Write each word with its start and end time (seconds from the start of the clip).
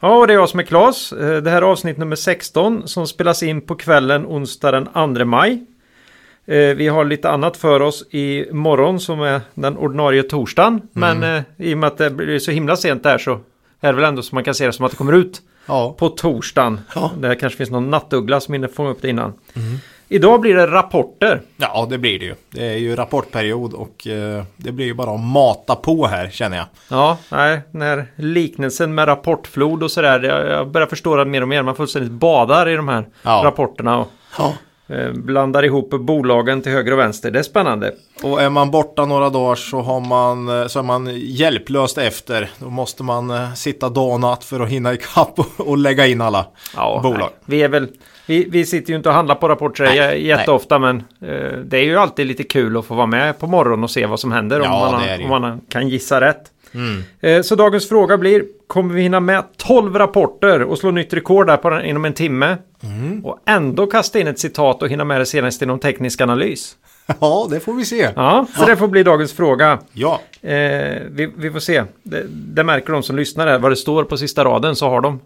Ja, 0.00 0.16
och 0.18 0.26
det 0.26 0.32
är 0.32 0.34
jag 0.34 0.48
som 0.48 0.60
är 0.60 0.64
Klas. 0.64 1.12
Eh, 1.12 1.42
Det 1.42 1.50
här 1.50 1.62
är 1.62 1.66
avsnitt 1.66 1.98
nummer 1.98 2.16
16 2.16 2.88
som 2.88 3.06
spelas 3.06 3.42
in 3.42 3.60
på 3.60 3.74
kvällen 3.74 4.26
onsdag 4.26 4.70
den 4.70 5.16
2 5.16 5.24
maj. 5.24 5.64
Eh, 6.46 6.74
Vi 6.76 6.88
har 6.88 7.04
lite 7.04 7.30
annat 7.30 7.56
för 7.56 7.80
oss 7.82 8.04
i 8.10 8.46
morgon 8.52 9.00
som 9.00 9.20
är 9.20 9.40
den 9.54 9.76
ordinarie 9.76 10.22
torsdagen. 10.22 10.80
Men 10.92 11.22
eh, 11.22 11.42
i 11.58 11.74
och 11.74 11.78
med 11.78 11.86
att 11.86 11.98
det 11.98 12.10
blir 12.10 12.38
så 12.38 12.50
himla 12.50 12.76
sent 12.76 13.02
där 13.02 13.18
så 13.18 13.32
är 13.80 13.88
det 13.88 13.92
väl 13.92 14.04
ändå 14.04 14.22
som 14.22 14.36
man 14.36 14.44
kan 14.44 14.54
se 14.54 14.66
det 14.66 14.72
som 14.72 14.84
att 14.84 14.90
det 14.90 14.96
kommer 14.96 15.12
ut 15.12 15.42
Ja. 15.66 15.94
på 15.98 16.08
torsdagen. 16.08 16.80
Ja. 16.94 17.10
Det 17.18 17.34
kanske 17.36 17.56
finns 17.56 17.70
någon 17.70 17.90
nattuggla 17.90 18.40
som 18.40 18.54
hinner 18.54 18.68
fånga 18.68 18.90
upp 18.90 19.02
det 19.02 19.08
innan. 19.08 19.32
Idag 20.12 20.40
blir 20.40 20.54
det 20.54 20.66
rapporter. 20.66 21.40
ja, 21.56 21.86
det 21.90 21.98
blir 21.98 22.18
det 22.18 22.24
ju. 22.24 22.34
Det 22.50 22.66
är 22.66 22.76
ju 22.76 22.96
rapportperiod 22.96 23.74
och 23.74 24.06
eh, 24.06 24.44
det 24.56 24.72
blir 24.72 24.86
ju 24.86 24.94
bara 24.94 25.10
att 25.10 25.20
mata 25.20 25.74
på 25.76 26.06
här 26.06 26.30
känner 26.30 26.56
jag. 26.56 26.66
Ja, 26.88 27.18
nej, 27.28 27.60
den 27.72 27.82
här 27.82 28.06
liknelsen 28.16 28.94
med 28.94 29.08
rapportflod 29.08 29.82
och 29.82 29.90
sådär. 29.90 30.22
Jag, 30.22 30.46
jag 30.48 30.70
börjar 30.70 30.86
förstå 30.86 31.16
det 31.16 31.24
mer 31.24 31.42
och 31.42 31.48
mer. 31.48 31.62
Man 31.62 31.74
fullständigt 31.76 32.12
badar 32.12 32.68
i 32.68 32.76
de 32.76 32.88
här 32.88 33.04
Ja. 33.22 33.40
rapporterna. 33.44 33.98
Och, 33.98 34.08
Ja. 34.38 34.52
Eh, 34.88 35.12
blandar 35.12 35.64
ihop 35.64 35.90
bolagen 35.90 36.62
till 36.62 36.72
höger 36.72 36.92
och 36.92 36.98
vänster. 36.98 37.30
Det 37.30 37.38
är 37.38 37.42
spännande. 37.42 37.92
Och 38.22 38.42
är 38.42 38.50
man 38.50 38.70
borta 38.70 39.04
några 39.04 39.30
dagar 39.30 39.54
så, 39.54 39.80
har 39.80 40.00
man, 40.00 40.60
eh, 40.60 40.66
så 40.66 40.78
är 40.78 40.82
man 40.82 41.08
hjälplöst 41.16 41.98
efter. 41.98 42.50
Då 42.58 42.70
måste 42.70 43.02
man 43.02 43.30
eh, 43.30 43.52
sitta 43.54 43.88
dag 43.88 44.12
och 44.12 44.20
natt 44.20 44.44
för 44.44 44.60
att 44.60 44.68
hinna 44.68 44.92
ikapp 44.94 45.38
och, 45.38 45.46
och 45.68 45.78
lägga 45.78 46.06
in 46.06 46.20
alla 46.20 46.46
bolag. 47.02 47.18
nej, 47.18 47.28
vi, 47.44 47.62
är 47.62 47.68
väl, 47.68 47.88
vi, 48.26 48.46
vi 48.50 48.66
sitter 48.66 48.90
ju 48.90 48.96
inte 48.96 49.08
och 49.08 49.14
handlar 49.14 49.34
på 49.34 49.48
rapporter 49.48 49.84
Nej, 49.84 50.26
jätteofta 50.26 50.78
men 50.78 50.96
eh, 51.20 51.58
det 51.64 51.78
är 51.78 51.82
ju 51.84 51.96
alltid 51.96 52.26
lite 52.26 52.42
kul 52.42 52.76
att 52.76 52.84
få 52.86 52.94
vara 52.94 53.06
med 53.06 53.38
på 53.38 53.46
morgonen 53.46 53.84
och 53.84 53.90
se 53.90 54.06
vad 54.06 54.20
som 54.20 54.32
händer 54.32 54.60
Ja, 54.60 54.86
om, 54.86 54.92
man, 54.92 55.18
ju. 55.20 55.24
om 55.24 55.42
man 55.42 55.60
kan 55.68 55.88
gissa 55.88 56.20
rätt. 56.20 56.42
Mm. 56.74 57.02
Eh, 57.20 57.42
så 57.42 57.54
dagens 57.54 57.88
fråga 57.88 58.18
blir, 58.18 58.44
kommer 58.66 58.94
vi 58.94 59.02
hinna 59.02 59.20
med 59.20 59.44
12 59.56 59.98
rapporter 59.98 60.62
och 60.62 60.78
slå 60.78 60.90
nytt 60.90 61.12
rekord 61.14 61.46
där 61.46 61.56
på 61.56 61.70
den, 61.70 61.84
inom 61.84 62.04
en 62.04 62.12
timme? 62.12 62.56
Mm. 62.82 63.24
Och 63.24 63.38
ändå 63.46 63.86
kasta 63.86 64.18
in 64.20 64.26
ett 64.26 64.38
citat 64.38 64.82
och 64.82 64.88
hinna 64.88 65.04
med 65.04 65.20
det 65.20 65.26
senaste 65.26 65.64
inom 65.64 65.78
teknisk 65.78 66.20
analys? 66.20 66.76
Ja, 67.20 67.46
det 67.50 67.60
får 67.60 67.72
vi 67.72 67.84
se. 67.84 68.10
Ja, 68.16 68.46
så 68.56 68.66
det 68.66 68.76
får 68.76 68.88
bli 68.88 69.02
dagens 69.02 69.32
fråga. 69.32 69.78
Ja, 69.92 70.20
Eh, 70.42 71.02
vi, 71.10 71.32
vi 71.36 71.50
får 71.50 71.60
se. 71.60 71.84
Det, 72.02 72.24
det 72.28 72.64
märker 72.64 72.92
de 72.92 73.02
som 73.02 73.16
lyssnar 73.16 73.46
här. 73.46 73.58
Vad 73.58 73.72
det 73.72 73.76
står 73.76 74.04
på 74.04 74.16
sista 74.16 74.44
raden 74.44 74.76
så 74.76 74.88
har 74.88 75.00
de, 75.00 75.20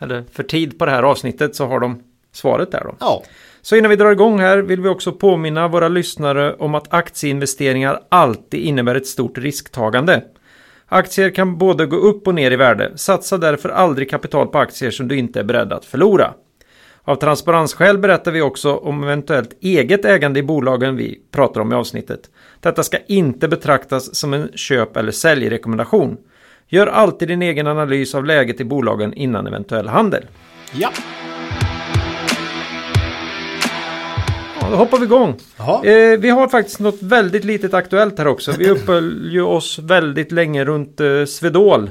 eller 0.00 0.24
för 0.32 0.42
tid 0.42 0.78
på 0.78 0.84
det 0.86 0.90
här 0.92 1.02
avsnittet 1.02 1.56
så 1.56 1.66
har 1.66 1.80
de 1.80 2.02
svaret 2.32 2.72
där 2.72 2.84
då. 2.84 2.96
ja. 3.00 3.22
Så 3.64 3.76
innan 3.76 3.90
vi 3.90 3.96
drar 3.96 4.10
igång 4.10 4.40
här 4.40 4.58
vill 4.58 4.80
vi 4.80 4.88
också 4.88 5.12
påminna 5.12 5.68
våra 5.68 5.88
lyssnare 5.88 6.54
om 6.54 6.74
att 6.74 6.94
aktieinvesteringar 6.94 8.00
alltid 8.08 8.60
innebär 8.60 8.94
ett 8.94 9.06
stort 9.06 9.38
risktagande. 9.38 10.22
Aktier 10.86 11.30
kan 11.30 11.58
både 11.58 11.86
gå 11.86 11.96
upp 11.96 12.26
och 12.26 12.34
ner 12.34 12.50
i 12.50 12.56
värde. 12.56 12.92
Satsa 12.96 13.38
därför 13.38 13.68
aldrig 13.68 14.10
kapital 14.10 14.46
på 14.46 14.58
aktier 14.58 14.90
som 14.90 15.08
du 15.08 15.18
inte 15.18 15.40
är 15.40 15.44
beredd 15.44 15.72
att 15.72 15.84
förlora. 15.84 16.34
Av 17.04 17.16
transparensskäl 17.16 17.98
berättar 17.98 18.32
vi 18.32 18.42
också 18.42 18.74
om 18.74 19.02
eventuellt 19.02 19.58
eget 19.60 20.04
ägande 20.04 20.40
i 20.40 20.42
bolagen 20.42 20.96
vi 20.96 21.20
pratar 21.30 21.60
om 21.60 21.72
i 21.72 21.74
avsnittet. 21.74 22.20
Detta 22.60 22.82
ska 22.82 22.98
inte 23.06 23.48
betraktas 23.48 24.14
som 24.14 24.34
en 24.34 24.48
köp 24.54 24.96
eller 24.96 25.12
säljrekommendation. 25.12 26.16
Gör 26.68 26.86
alltid 26.86 27.28
din 27.28 27.42
egen 27.42 27.66
analys 27.66 28.14
av 28.14 28.24
läget 28.24 28.60
i 28.60 28.64
bolagen 28.64 29.14
innan 29.14 29.46
eventuell 29.46 29.88
handel. 29.88 30.24
Ja. 30.72 30.90
Hoppar 34.76 34.98
vi 34.98 35.04
igång. 35.04 35.40
Eh, 35.84 36.18
vi 36.18 36.30
har 36.30 36.48
faktiskt 36.48 36.80
något 36.80 37.02
väldigt 37.02 37.44
litet 37.44 37.74
aktuellt 37.74 38.18
här 38.18 38.26
också. 38.26 38.52
Vi 38.58 38.70
uppehöll 38.70 39.28
ju 39.32 39.42
oss 39.42 39.78
väldigt 39.78 40.32
länge 40.32 40.64
runt 40.64 41.00
eh, 41.00 41.24
Svedol 41.24 41.90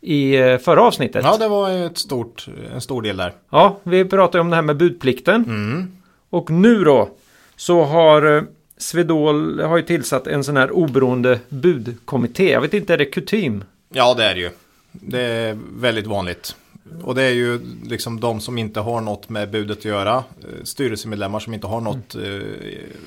i 0.00 0.36
eh, 0.36 0.58
förra 0.58 0.82
avsnittet. 0.82 1.24
ja, 1.24 1.36
det 1.36 1.48
var 1.48 1.70
ett 1.70 1.98
stort, 1.98 2.46
en 2.74 2.80
stor 2.80 3.02
del 3.02 3.16
där. 3.16 3.32
Ja, 3.50 3.78
vi 3.82 4.04
pratade 4.04 4.38
ju 4.38 4.40
om 4.40 4.50
det 4.50 4.56
här 4.56 4.62
med 4.62 4.76
budplikten. 4.76 5.44
Mm. 5.44 5.92
Och 6.30 6.50
nu 6.50 6.84
då 6.84 7.08
så 7.56 7.84
har 7.84 8.36
eh, 8.36 8.42
Svedol 8.78 9.60
har 9.60 9.76
ju 9.76 9.82
tillsatt 9.82 10.26
en 10.26 10.44
sån 10.44 10.56
här 10.56 10.70
oberoende 10.70 11.40
budkommitté. 11.48 12.50
Jag 12.50 12.60
vet 12.60 12.74
inte, 12.74 12.92
är 12.92 12.98
det 12.98 13.04
kutym? 13.04 13.64
Ja, 13.92 14.14
det 14.14 14.24
är 14.24 14.34
det 14.34 14.40
ju. 14.40 14.50
Det 14.92 15.20
är 15.20 15.58
väldigt 15.80 16.06
vanligt. 16.06 16.56
Och 17.02 17.14
det 17.14 17.22
är 17.22 17.30
ju 17.32 17.60
liksom 17.84 18.20
de 18.20 18.40
som 18.40 18.58
inte 18.58 18.80
har 18.80 19.00
något 19.00 19.28
med 19.28 19.50
budet 19.50 19.78
att 19.78 19.84
göra. 19.84 20.14
eh, 20.16 20.64
Styrelsemedlemmar 20.64 21.38
som 21.38 21.54
inte 21.54 21.66
har 21.66 21.80
något 21.80 22.14
eh, 22.14 22.22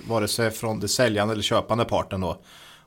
vare 0.08 0.28
sig 0.28 0.52
från 0.52 0.80
det 0.80 0.88
säljande 0.88 1.34
eller 1.34 1.44
köpande 1.44 1.86
parten 1.86 2.22
då. 2.22 2.38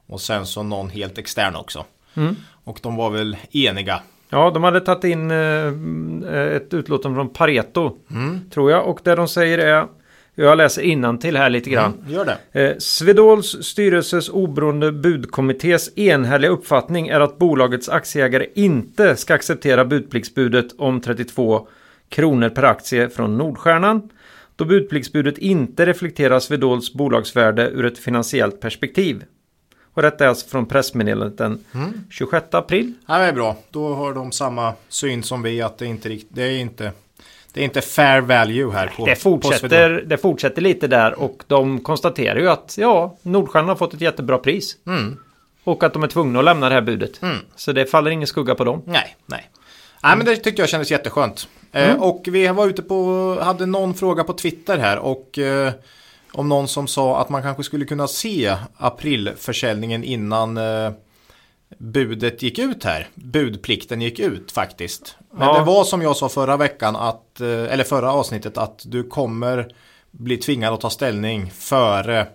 Och 0.07 0.21
sen 0.21 0.47
så 0.47 0.63
någon 0.63 0.91
helt 0.91 1.19
extern 1.19 1.57
också. 1.57 1.85
Mm. 2.15 2.37
Och 2.65 2.79
de 2.83 2.97
var 2.97 3.11
väl 3.11 3.37
eniga. 3.53 4.01
Ja, 4.31 4.51
de 4.51 4.65
hade 4.65 4.81
tagit 4.81 5.05
in 5.05 5.31
eh, 5.31 6.47
ett 6.57 6.75
utlåtande 6.75 7.17
från 7.17 7.29
Pareto, 7.29 7.97
Mm. 8.11 8.51
tror 8.51 8.71
jag. 8.71 8.87
Och 8.87 9.01
det 9.05 9.15
de 9.15 9.29
säger 9.29 9.59
är, 9.59 9.87
jag 10.39 10.59
läser 10.59 11.17
till 11.19 11.37
här 11.37 11.51
lite 11.51 11.71
grann. 11.71 11.95
Mm, 12.01 12.13
gör 12.13 12.39
det. 12.53 12.63
Eh, 12.63 12.77
Svedols 12.79 13.65
styrelses 13.65 14.29
oberoende 14.29 14.93
budkommittés 14.93 15.99
enhälliga 15.99 16.51
uppfattning 16.51 17.09
är 17.09 17.21
att 17.21 17.39
bolagets 17.39 17.89
aktieägare 17.89 18.47
inte 18.55 19.17
ska 19.17 19.35
acceptera 19.35 19.85
budpliktsbudet 19.85 20.67
om 20.79 21.01
32 21.01 21.69
kronor 22.09 22.49
per 22.49 22.63
aktie 22.63 23.09
från 23.09 23.39
Nordstjärnan. 23.39 24.11
Då 24.57 24.65
budpliktsbudet 24.65 25.39
inte 25.39 25.87
reflekterar 25.87 26.41
Svedols 26.41 26.93
bolagsvärde 26.93 27.71
ur 27.71 27.85
ett 27.85 27.99
finansiellt 27.99 28.61
perspektiv. 28.61 29.25
Och 29.93 30.03
detta 30.03 30.25
är 30.25 30.29
alltså 30.29 30.49
från 30.49 30.67
pressmeddelandet 30.67 31.39
den 31.39 31.65
26 32.11 32.47
april. 32.51 32.93
Ja, 33.07 33.19
det 33.19 33.25
är 33.25 33.33
bra. 33.33 33.57
Då 33.71 33.95
har 33.95 34.15
de 34.15 34.33
samma 34.33 34.75
syn 34.89 35.23
som 35.23 35.43
vi 35.43 35.63
att 35.63 35.79
det 35.79 35.87
inte 35.87 36.19
det 36.29 36.43
är 36.43 36.59
inte 36.59 36.93
det 37.57 37.63
är 37.63 37.65
inte 37.65 37.81
fair 37.81 38.21
value 38.21 38.73
här 38.73 38.93
på 38.97 39.07
Det 39.07 39.15
på 39.15 39.21
fortsätter, 39.21 39.69
Swedol. 39.89 40.09
det 40.09 40.19
fortsätter 40.19 40.63
lite 40.63 40.87
där 40.87 41.19
och 41.19 41.43
de 41.47 41.81
konstaterar 41.81 42.41
ju 42.41 42.49
att 42.49 42.75
ja, 42.79 43.17
Nordstjärnan 43.23 43.69
har 43.69 43.77
fått 43.77 43.95
ett 43.95 44.01
jättebra 44.01 44.39
pris. 44.39 44.77
Mm. 44.87 45.17
Och 45.65 45.83
att 45.85 45.93
de 45.93 46.03
är 46.03 46.07
tvungna 46.09 46.39
att 46.39 46.45
lämna 46.45 46.69
det 46.69 46.75
här 46.75 46.83
budet. 46.83 47.23
Mm. 47.23 47.37
Så 47.57 47.73
det 47.73 47.87
faller 47.87 48.11
ingen 48.11 48.27
skugga 48.27 48.55
på 48.55 48.65
dem. 48.65 48.83
Nej, 48.87 49.17
nej. 49.27 49.51
Nej, 50.03 50.17
men 50.17 50.27
det 50.27 50.37
tyckte 50.37 50.63
jag 50.63 50.69
kändes 50.69 50.91
jätteskönt. 50.91 51.49
Eh, 51.73 51.91
Mm. 51.91 52.03
och 52.03 52.23
vi 52.27 52.49
var 52.49 52.67
ute 52.67 52.83
på, 52.83 53.39
hade 53.43 53.67
någon 53.67 53.95
fråga 53.95 54.25
på 54.25 54.33
Twitter 54.33 54.79
här 54.79 54.99
och 54.99 55.39
eh, 55.39 55.73
om 56.33 56.49
någon 56.49 56.69
som 56.69 56.87
sa 56.87 57.21
att 57.21 57.29
man 57.29 57.43
kanske 57.43 57.63
skulle 57.63 57.85
kunna 57.85 58.09
se 58.09 58.57
aprilförsäljningen 58.77 60.05
innan 60.05 60.57
eh, 60.57 60.91
budet 61.79 62.43
gick 62.43 62.59
ut 62.59 62.85
här. 62.85 63.09
Budplikten 63.15 64.01
gick 64.03 64.19
ut 64.19 64.53
faktiskt. 64.53 65.17
Men 65.31 65.49
Ja. 65.49 65.59
det 65.59 65.65
var 65.65 65.85
som 65.85 66.03
jag 66.03 66.17
sa 66.17 66.29
förra 66.29 66.57
veckan, 66.57 66.97
att, 66.97 67.41
eh, 67.41 67.49
eller 67.49 67.85
förra 67.85 68.13
avsnittet, 68.13 68.59
att 68.59 68.83
du 68.87 69.03
kommer 69.03 69.69
bli 70.11 70.37
tvingad 70.37 70.75
att 70.75 70.81
ta 70.81 70.91
ställning 70.91 71.51
före 71.51 72.27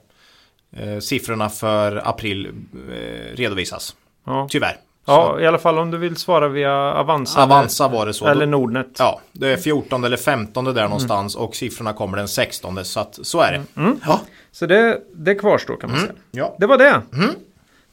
eh, 0.77 0.99
siffrorna 0.99 1.49
för 1.49 2.07
april 2.07 2.45
eh, 2.45 3.35
redovisas. 3.35 3.95
Ja. 4.25 4.47
Tyvärr. 4.51 4.77
Ja, 5.05 5.39
i 5.39 5.45
alla 5.47 5.57
fall 5.59 5.77
om 5.79 5.91
du 5.91 5.97
vill 5.97 6.15
svara 6.15 6.47
via 6.47 6.73
Avanza. 6.93 7.43
Avanza 7.43 7.87
var 7.87 8.05
det 8.05 8.13
så. 8.13 8.27
Eller 8.27 8.45
Nordnet. 8.45 8.87
Ja, 8.99 9.21
det 9.31 9.47
är 9.53 9.57
14 9.57 10.03
eller 10.03 10.17
15 10.17 10.65
där 10.65 10.83
någonstans 10.83 11.35
och 11.35 11.55
siffrorna 11.55 11.93
kommer 11.93 12.17
den 12.17 12.27
16 12.27 12.85
så 12.85 12.99
att 12.99 13.19
så 13.21 13.41
är 13.41 13.51
det. 13.51 13.63
Ja. 14.05 14.21
Så 14.51 14.65
det, 14.65 15.01
det 15.15 15.35
kvarstår 15.35 15.77
kan 15.77 15.89
man 15.91 15.99
säga. 15.99 16.11
ja. 16.31 16.55
Det 16.59 16.65
var 16.65 16.77
det. 16.77 17.01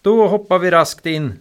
Då 0.03 0.27
hoppar 0.27 0.59
vi 0.59 0.71
raskt 0.71 1.07
in 1.07 1.33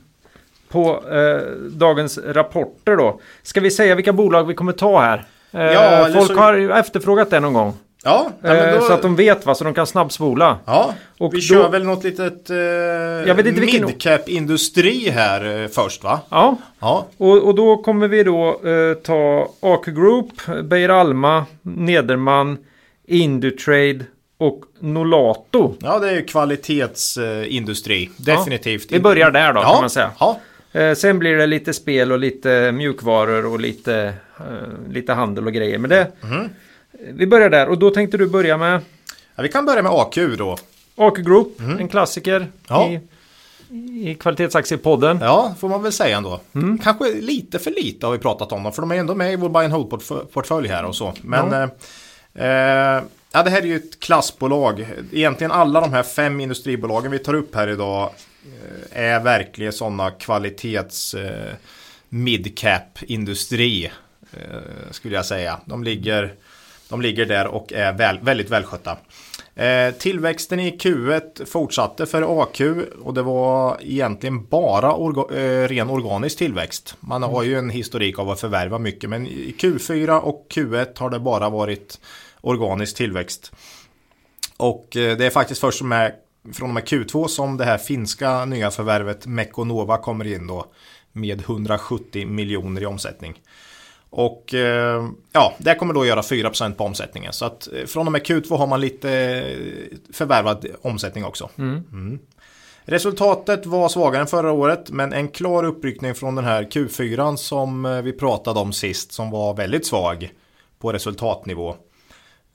på 0.70 1.04
eh, 1.12 1.42
dagens 1.72 2.18
rapporter 2.26 2.96
då. 2.96 3.20
Ska 3.44 3.60
vi 3.62 3.72
säga 3.72 3.96
vilka 3.96 4.14
bolag 4.14 4.44
vi 4.48 4.54
kommer 4.54 4.72
ta 4.74 5.00
här? 5.02 5.26
Eh, 5.52 5.62
Ja, 5.64 6.08
folk 6.14 6.28
så- 6.28 6.34
har 6.40 6.70
efterfrågat 6.80 7.30
det 7.30 7.40
någon 7.40 7.54
gång. 7.54 7.74
Ja, 8.04 8.30
men 8.42 8.56
Eh, 8.70 8.76
då, 8.76 8.82
Så 8.82 8.94
att 8.94 9.02
de 9.02 9.16
vet 9.16 9.46
vad, 9.46 9.58
så 9.58 9.64
de 9.64 9.74
kan 9.74 9.88
snabbspola. 9.88 10.58
ja. 10.66 10.94
och 11.18 11.34
vi 11.34 11.38
då- 11.38 11.42
kör 11.42 11.70
väl 11.70 11.84
något 11.84 12.04
litet 12.04 12.50
eh, 12.50 13.36
midcap-industri 13.62 15.10
här 15.10 15.62
eh, 15.64 15.68
först 15.68 16.04
va? 16.04 16.20
Ja, 16.30 16.56
Ja. 16.80 17.06
och, 17.18 17.44
och 17.48 17.56
då 17.56 17.78
kommer 17.78 18.08
vi 18.08 18.24
då 18.24 18.50
eh, 18.64 18.94
ta 18.94 19.50
AK 19.60 19.86
Group, 19.86 20.32
Beijer 20.64 20.90
Alma, 20.90 21.46
Nederman, 21.62 22.58
Indutrade 23.08 24.06
och 24.38 24.64
Nolato. 24.80 25.76
ja, 25.80 26.00
det 26.00 26.10
är 26.10 26.16
ju 26.16 26.24
kvalitetsindustri. 26.26 28.10
Definitivt. 28.18 28.92
Vi 28.92 29.00
börjar 29.00 29.32
där 29.32 29.54
då 29.54 29.62
ja. 29.62 29.72
kan 29.74 29.82
man 29.82 29.90
säga. 29.90 30.12
Ja, 30.20 30.40
Eh, 30.72 30.96
sen 30.96 31.20
blir 31.20 31.36
det 31.38 31.46
lite 31.48 31.74
spel 31.74 32.12
och 32.12 32.20
lite 32.20 32.72
mjukvaror 32.72 33.46
och 33.46 33.60
lite, 33.60 34.14
eh, 34.40 34.90
lite 34.92 35.14
handel 35.14 35.48
och 35.48 35.54
grejer. 35.54 35.78
Men 35.78 35.90
det, 35.90 36.12
Vi 37.12 37.28
börjar 37.28 37.50
där 37.50 37.68
och 37.70 37.78
då 37.78 37.90
tänkte 37.90 38.18
du 38.18 38.28
börja 38.28 38.58
med 38.58 38.82
Ja, 39.36 39.44
vi 39.44 39.50
kan 39.50 39.66
börja 39.66 39.82
med 39.84 39.92
AQ 39.92 40.16
då. 40.38 40.58
AQ 40.96 41.18
Group, 41.18 41.60
en 41.80 41.88
klassiker 41.88 42.36
Mm. 42.36 42.50
Ja. 42.68 42.88
i, 42.90 43.00
i 44.12 44.16
kvalitetsaktiepodden. 44.16 45.20
Ja, 45.22 45.56
får 45.60 45.70
man 45.70 45.84
väl 45.84 45.92
säga 45.92 46.18
ändå. 46.18 46.40
Mm. 46.56 46.78
Kanske 46.78 47.14
lite 47.14 47.60
för 47.60 47.72
lite 47.72 48.06
har 48.06 48.14
vi 48.14 48.20
pratat 48.20 48.52
om 48.52 48.64
dem, 48.64 48.74
för 48.74 48.82
de 48.82 48.92
är 48.92 48.96
ändå 48.96 49.16
med 49.16 49.34
i 49.34 49.36
vår 49.36 49.50
buy 49.50 49.64
and 49.66 49.74
hold-portfölj 49.74 50.68
här 50.68 50.86
och 50.86 50.96
så. 50.96 51.14
Men 51.22 51.52
Ja. 51.52 51.70
eh, 52.44 52.96
eh, 52.98 53.04
ja, 53.38 53.44
det 53.44 53.50
här 53.50 53.62
är 53.62 53.66
ju 53.66 53.76
ett 53.76 54.00
klassbolag. 54.00 54.88
Egentligen 55.12 55.52
alla 55.52 55.82
de 55.82 55.94
här 55.94 56.04
fem 56.04 56.40
industribolagen 56.40 57.12
vi 57.12 57.20
tar 57.20 57.34
upp 57.34 57.56
här 57.56 57.68
idag 57.68 58.10
eh, 58.92 59.02
är 59.02 59.20
verkligen 59.20 59.74
sådana 59.74 60.12
kvalitets 60.12 61.14
eh, 61.14 61.54
midcap 62.10 63.00
industri 63.02 63.92
eh, 64.34 64.92
skulle 64.92 65.16
jag 65.16 65.26
säga. 65.26 65.60
De 65.66 65.84
ligger, 65.84 66.34
de 66.90 67.02
ligger 67.02 67.26
där 67.26 67.48
och 67.48 67.74
är 67.74 67.94
väl, 67.94 68.20
väldigt 68.22 68.50
välskötta. 68.50 68.98
Eh, 69.56 69.94
tillväxten 69.94 70.60
i 70.60 70.78
Q1 70.78 71.46
fortsatte 71.46 72.06
för 72.06 72.42
AQ 72.42 72.62
och 73.02 73.14
det 73.14 73.22
var 73.22 73.78
egentligen 73.82 74.46
bara 74.46 74.96
orga, 74.96 75.40
eh, 75.42 75.68
ren 75.68 75.90
organisk 75.90 76.38
tillväxt. 76.38 76.96
Man 77.00 77.24
har 77.24 77.44
ju 77.44 77.58
en 77.58 77.70
historik 77.70 78.20
av 78.20 78.30
att 78.30 78.40
förvärva 78.40 78.80
mycket 78.80 79.10
men 79.10 79.28
i 79.28 79.56
Q4 79.60 80.20
och 80.20 80.48
Q1 80.50 81.00
har 81.00 81.10
det 81.10 81.20
bara 81.20 81.50
varit 81.50 82.00
organisk 82.48 82.98
tillväxt. 82.98 83.52
Och 84.58 84.98
eh, 84.98 85.18
det 85.18 85.26
är 85.26 85.30
faktiskt 85.30 85.62
först 85.62 85.82
med, 85.82 86.14
från 86.54 86.70
och 86.70 86.74
med 86.74 86.84
Q2 86.84 87.28
som 87.28 87.58
det 87.58 87.66
här 87.66 87.78
finska 87.78 88.46
nya 88.46 88.72
förvärvet 88.72 89.26
Mekonova 89.26 89.98
kommer 89.98 90.28
in 90.28 90.48
då 90.48 90.66
med 91.12 91.42
170 91.42 92.28
miljoner 92.28 92.82
i 92.82 92.86
omsättning. 92.86 93.42
Och 94.10 94.54
eh, 94.54 95.08
ja, 95.32 95.54
det 95.58 95.76
kommer 95.76 95.94
då 95.94 96.06
göra 96.06 96.22
4% 96.22 96.74
på 96.74 96.84
omsättningen. 96.84 97.34
Så 97.34 97.46
att 97.46 97.74
eh, 97.74 97.86
från 97.86 98.08
och 98.08 98.12
med 98.12 98.22
Q2 98.22 98.58
har 98.58 98.68
man 98.68 98.82
lite 98.82 99.08
förvärvad 100.14 100.66
omsättning 100.82 101.26
också. 101.26 101.50
Mm. 101.58 102.20
Resultatet 102.90 103.66
var 103.66 103.90
svagare 103.90 104.22
än 104.22 104.28
förra 104.28 104.52
året 104.52 104.90
men 104.90 105.14
en 105.14 105.28
klar 105.28 105.64
uppryckning 105.64 106.16
från 106.16 106.36
den 106.36 106.46
här 106.46 106.64
Q4 106.64 107.36
som 107.36 108.02
vi 108.04 108.14
pratade 108.14 108.60
om 108.60 108.74
sist 108.74 109.12
som 109.12 109.32
var 109.32 109.54
väldigt 109.54 109.86
svag 109.86 110.32
på 110.80 110.94
resultatnivå. 110.94 111.76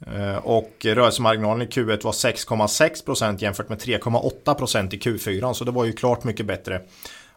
Eh, 0.07 0.37
Och 0.37 0.73
rörelsemarginalen 0.85 1.63
i 1.63 1.71
Q1 1.71 2.05
var 2.05 2.13
6,6% 2.13 3.43
jämfört 3.43 3.69
med 3.69 3.79
3,8% 3.79 4.95
i 4.95 4.99
Q4 4.99 5.53
så 5.53 5.65
det 5.65 5.71
var 5.71 5.85
ju 5.85 5.93
klart 5.93 6.25
mycket 6.25 6.47
bättre. 6.47 6.81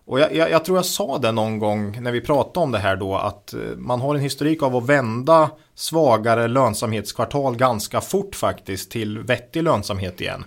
Och 0.07 0.19
jag, 0.19 0.35
jag, 0.35 0.51
jag 0.51 0.65
tror 0.65 0.77
jag 0.77 0.85
sa 0.85 1.17
det 1.17 1.31
någon 1.31 1.59
gång 1.59 2.01
när 2.01 2.11
vi 2.11 2.21
pratade 2.21 2.63
om 2.63 2.71
det 2.71 2.79
här 2.79 2.95
då 2.95 3.15
att 3.15 3.53
eh, 3.53 3.59
man 3.77 4.01
har 4.01 4.15
en 4.15 4.21
historik 4.21 4.63
av 4.63 4.75
att 4.75 4.85
vända 4.85 5.49
svagare 5.75 6.47
lönsamhetskvartal 6.47 7.55
ganska 7.55 8.01
fort 8.01 8.35
faktiskt 8.35 8.91
till 8.91 9.19
vettig 9.19 9.63
lönsamhet 9.63 10.21
igen. 10.21 10.45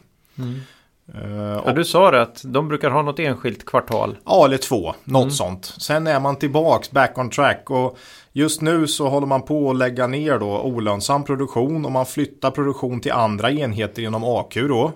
Eh, 1.14 1.62
Ja, 1.66 1.72
du 1.72 1.84
sa 1.84 2.10
det 2.10 2.22
att 2.22 2.40
de 2.44 2.68
brukar 2.68 2.90
ha 2.90 3.02
något 3.02 3.18
enskilt 3.18 3.66
kvartal. 3.66 4.16
Ja, 4.24 4.44
eller 4.44 4.56
två, 4.56 4.94
något 5.04 5.34
sånt. 5.34 5.64
Sen 5.78 6.06
är 6.06 6.20
man 6.20 6.36
tillbaks 6.36 6.90
back 6.90 7.18
on 7.18 7.30
track 7.30 7.70
och 7.70 7.98
just 8.32 8.60
nu 8.60 8.86
så 8.86 9.08
håller 9.08 9.26
man 9.26 9.42
på 9.42 9.70
att 9.70 9.76
lägga 9.76 10.06
ner 10.06 10.38
då 10.38 10.60
olönsam 10.60 11.24
produktion 11.24 11.84
och 11.84 11.92
man 11.92 12.06
flyttar 12.06 12.50
produktion 12.50 13.00
till 13.00 13.12
andra 13.12 13.50
enheter 13.50 14.02
inom 14.02 14.24
AQ 14.24 14.54
då. 14.54 14.92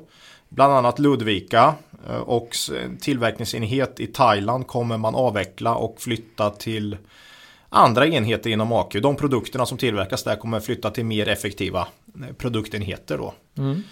Bland 0.49 0.73
annat 0.73 0.99
Ludvika 0.99 1.75
eh, 2.09 2.17
och 2.17 2.57
tillverkningsenhet 3.01 4.01
i 4.01 4.07
Thailand 4.07 4.67
kommer 4.67 4.99
man 4.99 5.15
avveckla 5.15 5.75
och 5.75 6.01
flytta 6.01 6.51
till 6.51 6.97
andra 7.69 8.07
enheter 8.07 8.51
inom 8.51 8.73
AQ. 8.73 8.93
De 9.03 9.17
produkterna 9.17 9.67
som 9.67 9.79
tillverkas 9.79 10.25
där 10.25 10.37
kommer 10.37 10.61
flytta 10.61 10.91
till 10.91 11.05
mer 11.05 11.29
effektiva 11.29 11.89
eh, 12.15 12.35
produktenheter 12.35 13.19
då. 13.19 13.35
Mm. 13.59 13.83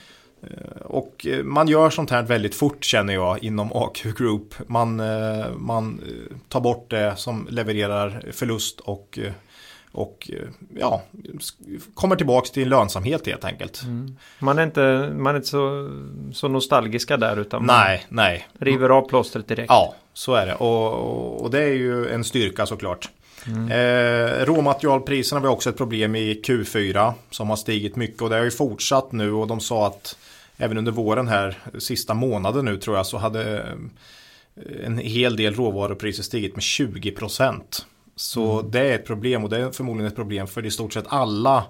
Och 0.84 1.26
eh, 1.26 1.44
man 1.44 1.68
gör 1.68 1.90
sånt 1.90 2.10
här 2.10 2.22
väldigt 2.22 2.54
fort 2.54 2.84
känner 2.84 3.14
jag 3.14 3.44
inom 3.44 3.72
AQ 3.72 4.02
Group. 4.02 4.54
Man, 4.66 5.00
eh, 5.00 5.50
man 5.56 6.02
eh, 6.06 6.36
tar 6.48 6.60
bort 6.60 6.90
det 6.90 7.14
som 7.16 7.46
levererar 7.50 8.22
förlust 8.32 8.80
och, 8.80 9.18
eh, 9.22 9.32
och 9.92 10.30
eh, 10.32 10.48
ja, 10.76 11.02
kommer 11.94 12.16
tillbaks 12.16 12.50
till 12.50 12.68
lönsamhet 12.68 13.26
helt 13.26 13.44
enkelt. 13.44 13.82
Man 14.38 14.58
är 14.58 14.62
inte, 14.62 15.12
man 15.16 15.34
är 15.34 15.36
inte 15.36 15.48
så, 15.48 15.90
så 16.32 16.48
nostalgiska 16.48 17.16
där 17.16 17.36
utan 17.36 17.66
Nej, 17.66 18.06
nej. 18.08 18.48
man 18.58 18.66
river 18.66 18.88
av 18.88 19.08
plåstret 19.08 19.48
direkt. 19.48 19.70
Ja, 19.70 19.94
så 20.12 20.34
är 20.34 20.46
det. 20.46 20.54
Och, 20.54 21.42
och, 21.42 21.50
det 21.50 21.62
är 21.62 21.74
ju 21.74 22.08
en 22.08 22.24
styrka 22.24 22.66
såklart. 22.66 23.08
Eh, 23.70 24.44
råmaterialpriserna 24.44 25.40
var 25.40 25.48
också 25.48 25.70
ett 25.70 25.76
problem 25.76 26.14
i 26.14 26.42
Q4 26.44 27.12
som 27.30 27.48
har 27.48 27.56
stigit 27.56 27.96
mycket 27.96 28.22
och 28.22 28.30
det 28.30 28.36
har 28.36 28.44
ju 28.44 28.50
fortsatt 28.50 29.12
nu 29.12 29.32
och 29.32 29.46
de 29.46 29.60
sa 29.60 29.86
att 29.86 30.16
även 30.60 30.78
under 30.78 30.92
våren 30.92 31.28
här, 31.28 31.58
sista 31.78 32.14
månaden 32.14 32.64
nu 32.64 32.76
tror 32.76 32.96
jag, 32.96 33.06
så 33.06 33.18
hade 33.18 33.58
eh, 33.58 34.86
en 34.86 34.98
hel 34.98 35.36
del 35.36 35.54
råvarupriser 35.54 36.22
stigit 36.22 36.56
med 36.56 36.62
20%. 36.62 37.62
Så 38.16 38.62
det 38.62 38.80
är 38.80 38.94
ett 38.94 39.06
problem 39.06 39.44
och 39.44 39.50
det 39.50 39.58
är 39.58 39.70
förmodligen 39.70 40.08
ett 40.08 40.16
problem 40.16 40.46
för 40.46 40.66
i 40.66 40.70
stort 40.70 40.92
sett 40.92 41.04
alla 41.08 41.64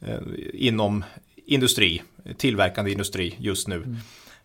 eh, 0.00 0.18
inom 0.52 1.04
industri, 1.46 2.02
tillverkande 2.36 2.92
industri 2.92 3.36
just 3.38 3.68
nu. 3.68 3.96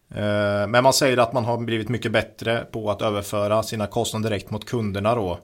Eh, 0.09 0.68
Men 0.68 0.83
man 0.83 0.94
säger 0.94 1.18
att 1.18 1.33
man 1.33 1.45
har 1.45 1.57
blivit 1.57 1.89
mycket 1.89 2.12
bättre 2.12 2.68
på 2.71 2.91
att 2.91 3.01
överföra 3.01 3.63
sina 3.63 3.88
kostnader 3.88 4.29
direkt 4.29 4.51
mot 4.51 4.65
kunderna 4.65 5.15
då. 5.15 5.39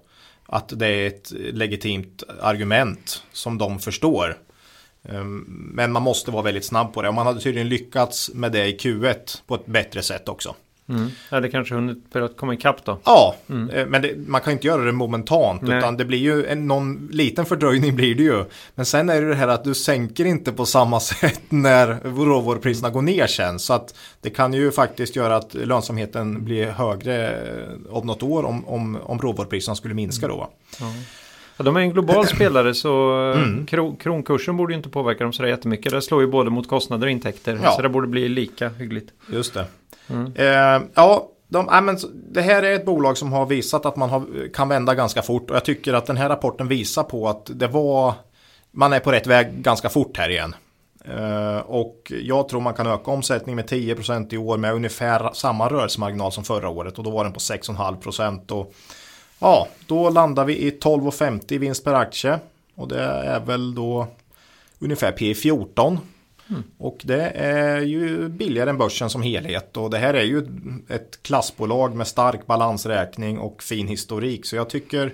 Att 0.46 0.80
det 0.80 0.88
är 0.88 1.08
ett 1.08 1.32
legitimt 1.32 2.24
argument 2.42 3.24
som 3.32 3.58
de 3.58 3.80
förstår. 3.80 4.38
Eh, 5.10 5.24
Men 5.50 5.92
man 5.92 6.04
måste 6.04 6.32
vara 6.32 6.44
väldigt 6.44 6.66
snabb 6.66 6.94
på 6.94 7.02
det 7.02 7.08
och 7.08 7.14
man 7.14 7.26
hade 7.26 7.40
tydligen 7.40 7.70
lyckats 7.70 8.32
med 8.34 8.52
det 8.52 8.66
i 8.68 8.78
Q1 8.78 9.42
på 9.48 9.56
ett 9.56 9.66
bättre 9.66 10.02
sätt 10.02 10.30
också. 10.30 10.56
Mm. 10.90 11.10
Det 11.30 11.50
kanske 11.50 11.76
hunnit 11.76 12.12
börjat 12.14 12.38
komma 12.38 12.54
ikapp 12.54 12.86
då. 12.86 13.00
Ja, 13.04 13.36
eh, 13.48 13.86
men 13.88 14.02
det, 14.02 14.28
man 14.28 14.42
kan 14.42 14.54
inte 14.54 14.68
göra 14.68 14.84
det 14.84 14.92
momentant 14.92 15.62
Nej. 15.62 15.78
utan 15.78 15.98
det 15.98 16.06
blir 16.06 16.18
ju 16.20 16.46
en, 16.46 16.68
någon 16.68 17.10
liten 17.12 17.46
fördröjning 17.46 17.96
blir 17.96 18.16
det 18.16 18.24
ju. 18.24 18.46
Men 18.76 18.86
sen 18.86 19.10
är 19.10 19.22
det 19.22 19.30
det 19.30 19.36
här 19.36 19.48
att 19.48 19.64
du 19.64 19.74
sänker 19.74 20.26
inte 20.26 20.52
på 20.52 20.66
samma 20.66 21.00
sätt 21.00 21.42
när 21.50 22.00
råvarupriserna 22.26 22.90
går 22.90 23.02
ner 23.02 23.28
sen. 23.28 23.60
Så 23.60 23.74
att 23.74 23.96
det 24.22 24.30
kan 24.30 24.54
ju 24.54 24.72
faktiskt 24.72 25.16
göra 25.16 25.36
att 25.36 25.54
lönsamheten 25.54 26.46
blir 26.46 26.68
högre 26.68 27.28
eh, 27.32 27.96
om 27.96 28.08
något 28.08 28.24
år 28.24 28.46
om, 28.46 28.68
om, 28.68 28.98
om 29.04 29.20
råvarupriserna 29.20 29.76
skulle 29.76 29.94
minska 29.94 30.28
då. 30.28 30.36
va? 30.36 30.50
Ja, 31.58 31.64
de 31.64 31.76
är 31.76 31.80
en 31.80 31.92
global 31.94 32.28
spelare 32.36 32.74
så 32.74 33.14
Mm. 33.36 33.66
kro, 33.66 33.96
kronkursen 33.96 34.58
borde 34.58 34.74
ju 34.74 34.78
inte 34.78 34.90
påverka 34.90 35.24
dem 35.24 35.34
så 35.34 35.48
jättemycket. 35.48 35.92
Det 35.92 36.02
slår 36.02 36.22
ju 36.22 36.28
både 36.28 36.50
mot 36.50 36.68
kostnader 36.68 37.08
och 37.08 37.12
intäkter. 37.12 37.60
Ja. 37.64 37.72
Så 37.72 37.82
det 37.82 37.90
borde 37.90 38.08
bli 38.08 38.30
lika 38.30 38.70
hyggligt. 38.70 39.12
Just 39.32 39.54
det. 39.54 39.66
Eh, 40.36 40.82
ja, 40.94 41.30
de, 41.48 41.68
ja, 41.72 41.82
men, 41.82 41.98
det 42.32 42.42
här 42.42 42.64
är 42.64 42.76
ett 42.76 42.86
bolag 42.86 43.18
som 43.18 43.34
har 43.34 43.46
visat 43.46 43.86
att 43.86 43.96
man 43.96 44.10
har, 44.10 44.54
kan 44.54 44.70
vända 44.70 44.96
ganska 44.96 45.22
fort. 45.22 45.50
Och 45.50 45.56
jag 45.56 45.66
tycker 45.66 45.94
att 45.94 46.06
den 46.06 46.18
här 46.18 46.30
rapporten 46.30 46.68
visar 46.68 47.04
på 47.04 47.30
att 47.30 47.50
det 47.54 47.68
var, 47.68 48.14
man 48.72 48.94
är 48.94 49.00
på 49.00 49.12
rätt 49.12 49.28
väg 49.28 49.48
ganska 49.54 49.90
fort 49.90 50.18
här 50.18 50.30
igen. 50.30 50.56
Eh, 51.06 51.58
och 51.58 52.12
jag 52.24 52.50
tror 52.50 52.62
man 52.62 52.74
kan 52.74 52.88
öka 52.88 53.12
omsättningen 53.12 53.56
med 53.56 53.66
10% 53.70 54.34
i 54.34 54.38
år 54.38 54.58
med 54.58 54.74
ungefär 54.74 55.30
samma 55.34 55.70
rörelsemarginal 55.70 56.32
som 56.32 56.44
förra 56.44 56.70
året. 56.70 56.98
Och 56.98 57.04
då 57.04 57.10
var 57.10 57.24
den 57.24 57.34
på 57.34 57.40
6,5%. 57.40 58.52
Och 58.52 58.74
ja, 59.44 59.68
då 59.88 60.10
landar 60.10 60.46
vi 60.46 60.58
i 60.58 60.70
12,50 60.70 61.54
i 61.54 61.58
vinst 61.58 61.84
per 61.84 61.94
aktie. 61.94 62.40
Och 62.76 62.88
det 62.88 63.04
är 63.04 63.40
väl 63.40 63.76
då 63.76 64.08
ungefär 64.80 65.12
P 65.12 65.34
14. 65.34 66.00
Och 66.78 67.02
det 67.04 67.30
är 67.36 67.80
ju 67.82 68.30
billigare 68.30 68.70
än 68.70 68.78
börsen 68.78 69.10
som 69.10 69.22
helhet. 69.22 69.78
Och 69.78 69.90
det 69.90 69.98
här 69.98 70.14
är 70.14 70.24
ju 70.24 70.48
ett 70.90 71.24
klassbolag 71.24 71.96
med 71.96 72.08
stark 72.08 72.48
balansräkning 72.48 73.38
och 73.38 73.64
fin 73.64 73.88
historik. 73.88 74.46
Så 74.46 74.56
jag 74.56 74.70
tycker 74.70 75.14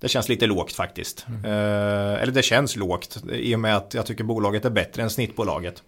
det 0.00 0.08
känns 0.08 0.28
lite 0.28 0.46
lågt 0.46 0.72
faktiskt. 0.72 1.26
Eh, 1.44 2.22
eller 2.22 2.32
det 2.32 2.42
känns 2.42 2.76
lågt 2.76 3.22
i 3.32 3.54
och 3.54 3.60
med 3.60 3.76
att 3.76 3.94
jag 3.94 4.06
tycker 4.06 4.24
bolaget 4.24 4.64
är 4.64 4.70
bättre 4.70 5.02
än 5.02 5.10
snittbolaget. 5.10 5.82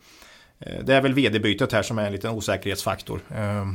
Eh, 0.58 0.84
det 0.84 0.94
är 0.94 1.00
väl 1.00 1.14
vd-bytet 1.14 1.72
här 1.72 1.82
som 1.82 1.98
är 1.98 2.06
en 2.06 2.12
liten 2.12 2.30
osäkerhetsfaktor. 2.30 3.20
Eh, 3.30 3.66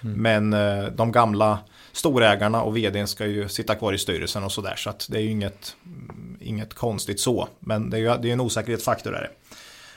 Men 0.00 0.52
eh, 0.52 0.84
de 0.84 1.12
gamla 1.12 1.58
storägarna 1.92 2.62
och 2.62 2.76
vdn 2.76 3.08
ska 3.08 3.26
ju 3.26 3.48
sitta 3.48 3.74
kvar 3.74 3.92
i 3.92 3.98
styrelsen 3.98 4.44
och 4.44 4.52
sådär. 4.52 4.76
Så 4.76 4.90
att 4.90 5.06
det 5.10 5.18
är 5.18 5.22
ju 5.22 5.30
inget, 5.30 5.76
mm, 5.86 6.36
inget 6.40 6.74
konstigt 6.74 7.20
så. 7.20 7.48
Men 7.60 7.90
det 7.90 7.96
är 7.96 8.00
ju 8.00 8.16
det 8.22 8.28
är 8.28 8.32
en 8.32 8.40
osäkerhetsfaktor. 8.40 9.14
Är 9.14 9.20
det. 9.20 9.30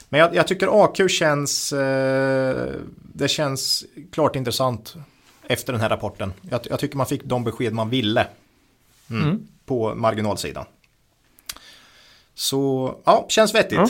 Men 0.10 0.20
jag, 0.20 0.36
jag 0.36 0.48
tycker 0.48 0.84
AQ 0.84 1.10
känns, 1.10 1.74
eh, 1.74 2.72
det 3.14 3.28
känns 3.28 3.86
klart 4.12 4.36
intressant 4.36 4.96
efter 5.48 5.74
den 5.74 5.82
här 5.82 5.90
rapporten. 5.90 6.34
Jag, 6.50 6.62
jag 6.70 6.80
tycker 6.80 6.98
man 6.98 7.06
fick 7.06 7.24
de 7.24 7.44
besked 7.44 7.74
man 7.74 7.90
ville 7.90 8.28
mm, 9.10 9.48
på 9.66 9.96
marginalsidan. 9.96 10.66
Så 12.34 12.96
ja, 13.06 13.26
känns 13.30 13.56
vettigt. 13.56 13.78
Ja. 13.78 13.88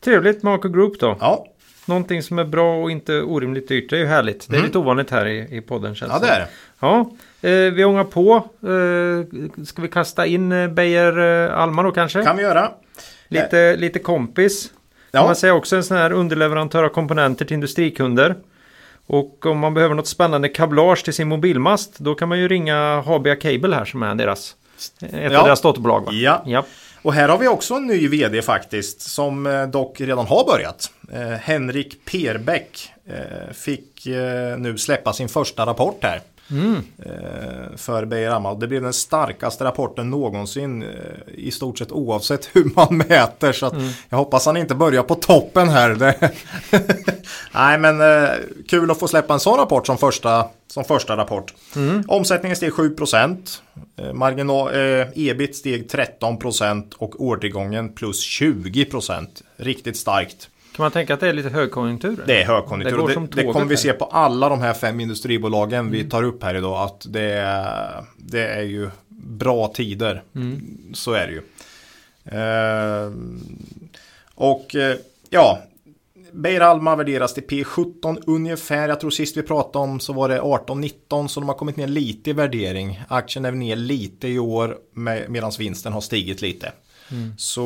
Trevligt 0.00 0.42
med 0.42 0.54
AK 0.54 0.62
Group 0.62 1.00
då. 1.00 1.16
Ja, 1.20 1.46
Någonting 1.88 2.22
som 2.22 2.38
är 2.38 2.44
bra 2.44 2.82
och 2.82 2.90
inte 2.90 3.22
orimligt 3.22 3.68
dyrt. 3.68 3.90
Det 3.90 3.96
är 3.96 4.00
ju 4.00 4.06
härligt. 4.06 4.50
Det 4.50 4.56
är 4.56 4.62
lite 4.62 4.78
ovanligt 4.78 5.10
här 5.10 5.26
i, 5.26 5.56
i 5.56 5.60
podden 5.60 5.94
känns 5.94 6.12
Mm. 6.12 6.22
ja 6.22 6.28
det 6.28 6.34
är 6.34 6.40
det. 6.40 6.48
Ja, 6.80 7.10
eh, 7.48 7.72
vi 7.72 7.84
ångar 7.84 8.04
på. 8.04 8.34
Eh, 8.62 9.64
ska 9.64 9.82
vi 9.82 9.88
kasta 9.88 10.26
in 10.26 10.52
eh, 10.52 10.68
Beijer 10.68 11.18
eh, 11.18 11.58
Alma 11.58 11.82
då 11.82 11.90
kanske? 11.90 12.22
Kan 12.22 12.36
vi 12.36 12.42
göra. 12.42 12.70
Lite, 13.28 13.76
lite 13.76 13.98
kompis. 13.98 14.70
Ja. 15.10 15.24
Man 15.24 15.36
säger 15.36 15.54
också 15.54 15.76
en 15.76 15.84
sån 15.84 15.96
här 15.96 16.12
underleverantör 16.12 16.84
av 16.84 16.88
komponenter 16.88 17.44
till 17.44 17.54
industrikunder. 17.54 18.36
Och 19.06 19.46
om 19.46 19.58
man 19.58 19.74
behöver 19.74 19.94
något 19.94 20.06
spännande 20.06 20.48
kablage 20.48 21.04
till 21.04 21.14
sin 21.14 21.28
mobilmast 21.28 21.98
då 21.98 22.14
kan 22.14 22.28
man 22.28 22.38
ju 22.38 22.48
ringa 22.48 23.00
HBA 23.00 23.36
Cable 23.36 23.74
här 23.74 23.84
som 23.84 24.02
är 24.02 24.14
deras 24.14 24.56
ett 25.00 25.32
ja. 25.32 25.38
av 25.38 25.44
deras 25.44 25.60
dotterbolag. 25.60 26.08
Ja. 26.10 26.42
ja. 26.46 26.64
Och 27.02 27.14
här 27.14 27.28
har 27.28 27.38
vi 27.38 27.48
också 27.48 27.74
en 27.74 27.86
ny 27.86 28.08
vd 28.08 28.42
faktiskt 28.42 29.00
som 29.00 29.46
eh, 29.46 29.66
dock 29.66 30.00
redan 30.00 30.26
har 30.26 30.44
börjat. 30.44 30.90
Eh, 31.12 31.28
Henrik 31.28 32.04
Perbäck 32.04 32.90
eh, 33.06 33.52
fick 33.52 34.06
eh, 34.06 34.58
nu 34.58 34.78
släppa 34.78 35.12
sin 35.12 35.28
första 35.28 35.66
rapport 35.66 35.98
här. 36.02 36.20
Mm. 36.50 36.82
För 37.76 38.04
Beijer 38.04 38.30
Alma. 38.30 38.54
Det 38.54 38.66
blev 38.66 38.82
den 38.82 38.92
starkaste 38.92 39.64
rapporten 39.64 40.10
någonsin 40.10 40.82
eh, 40.82 40.88
i 41.34 41.50
stort 41.50 41.78
sett 41.78 41.92
oavsett 41.92 42.48
hur 42.52 42.70
man 42.74 42.96
mäter. 42.96 43.52
Så 43.52 43.70
mm. 43.70 43.88
jag 44.08 44.18
hoppas 44.18 44.46
han 44.46 44.56
inte 44.56 44.74
börjar 44.74 45.02
på 45.02 45.14
toppen 45.14 45.68
här. 45.68 46.14
Nej 47.54 47.78
men 47.78 48.00
eh, 48.00 48.30
kul 48.68 48.90
att 48.90 48.98
få 48.98 49.08
släppa 49.08 49.34
en 49.34 49.40
sån 49.40 49.58
rapport 49.58 49.86
som 49.86 49.98
första, 49.98 50.48
som 50.66 50.84
första 50.84 51.16
rapport. 51.16 51.54
Mm. 51.76 52.04
Omsättningen 52.08 52.56
steg 52.56 52.72
7%. 52.72 53.36
Marginal, 54.14 54.74
eh, 54.74 55.06
ebit 55.14 55.56
steg 55.56 55.90
13% 55.90 56.94
och 56.98 57.20
ordergången 57.20 57.92
plus 57.92 58.40
20%. 58.40 59.26
Riktigt 59.56 59.96
starkt. 59.96 60.48
Kan 60.78 60.84
man 60.84 60.92
tänka 60.92 61.14
att 61.14 61.20
det 61.20 61.28
är 61.28 61.32
lite 61.32 61.48
högkonjunktur? 61.48 62.22
Det 62.26 62.42
är 62.42 62.46
högkonjunktur. 62.46 63.06
Det, 63.06 63.14
det, 63.14 63.42
det 63.42 63.52
kommer 63.52 63.66
vi 63.66 63.76
se 63.76 63.92
på 63.92 64.04
alla 64.04 64.48
de 64.48 64.60
här 64.60 64.74
fem 64.74 65.00
industribolagen 65.00 65.80
mm. 65.80 65.92
vi 65.92 66.04
tar 66.04 66.22
upp 66.22 66.42
här 66.42 66.54
idag. 66.54 66.82
Att 66.82 67.06
det, 67.08 67.32
är, 67.32 68.04
det 68.16 68.46
är 68.46 68.62
ju 68.62 68.90
bra 69.08 69.68
tider. 69.68 70.22
Mm. 70.34 70.60
Så 70.94 71.12
är 71.12 71.26
det 71.26 71.32
ju. 71.32 71.42
Eh, 72.38 73.12
och 74.34 74.74
eh, 74.74 74.96
ja, 75.30 75.58
Beijer 76.32 76.60
Alma 76.60 76.96
värderas 76.96 77.34
till 77.34 77.46
P17 77.46 78.22
ungefär. 78.26 78.88
Jag 78.88 79.00
tror 79.00 79.10
sist 79.10 79.36
vi 79.36 79.42
pratade 79.42 79.84
om 79.84 80.00
så 80.00 80.12
var 80.12 80.28
det 80.28 80.40
18-19 80.40 81.28
så 81.28 81.40
de 81.40 81.48
har 81.48 81.56
kommit 81.56 81.76
ner 81.76 81.86
lite 81.86 82.30
i 82.30 82.32
värdering. 82.32 83.00
Aktien 83.08 83.44
är 83.44 83.52
ner 83.52 83.76
lite 83.76 84.28
i 84.28 84.38
år 84.38 84.76
med, 84.92 85.30
medan 85.30 85.52
vinsten 85.58 85.92
har 85.92 86.00
stigit 86.00 86.42
lite. 86.42 86.72
Mm. 87.10 87.32
Så 87.38 87.62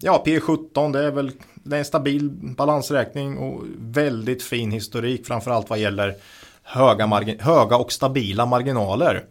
ja, 0.00 0.22
P17 0.26 0.92
det 0.92 1.04
är 1.04 1.10
väl 1.10 1.32
det 1.62 1.76
är 1.76 1.78
en 1.78 1.84
stabil 1.84 2.30
balansräkning 2.30 3.38
och 3.38 3.62
väldigt 3.78 4.42
fin 4.42 4.70
historik 4.70 5.26
framförallt 5.26 5.70
vad 5.70 5.78
gäller 5.78 6.14
höga, 6.62 7.36
höga 7.40 7.76
och 7.76 7.92
stabila 7.92 8.46
marginaler. 8.46 9.24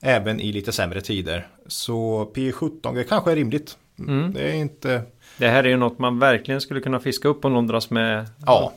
Även 0.00 0.40
i 0.40 0.52
lite 0.52 0.72
sämre 0.72 1.00
tider. 1.00 1.46
Så 1.66 2.24
P17 2.34 2.94
det 2.94 3.04
kanske 3.04 3.32
är 3.32 3.36
rimligt. 3.36 3.76
Mm. 3.98 4.32
Det 4.32 4.50
är 4.50 4.54
inte 4.54 5.02
det 5.38 5.48
här 5.48 5.64
är 5.64 5.68
ju 5.68 5.76
något 5.76 5.98
man 5.98 6.18
verkligen 6.18 6.60
skulle 6.60 6.80
kunna 6.80 7.00
fiska 7.00 7.28
upp 7.28 7.44
om 7.44 7.52
någon 7.52 7.66
dras 7.66 7.90
med 7.90 8.26
ja. 8.46 8.72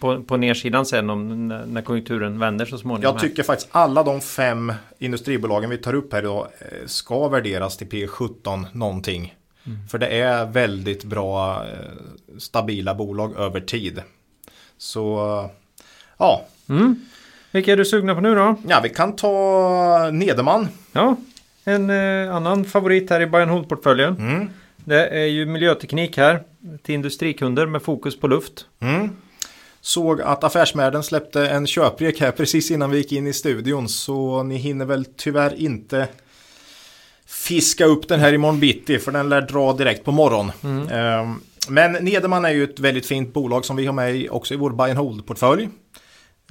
på, 0.00 0.22
på 0.22 0.36
nedsidan 0.36 0.86
sen 0.86 1.10
om, 1.10 1.48
när 1.48 1.82
konjunkturen 1.82 2.38
vänder 2.38 2.66
så 2.66 2.78
småningom. 2.78 3.12
Jag 3.12 3.20
tycker 3.20 3.42
faktiskt 3.42 3.68
alla 3.72 4.02
de 4.02 4.20
fem 4.20 4.72
industribolagen 4.98 5.70
vi 5.70 5.78
tar 5.78 5.94
upp 5.94 6.12
här 6.12 6.22
idag 6.22 6.46
eh, 6.58 6.86
ska 6.86 7.28
värderas 7.28 7.76
till 7.76 7.86
P17 7.88 8.66
någonting. 8.72 9.34
Mm. 9.66 9.78
För 9.88 9.98
det 9.98 10.06
är 10.06 10.46
väldigt 10.46 11.04
bra 11.04 11.66
eh, 11.66 12.38
stabila 12.38 12.94
bolag 12.94 13.36
över 13.36 13.60
tid. 13.60 14.02
Så 14.78 15.50
ja. 16.18 16.44
Mm. 16.68 17.00
Vilka 17.50 17.72
är 17.72 17.76
du 17.76 17.84
sugna 17.84 18.14
på 18.14 18.20
nu 18.20 18.34
då? 18.34 18.56
Ja, 18.68 18.80
vi 18.82 18.88
kan 18.88 19.16
ta 19.16 20.10
Nederman. 20.12 20.68
Ja, 20.92 21.16
en 21.64 21.90
eh, 21.90 22.34
annan 22.34 22.64
favorit 22.64 23.10
här 23.10 23.20
i 23.20 23.26
Bayern 23.26 23.48
Hold-portföljen. 23.48 24.16
Mm. 24.18 24.50
Det 24.76 25.06
är 25.06 25.26
ju 25.26 25.46
miljöteknik 25.46 26.16
här 26.16 26.42
till 26.82 26.94
industrikunder 26.94 27.66
med 27.66 27.82
fokus 27.82 28.20
på 28.20 28.28
luft. 28.28 28.66
Mm. 28.80 29.10
Såg 29.80 30.20
att 30.20 30.44
Affärsvärlden 30.44 31.02
släppte 31.02 31.48
en 31.48 31.66
köprek 31.66 32.20
här 32.20 32.30
precis 32.36 32.70
innan 32.70 32.90
vi 32.90 32.96
gick 32.98 33.12
in 33.12 33.26
i 33.26 33.32
studion 33.32 33.88
så 33.88 34.42
ni 34.42 34.56
hinner 34.56 34.84
väl 34.84 35.04
tyvärr 35.04 35.54
inte 35.54 36.08
fiska 37.34 37.84
upp 37.84 38.08
den 38.08 38.20
här 38.20 38.32
imorgon 38.32 38.60
bitti 38.60 38.98
för 38.98 39.12
den 39.12 39.28
lär 39.28 39.40
dra 39.40 39.72
direkt 39.72 40.04
på 40.04 40.12
morgon. 40.12 40.52
Mm. 40.62 40.88
Ehm, 40.88 41.40
men 41.68 41.92
Nederman 41.92 42.44
är 42.44 42.50
ju 42.50 42.64
ett 42.64 42.80
väldigt 42.80 43.06
fint 43.06 43.34
bolag 43.34 43.64
som 43.64 43.76
vi 43.76 43.86
har 43.86 43.92
med 43.92 44.30
också 44.30 44.54
i 44.54 44.56
vår 44.56 44.70
buy 44.70 44.90
and 44.90 44.98
hold-portfölj. 44.98 45.68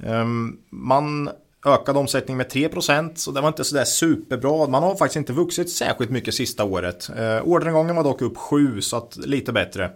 Ehm, 0.02 0.56
man 0.70 1.30
ökade 1.66 1.98
omsättning 1.98 2.36
med 2.36 2.48
3% 2.50 3.18
så 3.18 3.30
det 3.30 3.40
var 3.40 3.48
inte 3.48 3.64
sådär 3.64 3.84
superbra. 3.84 4.68
Man 4.68 4.82
har 4.82 4.96
faktiskt 4.96 5.16
inte 5.16 5.32
vuxit 5.32 5.70
särskilt 5.70 6.10
mycket 6.10 6.34
sista 6.34 6.64
året. 6.64 7.10
Eh, 7.16 7.42
orderingången 7.42 7.96
var 7.96 8.04
dock 8.04 8.22
upp 8.22 8.36
7 8.36 8.80
så 8.80 8.96
att 8.96 9.16
lite 9.16 9.52
bättre. 9.52 9.90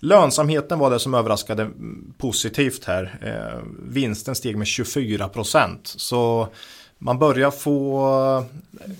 Lönsamheten 0.00 0.78
var 0.78 0.90
det 0.90 0.98
som 0.98 1.14
överraskade 1.14 1.70
positivt 2.18 2.84
här. 2.84 3.18
Eh, 3.22 3.62
vinsten 3.88 4.34
steg 4.34 4.56
med 4.58 4.66
24%. 4.66 5.78
Så 5.84 6.48
man 7.04 7.18
börjar 7.18 7.50
få, 7.50 8.44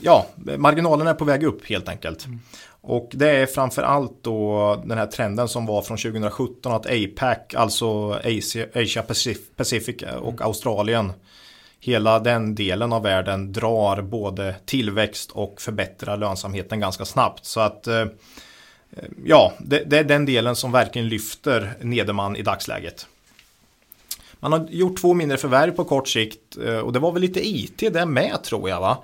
ja, 0.00 0.26
marginalen 0.56 1.06
är 1.06 1.14
på 1.14 1.24
väg 1.24 1.44
upp 1.44 1.66
helt 1.66 1.88
enkelt. 1.88 2.26
Mm. 2.26 2.40
Och 2.80 3.10
det 3.12 3.30
är 3.30 3.46
framför 3.46 3.82
allt 3.82 4.12
då 4.22 4.82
den 4.84 4.98
här 4.98 5.06
trenden 5.06 5.48
som 5.48 5.66
var 5.66 5.82
från 5.82 5.96
2017 5.96 6.72
att 6.72 6.86
APAC, 6.86 7.54
alltså 7.54 8.12
Asia, 8.12 8.66
Asia 8.74 9.02
Pacific 9.56 10.02
och 10.02 10.32
mm. 10.32 10.42
Australien 10.46 11.12
hela 11.80 12.18
den 12.18 12.54
delen 12.54 12.92
av 12.92 13.02
världen 13.02 13.52
drar 13.52 14.02
både 14.02 14.54
tillväxt 14.64 15.30
och 15.30 15.60
förbättrar 15.60 16.16
lönsamheten 16.16 16.80
ganska 16.80 17.04
snabbt. 17.04 17.44
Så 17.44 17.60
att 17.60 17.86
eh, 17.86 18.06
ja, 19.24 19.52
det, 19.58 19.82
det, 19.86 19.98
är 19.98 20.04
den 20.04 20.26
delen 20.26 20.56
som 20.56 20.72
verkligen 20.72 21.08
lyfter 21.08 21.74
Nederman 21.80 22.36
i 22.36 22.42
dagsläget. 22.42 23.06
Man 24.44 24.52
har 24.52 24.66
gjort 24.70 25.00
två 25.00 25.14
mindre 25.14 25.38
förvärv 25.38 25.70
på 25.70 25.84
kort 25.84 26.08
sikt 26.08 26.56
eh, 26.66 26.78
och 26.78 26.92
det 26.92 26.98
var 26.98 27.12
väl 27.12 27.22
lite 27.22 27.48
IT 27.48 27.78
det 27.78 28.06
med 28.06 28.42
tror 28.42 28.68
jag 28.68 28.80
va? 28.80 28.98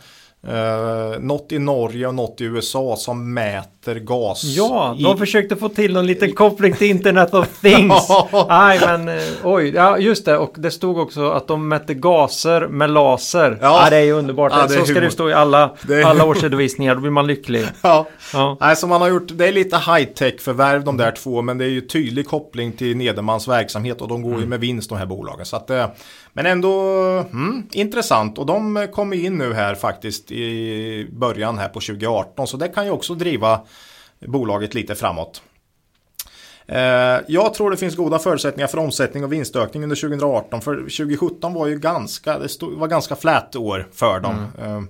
Uh, 0.49 1.21
något 1.21 1.53
i 1.53 1.59
Norge 1.59 2.07
och 2.07 2.15
något 2.15 2.41
i 2.41 2.45
USA 2.45 2.97
som 2.97 3.35
mäter 3.35 3.95
gas. 3.95 4.45
Ja, 4.45 4.97
de 4.99 5.15
i... 5.15 5.19
försökte 5.19 5.57
få 5.57 5.69
till 5.69 5.93
någon 5.93 6.07
liten 6.07 6.33
koppling 6.33 6.73
till 6.73 6.91
Internet 6.91 7.35
of 7.35 7.61
Things. 7.61 8.09
Nej, 8.49 8.81
men 8.81 9.09
uh, 9.09 9.23
oj, 9.45 9.73
ja 9.75 9.99
just 9.99 10.25
det. 10.25 10.39
Och 10.39 10.55
det 10.57 10.71
stod 10.71 10.99
också 10.99 11.31
att 11.31 11.49
de 11.49 11.69
mätte 11.69 11.95
gaser 11.95 12.69
med 12.69 12.91
laser. 12.91 13.59
Ja, 13.61 13.83
ja 13.85 13.91
det 13.91 13.97
är 13.97 14.05
ju 14.05 14.13
underbart. 14.13 14.53
Ja, 14.55 14.63
det 14.63 14.69
så 14.69 14.85
ska 14.85 14.95
humor. 14.95 15.01
det 15.01 15.11
stå 15.11 15.31
i 15.31 15.33
alla, 15.33 15.71
alla 16.05 16.25
årsredovisningar. 16.25 16.95
Då 16.95 17.01
blir 17.01 17.11
man 17.11 17.27
lycklig. 17.27 17.67
Ja, 17.83 18.07
ja. 18.33 18.57
Nej, 18.61 18.77
man 18.87 19.01
har 19.01 19.09
gjort, 19.09 19.29
det 19.29 19.49
är 19.49 19.53
lite 19.53 19.77
high-tech 19.77 20.41
förvärv 20.41 20.85
de 20.85 20.97
där 20.97 21.13
två. 21.13 21.43
Men 21.43 21.59
det 21.59 21.65
är 21.65 21.69
ju 21.69 21.81
tydlig 21.81 22.29
koppling 22.29 22.73
till 22.73 22.97
Nedermans 22.97 23.49
verksamhet 23.49 24.01
och 24.01 24.09
de 24.09 24.23
går 24.23 24.31
mm. 24.31 24.41
ju 24.41 24.47
med 24.47 24.61
vinst 24.61 24.89
de 24.89 24.99
här 24.99 25.07
bolagen. 25.07 25.47
Så 25.47 25.57
att, 25.57 25.71
uh, 25.71 25.87
men 26.33 26.47
ändå 26.47 26.81
mm, 27.33 27.63
intressant 27.73 28.39
och 28.39 28.47
de 28.47 28.89
kommer 28.93 29.17
in 29.17 29.39
nu 29.39 29.55
här 29.55 29.75
faktiskt 29.75 30.33
i 30.33 31.09
början 31.13 31.59
här 31.59 31.69
på 31.69 31.81
2018 31.81 32.47
så 32.47 32.57
det 32.57 32.69
kan 32.69 32.85
ju 32.85 32.91
också 32.91 33.15
driva 33.15 33.61
bolaget 34.27 34.75
lite 34.75 34.95
framåt. 34.95 35.43
Eh, 36.67 37.21
jag 37.29 37.55
tror 37.55 37.71
det 37.71 37.77
finns 37.77 37.97
goda 37.97 38.19
förutsättningar 38.19 38.69
för 38.69 38.79
omsättning 38.79 39.25
och 39.25 39.33
vinstökning 39.33 39.83
under 39.83 39.97
2018 39.97 40.61
för 40.61 40.77
2017 40.77 41.55
var 41.55 41.67
ju 41.67 41.79
ganska, 41.79 42.39
det 42.39 42.49
stod, 42.49 42.79
var 42.79 42.89
ganska 42.89 43.17
flät 43.17 43.57
år 43.57 43.89
för 43.93 44.21
dem. 44.21 44.47
Mm. 44.59 44.77
Eh, 44.77 44.83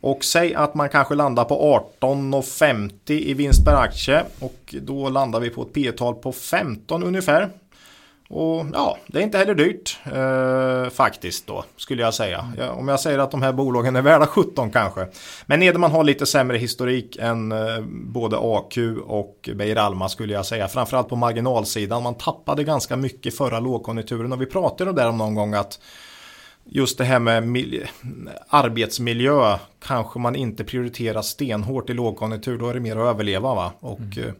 och 0.00 0.24
säg 0.24 0.54
att 0.54 0.74
man 0.74 0.88
kanske 0.88 1.14
landar 1.14 1.44
på 1.44 1.84
18,50 2.00 3.12
i 3.12 3.34
vinst 3.34 3.64
per 3.64 3.74
aktie 3.74 4.24
och 4.40 4.74
då 4.82 5.08
landar 5.08 5.40
vi 5.40 5.50
på 5.50 5.62
ett 5.62 5.72
P-tal 5.72 6.14
på 6.14 6.32
15 6.32 7.02
ungefär. 7.02 7.50
Och 8.28 8.66
ja, 8.72 8.98
det 9.06 9.18
är 9.18 9.22
inte 9.22 9.38
heller 9.38 9.54
dyrt 9.54 9.98
eh, 10.04 10.90
faktiskt 10.90 11.46
då, 11.46 11.64
skulle 11.76 12.02
jag 12.02 12.14
säga. 12.14 12.52
Ja, 12.58 12.70
om 12.70 12.88
jag 12.88 13.00
säger 13.00 13.18
att 13.18 13.30
de 13.30 13.42
här 13.42 13.52
bolagen 13.52 13.96
är 13.96 14.02
värda 14.02 14.26
17 14.26 14.70
kanske. 14.70 15.06
Men 15.46 15.60
Nederman 15.60 15.90
har 15.90 16.04
lite 16.04 16.26
sämre 16.26 16.58
historik 16.58 17.16
än 17.16 17.52
eh, 17.52 17.80
både 17.90 18.36
AQ 18.40 18.78
och 19.06 19.50
Beijer 19.54 19.76
Alma 19.76 20.08
skulle 20.08 20.32
jag 20.34 20.46
säga. 20.46 20.68
Framförallt 20.68 21.08
på 21.08 21.16
marginalsidan. 21.16 22.02
Man 22.02 22.14
tappade 22.14 22.64
ganska 22.64 22.96
mycket 22.96 23.36
förra 23.36 23.60
lågkonjunkturen 23.60 24.32
och 24.32 24.40
vi 24.40 24.46
pratade 24.46 24.92
där 24.92 25.08
om 25.08 25.18
någon 25.18 25.34
gång 25.34 25.54
att 25.54 25.80
just 26.64 26.98
det 26.98 27.04
här 27.04 27.18
med 27.18 27.88
arbetsmiljö 28.48 29.58
kanske 29.86 30.18
man 30.18 30.36
inte 30.36 30.64
prioriterar 30.64 31.22
stenhårt 31.22 31.90
i 31.90 31.94
lågkonjunktur. 31.94 32.58
Då 32.58 32.68
är 32.68 32.74
det 32.74 32.80
mer 32.80 32.96
att 32.96 33.14
överleva 33.14 33.54
va? 33.54 33.72
Och, 33.80 34.00
mm. 34.00 34.28
Eh, 34.28 34.34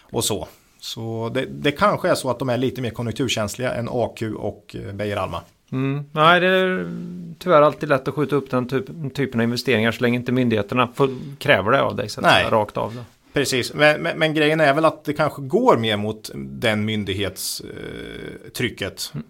och 0.00 0.24
så. 0.24 0.48
Så 0.80 1.30
det, 1.34 1.46
det 1.50 1.72
kanske 1.72 2.08
är 2.08 2.14
så 2.14 2.30
att 2.30 2.38
de 2.38 2.48
är 2.48 2.56
lite 2.56 2.82
mer 2.82 2.90
konjunkturkänsliga 2.90 3.74
än 3.74 3.88
AQ 3.88 4.22
och 4.36 4.76
eh, 4.78 4.94
Beijer 4.94 5.16
Alma. 5.16 5.42
Mm. 5.72 6.04
Nej, 6.12 6.40
det 6.40 6.46
är 6.46 6.90
tyvärr 7.38 7.62
alltid 7.62 7.88
lätt 7.88 8.08
att 8.08 8.14
skjuta 8.14 8.36
upp 8.36 8.50
den 8.50 8.68
typ, 8.68 8.86
typen 9.14 9.40
av 9.40 9.44
investeringar 9.44 9.92
så 9.92 10.02
länge 10.02 10.18
inte 10.18 10.32
myndigheterna 10.32 10.88
får, 10.94 11.10
kräver 11.38 11.72
det 11.72 11.82
av 11.82 11.96
dig. 11.96 12.08
Så 12.08 12.20
Nej. 12.20 12.46
rakt 12.50 12.76
av. 12.76 12.94
Då. 12.94 13.00
Precis, 13.32 13.74
men, 13.74 14.02
men, 14.02 14.18
men, 14.18 14.34
grejen 14.34 14.60
är 14.60 14.74
väl 14.74 14.84
att 14.84 15.04
det 15.04 15.12
kanske 15.12 15.42
går 15.42 15.76
mer 15.76 15.96
mot 15.96 16.30
den 16.34 16.84
myndighetstrycket. 16.84 19.12
Mm. 19.14 19.26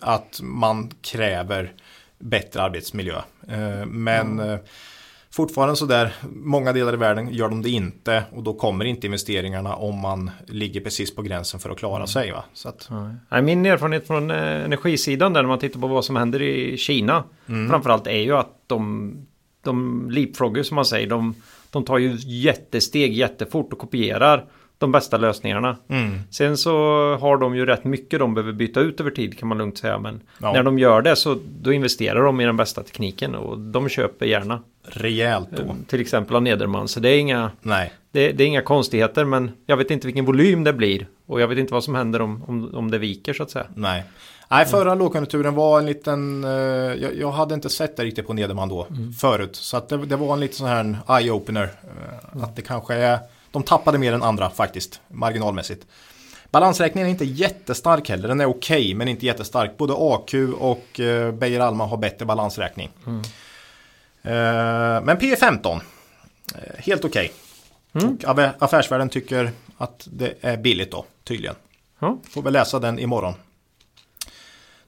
Att 0.00 0.40
man 0.42 0.90
kräver 1.02 1.72
bättre 2.18 2.62
arbetsmiljö. 2.62 3.16
Eh, 3.48 3.86
men 3.86 4.40
mm. 4.40 4.58
Fortfarande 5.32 5.76
så 5.76 5.86
där, 5.86 6.14
många 6.30 6.72
delar 6.72 6.94
i 6.94 6.96
världen 6.96 7.34
gör 7.34 7.48
de 7.48 7.62
det 7.62 7.70
inte 7.70 8.24
och 8.32 8.42
då 8.42 8.54
kommer 8.54 8.84
inte 8.84 9.06
investeringarna 9.06 9.74
om 9.74 9.98
man 9.98 10.30
ligger 10.46 10.80
precis 10.80 11.14
på 11.14 11.22
gränsen 11.22 11.60
för 11.60 11.70
att 11.70 11.78
klara 11.78 12.06
sig. 12.06 12.32
Va? 12.32 12.44
Så 12.52 12.68
att... 12.68 12.90
Min 13.42 13.66
erfarenhet 13.66 14.06
från 14.06 14.30
eh, 14.30 14.64
energisidan 14.64 15.32
där 15.32 15.42
när 15.42 15.48
man 15.48 15.58
tittar 15.58 15.80
på 15.80 15.86
vad 15.86 16.04
som 16.04 16.16
händer 16.16 16.42
i 16.42 16.76
Kina 16.76 17.24
mm. 17.48 17.70
framförallt 17.70 18.06
är 18.06 18.20
ju 18.20 18.36
att 18.36 18.64
de, 18.66 19.12
de 19.64 20.06
leapfrogger 20.10 20.62
som 20.62 20.74
man 20.74 20.84
säger, 20.84 21.06
de, 21.06 21.34
de 21.70 21.84
tar 21.84 21.98
ju 21.98 22.16
jättesteg 22.18 23.12
jättefort 23.12 23.72
och 23.72 23.78
kopierar 23.78 24.46
de 24.78 24.92
bästa 24.92 25.16
lösningarna. 25.16 25.76
Mm. 25.88 26.18
Sen 26.30 26.56
så 26.56 26.72
har 27.20 27.36
de 27.36 27.56
ju 27.56 27.66
rätt 27.66 27.84
mycket 27.84 28.18
de 28.18 28.34
behöver 28.34 28.52
byta 28.52 28.80
ut 28.80 29.00
över 29.00 29.10
tid 29.10 29.38
kan 29.38 29.48
man 29.48 29.58
lugnt 29.58 29.78
säga. 29.78 29.98
Men 29.98 30.20
ja. 30.38 30.52
när 30.52 30.62
de 30.62 30.78
gör 30.78 31.02
det 31.02 31.16
så 31.16 31.38
då 31.60 31.72
investerar 31.72 32.22
de 32.22 32.40
i 32.40 32.44
den 32.44 32.56
bästa 32.56 32.82
tekniken 32.82 33.34
och 33.34 33.58
de 33.58 33.88
köper 33.88 34.26
gärna. 34.26 34.62
Rejält 34.82 35.48
då. 35.50 35.62
Eh, 35.62 35.74
till 35.86 36.00
exempel 36.00 36.36
av 36.36 36.42
Nederman. 36.42 36.88
Så 36.88 37.00
det 37.00 37.08
är 37.08 37.18
inga, 37.18 37.50
Nej. 37.62 37.92
Det, 38.12 38.32
det, 38.32 38.44
är 38.44 38.48
inga 38.48 38.62
konstigheter 38.62 39.24
men 39.24 39.50
jag 39.66 39.76
vet 39.76 39.90
inte 39.90 40.06
vilken 40.06 40.24
volym 40.24 40.64
det 40.64 40.72
blir. 40.72 41.06
Och 41.26 41.40
jag 41.40 41.48
vet 41.48 41.58
inte 41.58 41.72
vad 41.72 41.84
som 41.84 41.94
händer 41.94 42.22
om, 42.22 42.44
om, 42.46 42.74
om 42.74 42.90
det 42.90 42.98
viker 42.98 43.32
så 43.32 43.42
att 43.42 43.50
säga. 43.50 43.66
Nej. 43.74 44.04
Nej, 44.50 44.66
förra 44.66 44.94
lågkonjunkturen 44.94 45.54
var 45.54 45.78
en 45.78 45.86
liten, 45.86 46.44
uh, 46.44 46.50
jag, 47.02 47.16
jag, 47.16 47.30
hade 47.30 47.54
inte 47.54 47.70
sett 47.70 47.96
det 47.96 48.04
riktigt 48.04 48.26
på 48.26 48.32
Nederman 48.32 48.68
då 48.68 48.86
mm. 48.90 49.12
förut. 49.12 49.56
Så 49.56 49.76
att 49.76 49.88
det, 49.88 49.96
det, 49.96 50.16
var 50.16 50.32
en 50.32 50.40
liten 50.40 50.56
sån 50.56 50.66
här 50.66 50.96
eye-opener. 51.06 51.62
Uh, 51.62 52.32
mm. 52.32 52.44
Att 52.44 52.56
det 52.56 52.62
kanske 52.62 52.94
är 52.94 53.18
de 53.50 53.62
tappade 53.62 53.98
mer 53.98 54.12
än 54.12 54.22
andra 54.22 54.50
faktiskt, 54.50 55.00
marginalmässigt. 55.08 55.86
Balansräkningen 56.50 57.06
är 57.06 57.10
inte 57.10 57.24
jättestark 57.24 58.08
heller, 58.08 58.28
den 58.28 58.40
är 58.40 58.46
okej 58.46 58.80
okay, 58.80 58.94
men 58.94 59.08
inte 59.08 59.26
jättestark. 59.26 59.76
Både 59.76 59.94
AQ 59.96 60.34
och 60.58 61.00
eh, 61.00 61.32
Beijer 61.32 61.60
Alma 61.60 61.86
har 61.86 61.96
bättre 61.96 62.26
balansräkning. 62.26 62.90
Mm. 63.06 63.22
Eh, 64.22 65.02
men 65.02 65.16
P 65.16 65.36
15, 65.36 65.80
eh, 66.54 66.62
helt 66.78 67.04
okej. 67.04 67.32
Okay. 67.94 68.16
Mm. 68.26 68.50
affärsvärlden 68.58 69.08
tycker 69.08 69.50
att 69.76 70.08
det 70.12 70.34
är 70.40 70.56
billigt 70.56 70.90
då, 70.90 71.04
tydligen. 71.24 71.56
Mm. 72.02 72.18
Får 72.30 72.42
väl 72.42 72.52
läsa 72.52 72.78
den 72.78 72.98
imorgon. 72.98 73.34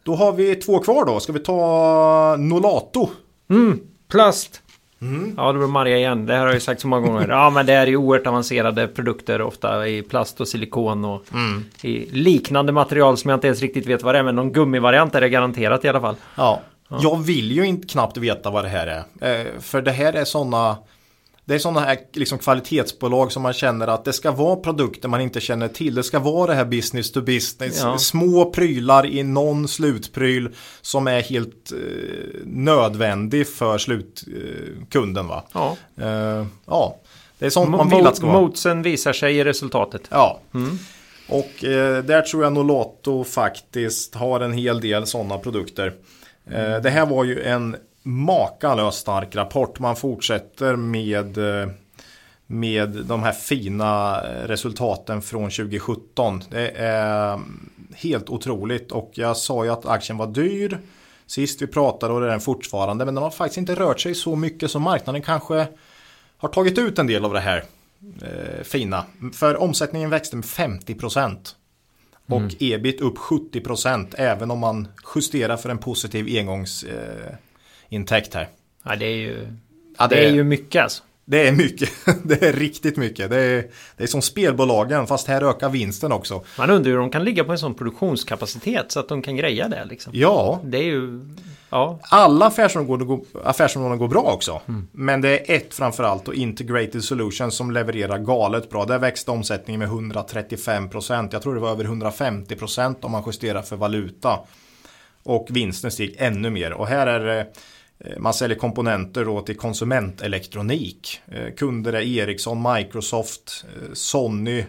Då 0.03 0.15
har 0.15 0.33
vi 0.33 0.57
två 0.57 0.79
kvar 0.79 1.05
då, 1.05 1.21
ska 1.21 1.33
vi 1.33 1.39
ta 1.39 2.37
Nolato? 2.39 3.11
Mm, 3.51 3.81
plast. 4.09 4.63
Mm. 5.03 5.35
Ja, 5.37 5.53
det 5.53 5.59
var 5.59 5.67
Maria 5.67 5.97
igen. 5.97 6.27
Det 6.27 6.33
här 6.33 6.41
har 6.41 6.47
jag 6.47 6.55
ju 6.55 6.61
sagt 6.61 6.81
så 6.81 6.89
många 6.89 7.07
gånger. 7.07 7.29
Ja, 7.29 7.51
men 7.51 7.67
det 7.67 7.73
är 7.73 7.87
ju 7.87 7.97
oerhört 7.97 8.27
avancerade 8.27 8.89
produkter. 8.89 9.43
Ofta 9.43 9.89
i 9.89 10.03
plast 10.03 10.41
och 10.41 10.49
silikon 10.49 11.05
och 11.05 11.23
mm. 11.33 11.65
i 11.83 12.11
liknande 12.11 12.73
material 12.73 13.17
som 13.17 13.31
jag 13.31 13.37
inte 13.37 13.47
ens 13.47 13.61
riktigt 13.61 13.87
vet 13.87 14.03
vad 14.03 14.15
det 14.15 14.19
är. 14.19 14.23
Men 14.23 14.37
någon 14.37 14.53
gummivariant 14.53 15.15
är 15.15 15.21
det 15.21 15.29
garanterat 15.29 15.85
i 15.85 15.89
alla 15.89 16.01
fall. 16.01 16.17
Ja, 16.35 16.61
ja. 16.93 16.99
jag 17.03 17.23
vill 17.23 17.53
ju 17.53 17.67
inte 17.67 17.89
knappt 17.89 18.17
veta 18.17 18.51
vad 18.51 18.65
det 18.65 18.69
här 18.69 18.87
är. 19.21 19.41
Eh, 19.41 19.61
för 19.61 19.83
det 19.83 19.93
här 19.93 20.13
är 20.13 20.25
sådana 20.25 20.77
det 21.45 21.55
är 21.55 21.59
sådana 21.59 21.81
här 21.81 21.99
liksom 22.13 22.39
kvalitetsbolag 22.39 23.33
som 23.33 23.43
man 23.43 23.53
känner 23.53 23.89
att 23.89 24.05
det 24.05 24.13
ska 24.13 24.31
vara 24.31 24.57
produkter 24.57 25.09
man 25.09 25.21
inte 25.21 25.41
känner 25.41 25.69
till. 25.69 25.95
Det 25.95 26.03
ska 26.03 26.19
vara 26.19 26.47
det 26.47 26.55
här 26.55 26.65
business 26.65 27.13
to 27.13 27.21
business. 27.21 27.81
Ja. 27.83 27.99
Små 27.99 28.51
prylar 28.51 29.07
i 29.07 29.23
någon 29.23 29.69
slutpryl 29.69 30.49
som 30.81 31.07
är 31.07 31.23
helt 31.23 31.73
eh, 31.73 31.79
nödvändig 32.45 33.49
för 33.49 33.79
slutkunden. 33.79 35.31
Eh, 35.31 35.43
Ja. 35.53 35.77
Eh, 35.97 36.47
ja, 36.67 36.97
det 37.39 37.47
är 37.47 37.51
sånt 37.51 37.71
man 37.71 37.89
vill 37.89 38.07
att 38.07 38.17
ska 38.17 38.27
vara. 38.27 38.41
Motsen 38.41 38.83
visar 38.83 39.13
sig 39.13 39.37
i 39.37 39.45
resultatet. 39.45 40.03
Ja. 40.11 40.41
Mm. 40.55 40.79
Och 41.29 41.65
eh, 41.65 42.05
där 42.05 42.23
tror 42.23 42.43
jag 42.43 42.53
Nolato 42.53 43.25
faktiskt 43.25 44.15
har 44.15 44.41
en 44.41 44.53
hel 44.53 44.81
del 44.81 45.07
sådana 45.07 45.39
produkter. 45.39 45.93
Eh, 46.47 46.81
det 46.81 46.91
här 46.91 47.07
var 47.07 47.25
ju 47.25 47.43
en 47.43 47.77
makalöst 48.03 48.99
stark 48.99 49.37
rapport. 49.37 49.79
Man 49.79 49.97
fortsätter 49.97 50.77
med, 50.77 51.39
eh, 51.39 51.69
med 52.47 52.89
de 52.89 53.23
här 53.23 53.33
fina 53.33 54.23
eh, 54.23 54.47
resultaten 54.47 55.23
från 55.23 55.51
2017. 55.51 56.43
Det 56.51 56.71
är 56.71 57.35
mm, 57.35 57.71
helt 57.95 58.31
otroligt 58.31 58.93
och 58.93 59.11
jag 59.15 59.37
sa 59.37 59.65
ju 59.65 59.71
att 59.71 59.87
aktien 59.87 60.19
var 60.19 60.27
dyr 60.27 60.79
sist 61.27 61.63
vi 61.63 61.67
pratade 61.67 62.15
och 62.15 62.21
det 62.21 62.27
är 62.27 62.31
den 62.31 62.41
fortfarande. 62.41 63.05
Men 63.05 63.15
den 63.15 63.25
har 63.25 63.31
faktiskt 63.31 63.59
inte 63.59 63.75
rört 63.75 64.01
sig 64.01 64.15
så 64.15 64.37
mycket 64.37 64.71
som 64.71 64.83
marknaden 64.83 65.23
kanske 65.23 65.67
har 66.37 66.49
tagit 66.49 66.79
ut 66.79 66.99
en 66.99 67.07
del 67.07 67.25
av 67.25 67.33
det 67.33 67.41
här 67.41 67.65
eh, 68.23 68.63
fina. 68.63 69.05
För 69.35 69.57
omsättningen 69.57 70.11
växte 70.11 70.37
med 70.37 70.45
50 70.45 70.95
procent. 70.95 71.57
Och 72.27 72.41
mm. 72.41 72.55
ebit 72.61 73.01
upp 73.01 73.19
70 73.19 73.61
procent 73.61 74.15
även 74.19 74.51
om 74.51 74.59
man 74.59 74.89
justerar 75.15 75.57
för 75.57 75.69
en 75.69 75.79
positiv 75.79 76.39
engångs 76.39 76.85
eh, 76.85 77.35
här. 78.35 78.49
Ja, 78.85 78.97
det 78.97 79.07
är 79.07 79.17
ju, 79.17 79.47
ja, 79.99 80.07
det, 80.07 80.15
det 80.15 80.25
är 80.27 80.33
ju 80.33 80.45
mycket 80.45 80.83
alltså. 80.83 81.03
Det 81.25 81.49
är 81.49 81.53
mycket. 81.53 81.91
Det 82.25 82.43
är 82.43 82.53
riktigt 82.53 82.97
mycket. 82.97 83.31
Det 83.31 83.37
är, 83.37 83.67
det 83.97 84.03
är 84.03 84.07
som 84.07 84.23
spelbolagen 84.23 85.07
fast 85.07 85.29
här 85.29 85.43
ökar 85.43 85.69
vinsten 85.69 86.13
också. 86.13 86.45
Man 86.59 86.71
undrar 86.71 86.91
hur 86.91 86.99
de 86.99 87.11
kan 87.11 87.25
ligga 87.25 87.45
på 87.45 87.53
en 87.53 87.59
sån 87.59 87.75
produktionskapacitet 87.75 88.93
så 88.93 89.01
att 89.01 89.09
de 89.09 89.23
kan 89.23 89.37
greja 89.37 89.69
det. 89.69 89.85
Liksom. 89.85 90.13
Ja. 90.17 90.61
Det 90.65 90.79
är 90.79 90.83
ju... 90.83 91.21
Ja. 91.73 91.99
Alla 92.03 92.47
affärsområden 92.47 93.07
går, 93.07 93.21
affärsområden 93.45 93.99
går 93.99 94.09
bra 94.09 94.23
också. 94.23 94.61
Mm. 94.69 94.89
Men 94.93 95.21
det 95.21 95.51
är 95.51 95.57
ett 95.57 95.75
framförallt 95.75 96.29
och 96.29 96.35
Integrated 96.35 97.05
Solutions 97.05 97.55
som 97.55 97.71
levererar 97.71 98.19
galet 98.19 98.71
bra. 98.71 98.85
Där 98.85 98.99
växte 98.99 99.31
omsättningen 99.31 99.79
med 99.79 99.89
135%. 99.89 101.29
Jag 101.33 101.43
tror 101.43 101.55
det 101.55 101.61
var 101.61 101.71
över 101.71 101.85
150% 101.85 102.97
om 103.01 103.13
man 103.13 103.23
justerar 103.27 103.63
för 103.63 103.77
valuta. 103.77 104.39
Och 105.23 105.47
vinsten 105.51 105.91
steg 105.91 106.15
ännu 106.19 106.51
mer. 106.51 106.73
Och 106.73 106.87
här 106.87 107.07
är 107.07 107.21
det 107.21 107.47
Eh, 108.05 108.19
man 108.19 108.35
säljer 108.35 108.59
komponenter 108.59 109.25
då 109.25 109.41
till 109.41 109.57
konsumentelektronik. 109.57 111.21
Eh, 111.27 111.55
kunder 111.55 111.93
är 111.93 112.01
Ericsson, 112.01 112.73
Microsoft, 112.75 113.65
eh, 113.77 113.93
Sony, 113.93 114.65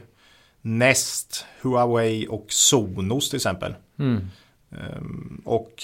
Nest, 0.61 1.45
Huawei 1.61 2.27
och 2.29 2.45
Sonos 2.49 3.29
till 3.29 3.37
exempel. 3.37 3.75
Mm. 3.99 4.27
Ehm, 4.71 5.41
och 5.45 5.83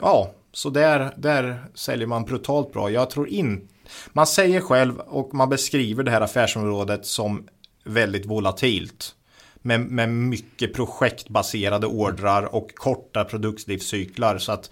ja, 0.00 0.30
så 0.54 0.70
där, 0.70 1.14
där 1.16 1.64
säljer 1.74 2.06
man 2.06 2.24
brutalt 2.24 2.72
bra. 2.72 2.90
Jag 2.90 3.10
tror 3.10 3.28
inte 3.28 3.74
man 4.12 4.26
säger 4.26 4.60
själv 4.60 4.98
och 4.98 5.34
man 5.34 5.48
beskriver 5.48 6.02
det 6.02 6.10
här 6.10 6.20
affärsområdet 6.20 7.06
som 7.06 7.48
väldigt 7.84 8.26
volatilt. 8.26 9.14
Med, 9.62 9.80
med 9.80 10.08
mycket 10.08 10.74
projektbaserade 10.74 11.86
ordrar 11.86 12.54
och 12.54 12.74
korta 12.74 13.24
produktlivscyklar. 13.24 14.38
Så 14.38 14.52
att 14.52 14.70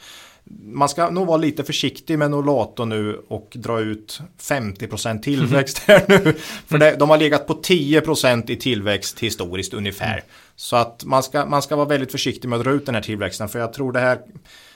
man 0.63 0.89
ska 0.89 1.11
nog 1.11 1.27
vara 1.27 1.37
lite 1.37 1.65
försiktig 1.65 2.19
med 2.19 2.31
Nolato 2.31 2.85
nu 2.85 3.23
och 3.29 3.53
dra 3.55 3.81
ut 3.81 4.21
50% 4.41 5.23
tillväxt 5.23 5.79
här 5.79 6.05
nu. 6.09 6.35
För 6.67 6.79
det, 6.79 6.97
de 6.99 7.11
har 7.11 7.19
legat 7.19 7.47
på 7.47 7.55
10% 7.55 8.51
i 8.51 8.57
tillväxt 8.57 9.21
historiskt 9.21 9.75
ungefär. 9.75 10.13
Mm. 10.13 10.25
Så 10.57 10.77
att 10.77 11.05
man 11.05 11.23
ska, 11.23 11.47
man 11.47 11.63
ska 11.63 11.77
vara 11.77 11.89
väldigt 11.89 12.13
försiktig 12.13 12.49
med 12.49 12.59
att 12.59 12.65
dra 12.65 12.73
ut 12.73 12.87
den 12.87 12.95
här 12.95 13.03
tillväxten. 13.03 13.49
För 13.49 13.59
jag 13.59 13.73
tror 13.73 13.93
det 13.93 14.01
här 14.01 14.19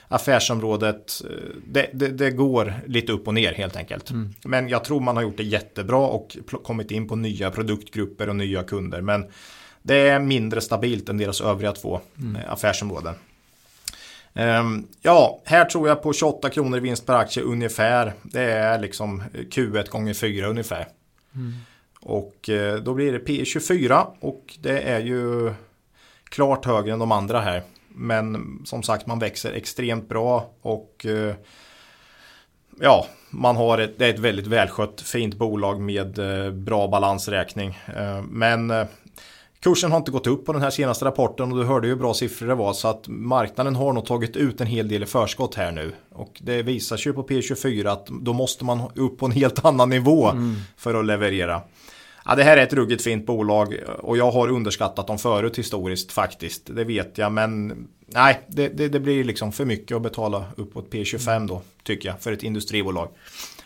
affärsområdet, 0.07 1.21
eh, 1.29 1.55
det, 1.65 1.89
det, 1.93 2.07
det 2.07 2.31
går 2.31 2.73
lite 2.85 3.11
upp 3.11 3.27
och 3.27 3.33
ner 3.33 3.53
helt 3.53 3.75
enkelt. 3.75 4.09
Mm. 4.09 4.33
Men 4.43 4.69
jag 4.69 4.83
tror 4.83 4.99
man 4.99 5.15
har 5.15 5.23
gjort 5.23 5.37
det 5.37 5.43
jättebra 5.43 6.07
och 6.07 6.37
kommit 6.63 6.91
in 6.91 7.07
på 7.07 7.15
nya 7.15 7.51
produktgrupper 7.51 8.29
och 8.29 8.35
nya 8.35 8.63
kunder. 8.63 9.01
Men 9.01 9.25
det 9.81 9.95
är 9.95 10.19
mindre 10.19 10.61
stabilt 10.61 11.09
än 11.09 11.17
deras 11.17 11.41
övriga 11.41 11.71
två 11.71 11.99
mm. 12.17 12.35
Eh, 12.35 12.53
affärsområden. 12.53 13.15
Ehm, 14.33 14.87
ja, 15.01 15.41
här 15.45 15.65
tror 15.65 15.87
jag 15.87 16.03
på 16.03 16.13
28 16.13 16.49
kronor 16.49 16.77
i 16.77 16.81
vinst 16.81 17.05
per 17.05 17.13
aktie 17.13 17.43
ungefär. 17.43 18.13
Det 18.23 18.41
är 18.41 18.79
liksom 18.79 19.23
Q1 19.33 19.89
gånger 19.89 20.13
4 20.13 20.47
ungefär. 20.47 20.87
Mm. 21.35 21.53
Och 22.01 22.49
eh, 22.49 22.75
då 22.75 22.93
blir 22.93 23.11
det 23.11 23.19
P24 23.19 24.05
och 24.19 24.57
det 24.59 24.79
är 24.79 24.99
ju 24.99 25.53
klart 26.23 26.65
högre 26.65 26.93
än 26.93 26.99
de 26.99 27.11
andra 27.11 27.41
här. 27.41 27.63
Men 27.97 28.59
som 28.65 28.83
sagt 28.83 29.07
man 29.07 29.19
växer 29.19 29.53
extremt 29.53 30.09
bra 30.09 30.49
och 30.61 31.05
eh, 31.05 31.35
ja, 32.79 33.07
man 33.29 33.55
har 33.55 33.77
ett, 33.77 33.99
det 33.99 34.05
är 34.05 34.13
ett 34.13 34.19
väldigt 34.19 34.47
välskött 34.47 35.01
fint 35.01 35.35
bolag 35.35 35.81
med 35.81 36.19
eh, 36.19 36.51
bra 36.51 36.87
balansräkning. 36.87 37.79
Men 38.29 38.87
Kursen 39.59 39.91
har 39.91 39.97
inte 39.97 40.11
gått 40.11 40.27
upp 40.27 40.45
på 40.45 40.53
den 40.53 40.61
här 40.61 40.69
senaste 40.69 41.05
rapporten 41.05 41.51
och 41.51 41.57
du 41.57 41.63
hörde 41.63 41.87
ju 41.87 41.93
hur 41.93 41.99
bra 41.99 42.13
siffror 42.13 42.47
det 42.47 42.55
var 42.55 42.73
så 42.73 42.87
att 42.87 43.07
marknaden 43.07 43.75
har 43.75 43.93
nog 43.93 44.05
tagit 44.05 44.35
ut 44.35 44.61
en 44.61 44.67
hel 44.67 44.87
del 44.87 45.03
i 45.03 45.05
förskott 45.05 45.55
här 45.55 45.71
nu. 45.71 45.93
Och 46.11 46.41
det 46.43 46.63
visar 46.63 46.97
sig 46.97 47.13
på 47.13 47.23
P24 47.23 47.91
att 47.91 48.07
då 48.07 48.33
måste 48.33 48.65
man 48.65 48.81
upp 48.95 49.17
på 49.17 49.25
en 49.25 49.31
helt 49.31 49.65
annan 49.65 49.89
nivå 49.89 50.29
mm. 50.29 50.55
för 50.77 50.93
att 50.93 51.05
leverera. 51.05 51.61
Ja, 52.27 52.35
det 52.35 52.43
här 52.43 52.57
är 52.57 52.63
ett 52.63 52.73
ruggigt 52.73 53.03
fint 53.03 53.25
bolag 53.25 53.75
och 53.99 54.17
jag 54.17 54.31
har 54.31 54.47
underskattat 54.47 55.07
dem 55.07 55.17
förut 55.17 55.57
historiskt 55.57 56.11
faktiskt. 56.11 56.75
Det 56.75 56.83
vet 56.83 57.17
jag 57.17 57.31
men 57.31 57.87
nej, 58.05 58.41
det, 58.47 58.67
det, 58.67 58.87
det 58.87 58.99
blir 58.99 59.23
liksom 59.23 59.51
för 59.51 59.65
mycket 59.65 59.97
att 59.97 60.01
betala 60.01 60.45
uppåt 60.55 60.89
P25 60.89 61.47
då 61.47 61.61
tycker 61.83 62.09
jag 62.09 62.21
för 62.21 62.31
ett 62.31 62.43
industribolag. 62.43 63.09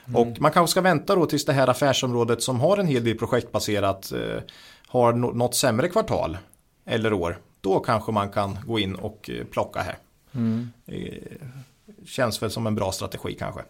Mm. 0.06 0.22
Och 0.22 0.42
man 0.42 0.52
kanske 0.52 0.72
ska 0.72 0.82
vänta 0.82 1.16
då 1.16 1.26
tills 1.26 1.46
det 1.46 1.54
här 1.54 1.68
affärsområdet 1.68 2.44
som 2.44 2.60
har 2.60 2.78
en 2.78 2.88
hel 2.88 3.04
del 3.04 3.18
projektbaserat 3.18 4.12
eh, 4.12 4.44
har 4.88 5.14
något 5.14 5.56
sämre 5.56 5.88
kvartal 5.88 6.38
eller 6.86 7.14
år, 7.14 7.38
då 7.62 7.80
kanske 7.80 8.12
man 8.12 8.30
kan 8.30 8.58
gå 8.66 8.80
in 8.80 8.96
och 8.96 9.30
eh, 9.34 9.46
plocka 9.46 9.82
här. 9.82 9.98
Mm. 10.32 10.72
Känns 12.06 12.42
väl 12.42 12.52
som 12.52 12.68
en 12.68 12.76
bra 12.76 12.92
strategi 12.92 13.36
kanske. 13.40 13.62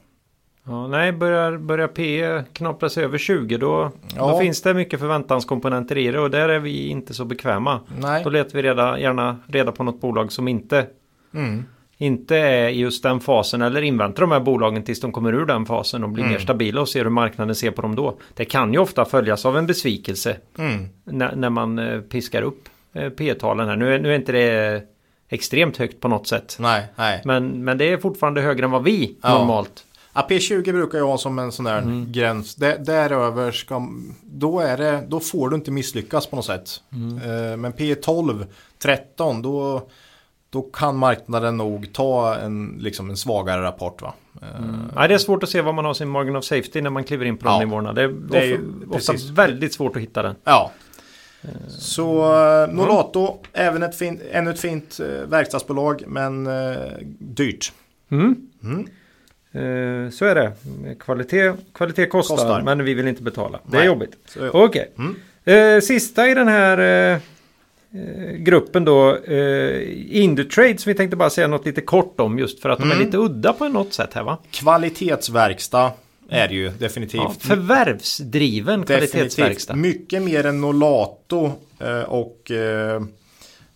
Ja, 0.64 0.88
nej, 0.88 1.12
börjar, 1.12 1.58
börjar 1.58 1.88
P 1.88 2.24
knapra 2.54 2.90
sig 2.90 3.04
över 3.04 3.18
20 3.18 3.58
då, 3.58 3.92
Ja. 4.16 4.32
då 4.32 4.40
finns 4.40 4.62
det 4.62 4.74
mycket 4.74 5.00
förväntanskomponenter 5.00 5.98
i 5.98 6.12
det 6.12 6.20
och 6.20 6.32
där 6.32 6.50
är 6.50 6.60
vi 6.60 6.88
inte 6.88 7.14
så 7.14 7.26
bekväma. 7.26 7.80
Nej. 8.02 8.24
Då 8.24 8.30
letar 8.30 8.54
vi 8.56 8.62
reda, 8.62 9.00
gärna 9.00 9.38
reda 9.48 9.72
på 9.72 9.84
något 9.84 10.02
bolag 10.02 10.32
som 10.32 10.48
inte, 10.48 10.86
Mm. 11.34 11.66
inte 11.98 12.38
är 12.38 12.70
i 12.70 12.80
just 12.80 13.04
den 13.04 13.20
fasen 13.20 13.62
eller 13.62 13.82
inväntar 13.82 14.22
de 14.22 14.32
här 14.32 14.40
bolagen 14.40 14.84
tills 14.84 15.00
de 15.02 15.12
kommer 15.12 15.34
ur 15.34 15.46
den 15.46 15.66
fasen 15.66 16.04
och 16.04 16.10
blir 16.10 16.24
Mm. 16.24 16.34
mer 16.34 16.40
stabila 16.40 16.82
och 16.82 16.90
ser 16.90 17.04
hur 17.04 17.10
marknaden 17.12 17.56
ser 17.56 17.72
på 17.72 17.82
dem 17.82 17.96
då. 17.96 18.18
Det 18.34 18.46
kan 18.46 18.74
ju 18.74 18.80
ofta 18.80 19.06
följas 19.06 19.46
av 19.46 19.58
en 19.58 19.68
besvikelse 19.68 20.38
Mm. 20.58 20.86
när, 21.04 21.36
när 21.36 21.50
man 21.50 21.80
eh, 21.80 22.00
piskar 22.02 22.42
upp 22.42 22.70
eh, 22.94 23.10
P-talen 23.10 23.68
här. 23.68 23.76
Nu, 23.76 23.94
är- 23.96 24.00
nu 24.00 24.12
är 24.12 24.16
inte 24.16 24.32
det 24.32 24.84
extremt 25.30 25.78
högt 25.78 26.00
på 26.00 26.08
något 26.08 26.28
sätt. 26.28 26.58
Nej, 26.60 26.86
nej. 26.96 27.22
Men, 27.26 27.64
men 27.64 27.78
det 27.78 27.86
är 27.92 27.98
fortfarande 27.98 28.42
högre 28.42 28.66
än 28.66 28.72
vad 28.72 28.84
vi 28.84 29.16
Ja. 29.24 29.38
normalt. 29.40 29.86
Ja, 30.14 30.28
P20 30.30 30.72
brukar 30.72 30.98
jag 30.98 31.08
ha 31.08 31.18
som 31.18 31.40
en 31.40 31.52
sån 31.52 31.66
där 31.66 31.78
Mm. 31.78 32.12
gräns. 32.12 32.56
Där, 32.56 32.78
däröver 32.80 33.52
ska, 33.52 33.88
då, 34.24 34.60
är 34.60 34.78
det, 34.78 35.04
då 35.08 35.20
får 35.20 35.50
du 35.50 35.56
inte 35.56 35.72
misslyckas 35.72 36.28
på 36.28 36.36
något 36.36 36.46
sätt. 36.46 36.70
Mm. 36.94 37.18
Eh, 37.18 37.58
men 37.58 37.74
P12, 37.74 38.46
13, 38.80 39.42
då, 39.42 39.88
då 40.50 40.62
kan 40.62 40.98
marknaden 40.98 41.58
nog 41.58 41.94
ta 41.94 42.36
en, 42.36 42.76
liksom 42.80 43.10
en 43.10 43.18
svagare 43.18 43.62
rapport. 43.62 44.02
Va? 44.02 44.14
Eh, 44.42 44.48
Nej, 44.96 45.08
det 45.08 45.14
är 45.14 45.18
svårt 45.18 45.44
att 45.44 45.50
se 45.50 45.62
vad 45.62 45.76
man 45.76 45.86
har 45.86 45.94
sin 45.94 46.10
margin 46.10 46.36
of 46.36 46.44
safety 46.46 46.82
när 46.82 46.90
man 46.90 47.04
kliver 47.04 47.26
in 47.26 47.38
på 47.38 47.46
de 47.46 47.54
Ja. 47.54 47.60
nivåerna. 47.60 47.94
Det 47.94 48.02
är, 48.04 48.08
Det 48.08 48.38
är 48.52 48.60
ofta, 48.90 49.14
ofta 49.14 49.34
väldigt 49.34 49.74
svårt 49.74 49.96
att 49.96 50.02
hitta 50.02 50.22
den. 50.22 50.36
Ja. 50.44 50.72
Så 51.70 52.34
eh, 52.64 52.74
Nolato, 52.74 53.38
även 53.54 53.84
ett 53.84 53.98
fint, 53.98 54.22
ännu 54.32 54.50
ett 54.52 54.60
fint 54.60 55.00
eh, 55.00 55.30
verkstadsbolag, 55.30 56.04
men 56.08 56.48
eh, 56.48 56.76
dyrt. 57.20 57.74
Mm. 58.12 58.36
Mm. 59.54 60.06
Eh, 60.06 60.10
så 60.12 60.26
är 60.26 60.36
det. 60.36 60.52
Kvalitet, 61.00 61.54
kvalitet 61.74 62.06
kostar, 62.06 62.36
Kostar. 62.36 62.62
men 62.62 62.84
vi 62.84 62.94
vill 62.94 63.08
inte 63.08 63.24
betala. 63.24 63.60
Det 63.66 63.76
är 63.78 63.80
Nej. 63.80 63.88
jobbigt. 63.88 64.12
Så, 64.26 64.50
Okej. 64.50 64.92
Mm. 64.98 65.16
Eh, 65.76 65.82
sista 65.82 66.28
i 66.30 66.34
den 66.34 66.48
här 66.48 66.78
eh, 67.14 67.18
gruppen 68.38 68.86
då. 68.86 69.18
Indutrade 70.10 70.78
som 70.78 70.90
vi 70.90 70.96
tänkte 70.98 71.16
bara 71.18 71.30
säga 71.30 71.48
något 71.48 71.66
lite 71.66 71.82
kort 71.82 72.20
om 72.20 72.40
just 72.40 72.60
för 72.62 72.70
att 72.70 72.80
de 72.80 72.92
är 72.92 72.96
Mm. 72.96 73.06
lite 73.06 73.18
udda 73.18 73.54
på 73.54 73.70
något 73.70 73.94
sätt 73.94 74.14
här 74.14 74.24
va? 74.24 74.38
Kvalitetsverkstad 74.52 75.92
är 76.30 76.48
det 76.48 76.54
ju 76.56 76.70
definitivt. 76.70 77.22
Ja, 77.22 77.36
förvärvsdriven 77.40 78.84
kvalitetsverkstad. 78.86 79.76
Mycket 79.76 80.22
mer 80.24 80.46
än 80.46 80.62
Nolato 80.62 81.52
och 82.08 82.52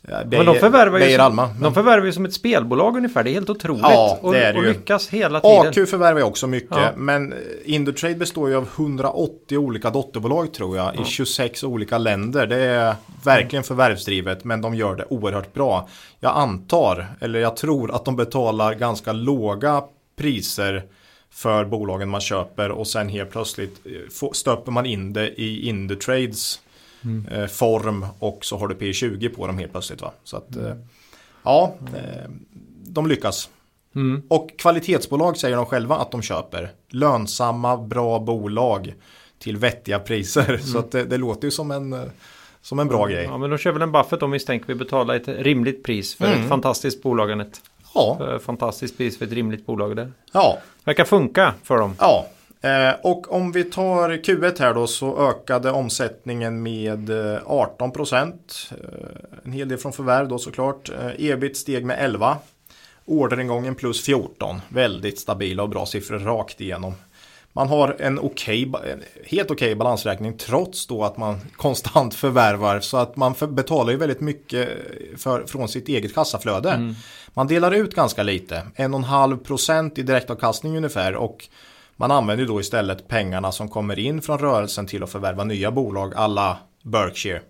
eh, 0.08 0.18
Men 0.30 0.46
de 0.46 0.56
förvärvar, 0.56 0.98
ju 0.98 1.04
Beijer 1.04 1.18
som, 1.18 1.26
Alma. 1.26 1.50
de 1.62 1.74
förvärvar 1.74 2.06
ju 2.06 2.13
som 2.13 2.26
ett 2.26 2.34
spelbolag 2.34 2.98
ungefär. 2.98 3.24
Det 3.24 3.30
är 3.30 3.34
helt 3.34 3.50
otroligt. 3.50 3.82
Ja, 3.84 4.18
det 4.22 4.28
och, 4.28 4.36
är 4.36 4.54
det 4.54 4.60
och 4.60 4.65
ju. 4.65 4.70
lyckas 4.74 5.10
hela 5.10 5.39
tiden. 5.39 5.68
AQ 5.68 5.89
förvärvar 5.89 6.20
ju 6.20 6.26
också 6.26 6.48
mycket. 6.48 6.78
Ja. 6.78 6.89
Men 6.96 7.34
eh, 7.34 7.38
Indutrade 7.65 8.15
består 8.15 8.50
ju 8.50 8.56
av 8.56 8.68
180 8.76 9.58
olika 9.58 9.89
dotterbolag 9.89 10.54
tror 10.54 10.78
jag. 10.78 10.96
I 10.96 11.06
26 11.06 11.63
olika 11.63 11.98
länder. 11.98 12.48
Det 12.48 12.60
är 12.60 12.96
verkligen 13.24 13.63
förvärvsdrivet. 13.63 14.44
Men 14.44 14.62
de 14.62 14.76
gör 14.76 14.96
det 14.96 15.06
oerhört 15.10 15.54
bra. 15.54 15.89
Jag 16.20 16.38
antar, 16.38 17.08
eller 17.22 17.39
jag 17.39 17.58
tror 17.58 17.96
att 17.96 18.06
de 18.06 18.15
betalar 18.15 18.74
ganska 18.74 19.12
låga 19.12 19.84
priser 20.18 20.84
för 21.32 21.65
bolagen 21.65 22.10
man 22.10 22.22
köper 22.22 22.72
och 22.72 22.88
sen 22.88 23.10
helt 23.10 23.32
plötsligt 23.32 23.82
eh, 23.86 24.32
stöper 24.32 24.72
man 24.72 24.86
in 24.86 25.13
det 25.13 25.41
i 25.41 25.68
Indutrades 25.70 26.60
eh, 27.32 27.46
form 27.46 28.06
och 28.20 28.46
så 28.46 28.58
har 28.58 28.68
du 28.68 28.76
P20 28.76 29.36
på 29.36 29.48
dem 29.48 29.58
helt 29.58 29.72
plötsligt. 29.72 30.02
Va? 30.02 30.12
Så 30.24 30.38
att, 30.38 30.56
eh, 30.56 30.74
ja, 31.44 31.76
eh, 31.96 32.30
de 32.88 33.08
lyckas. 33.08 33.50
Mm. 33.96 34.22
Och 34.28 34.50
kvalitetsbolag 34.60 35.38
säger 35.38 35.56
de 35.56 35.65
själva 35.65 35.96
att 35.96 36.12
de 36.12 36.22
köper. 36.22 36.72
Lönsamma, 36.89 37.78
bra 37.78 38.20
bolag 38.20 38.94
till 39.39 39.58
vettiga 39.58 40.00
priser. 40.00 40.58
Så 40.58 40.80
att 40.80 40.91
det, 40.91 41.04
det 41.04 41.18
låter 41.18 41.48
ju 41.48 41.52
som 41.52 41.72
en, 41.72 41.96
som 42.62 42.80
en 42.80 42.88
bra 42.88 43.08
grej. 43.08 43.24
Ja, 43.24 43.38
men 43.38 43.50
då 43.50 43.58
kör 43.58 43.72
väl 43.72 43.82
en 43.82 43.91
Buffett 43.91 44.24
om 44.24 44.32
misstänker 44.32 44.68
vi 44.68 44.76
betalar 44.76 45.15
ett 45.15 45.28
rimligt 45.28 45.84
pris 45.84 46.15
för 46.15 46.26
Mm. 46.26 46.41
ett 46.41 46.50
fantastiskt 46.50 47.04
bolag. 47.04 47.44
Ja, 47.94 48.15
för 48.18 48.39
fantastiskt 48.39 48.98
pris 48.98 49.18
för 49.18 49.26
ett 49.26 49.32
rimligt 49.32 49.65
bolag 49.65 49.96
där. 49.96 50.12
ja, 50.34 50.58
Verkar 50.84 51.06
funka 51.06 51.54
för 51.63 51.78
dem. 51.78 51.96
ja. 52.00 52.26
Eh, 52.65 52.95
och 53.01 53.34
om 53.34 53.51
vi 53.51 53.63
tar 53.63 54.10
Q1 54.10 54.60
här 54.60 54.73
då 54.73 54.88
så 54.88 55.30
ökade 55.30 55.71
omsättningen 55.71 56.63
med 56.63 57.10
eh, 57.10 57.41
18 57.45 57.91
procent. 57.91 58.69
Eh, 58.71 59.43
en 59.43 59.51
hel 59.51 59.67
del 59.67 59.78
från 59.78 59.93
förvärv 59.93 60.28
då 60.28 60.39
såklart. 60.39 60.89
Eh, 60.89 61.30
ebit 61.30 61.58
steg 61.58 61.86
med 61.86 61.97
11. 61.99 62.38
Orderingången 63.06 63.75
plus 63.75 64.06
14. 64.06 64.62
Väldigt 64.69 65.19
stabila 65.19 65.63
och 65.63 65.69
bra 65.69 65.86
siffror 65.86 66.19
rakt 66.19 66.62
igenom. 66.62 66.93
Man 67.54 67.67
har 67.67 67.95
en 67.99 68.19
okej, 68.19 68.71
en 68.91 69.04
helt 69.25 69.51
okej 69.51 69.75
balansräkning 69.75 70.38
trots 70.38 70.88
då 70.88 71.04
att 71.04 71.17
man 71.17 71.39
konstant 71.56 72.15
förvärvar. 72.15 72.80
Så 72.80 72.97
att 72.97 73.15
man 73.15 73.36
betalar 73.49 73.91
ju 73.91 73.97
väldigt 73.97 74.21
mycket 74.21 74.69
för, 75.17 75.45
från 75.45 75.67
sitt 75.67 75.88
eget 75.88 76.15
kassaflöde. 76.15 76.95
Man 77.34 77.47
delar 77.47 77.71
ut 77.71 77.95
ganska 77.95 78.23
lite, 78.23 78.62
1,5% 78.75 79.99
i 79.99 80.04
direktavkastning 80.04 80.78
ungefär. 80.78 81.15
Och 81.15 81.49
man 81.96 82.12
använder 82.12 82.46
då 82.46 82.60
istället 82.60 83.08
pengarna 83.08 83.52
som 83.52 83.70
kommer 83.70 84.00
in 84.00 84.22
från 84.22 84.40
rörelsen 84.40 84.88
till 84.88 85.04
att 85.04 85.12
förvärva 85.12 85.44
nya 85.44 85.72
bolag 85.72 86.14
alla 86.16 86.58
Berkshire. 86.84 87.42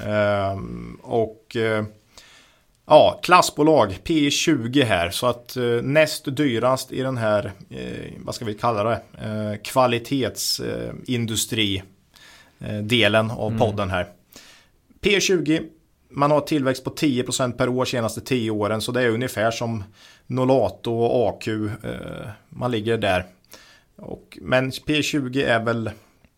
Ehm, 0.00 0.98
och 1.02 1.56
eh, 1.56 1.84
ja, 2.86 3.20
klassbolag 3.22 3.98
P20 4.04 4.84
här 4.84 5.10
så 5.10 5.26
att 5.26 5.56
eh, 5.56 5.64
näst 5.82 6.36
dyrast 6.36 6.92
i 6.92 7.02
den 7.02 7.16
här, 7.16 7.52
eh, 7.70 8.12
vad 8.18 8.34
ska 8.34 8.44
vi 8.44 8.54
kalla 8.54 8.84
det, 8.84 9.00
kvalitetsindustri 9.64 11.82
delen 12.82 13.30
av 13.30 13.58
podden 13.58 13.90
här. 13.90 14.06
P20, 15.00 15.62
man 16.14 16.30
har 16.30 16.40
tillväxt 16.40 16.84
på 16.84 16.90
10% 16.90 17.52
per 17.52 17.68
år 17.68 17.84
senaste 17.84 18.20
10 18.20 18.50
åren 18.50 18.80
så 18.80 18.92
det 18.92 19.02
är 19.02 19.08
ungefär 19.08 19.50
som 19.50 19.84
Nolato 20.26 20.92
och 20.92 21.28
AQ, 21.28 21.48
eh, 21.48 22.28
man 22.48 22.70
ligger 22.70 22.98
där. 22.98 23.26
Och, 23.96 24.38
men 24.42 24.70
P20 24.70 25.46
är 25.46 25.64
väl, 25.64 25.90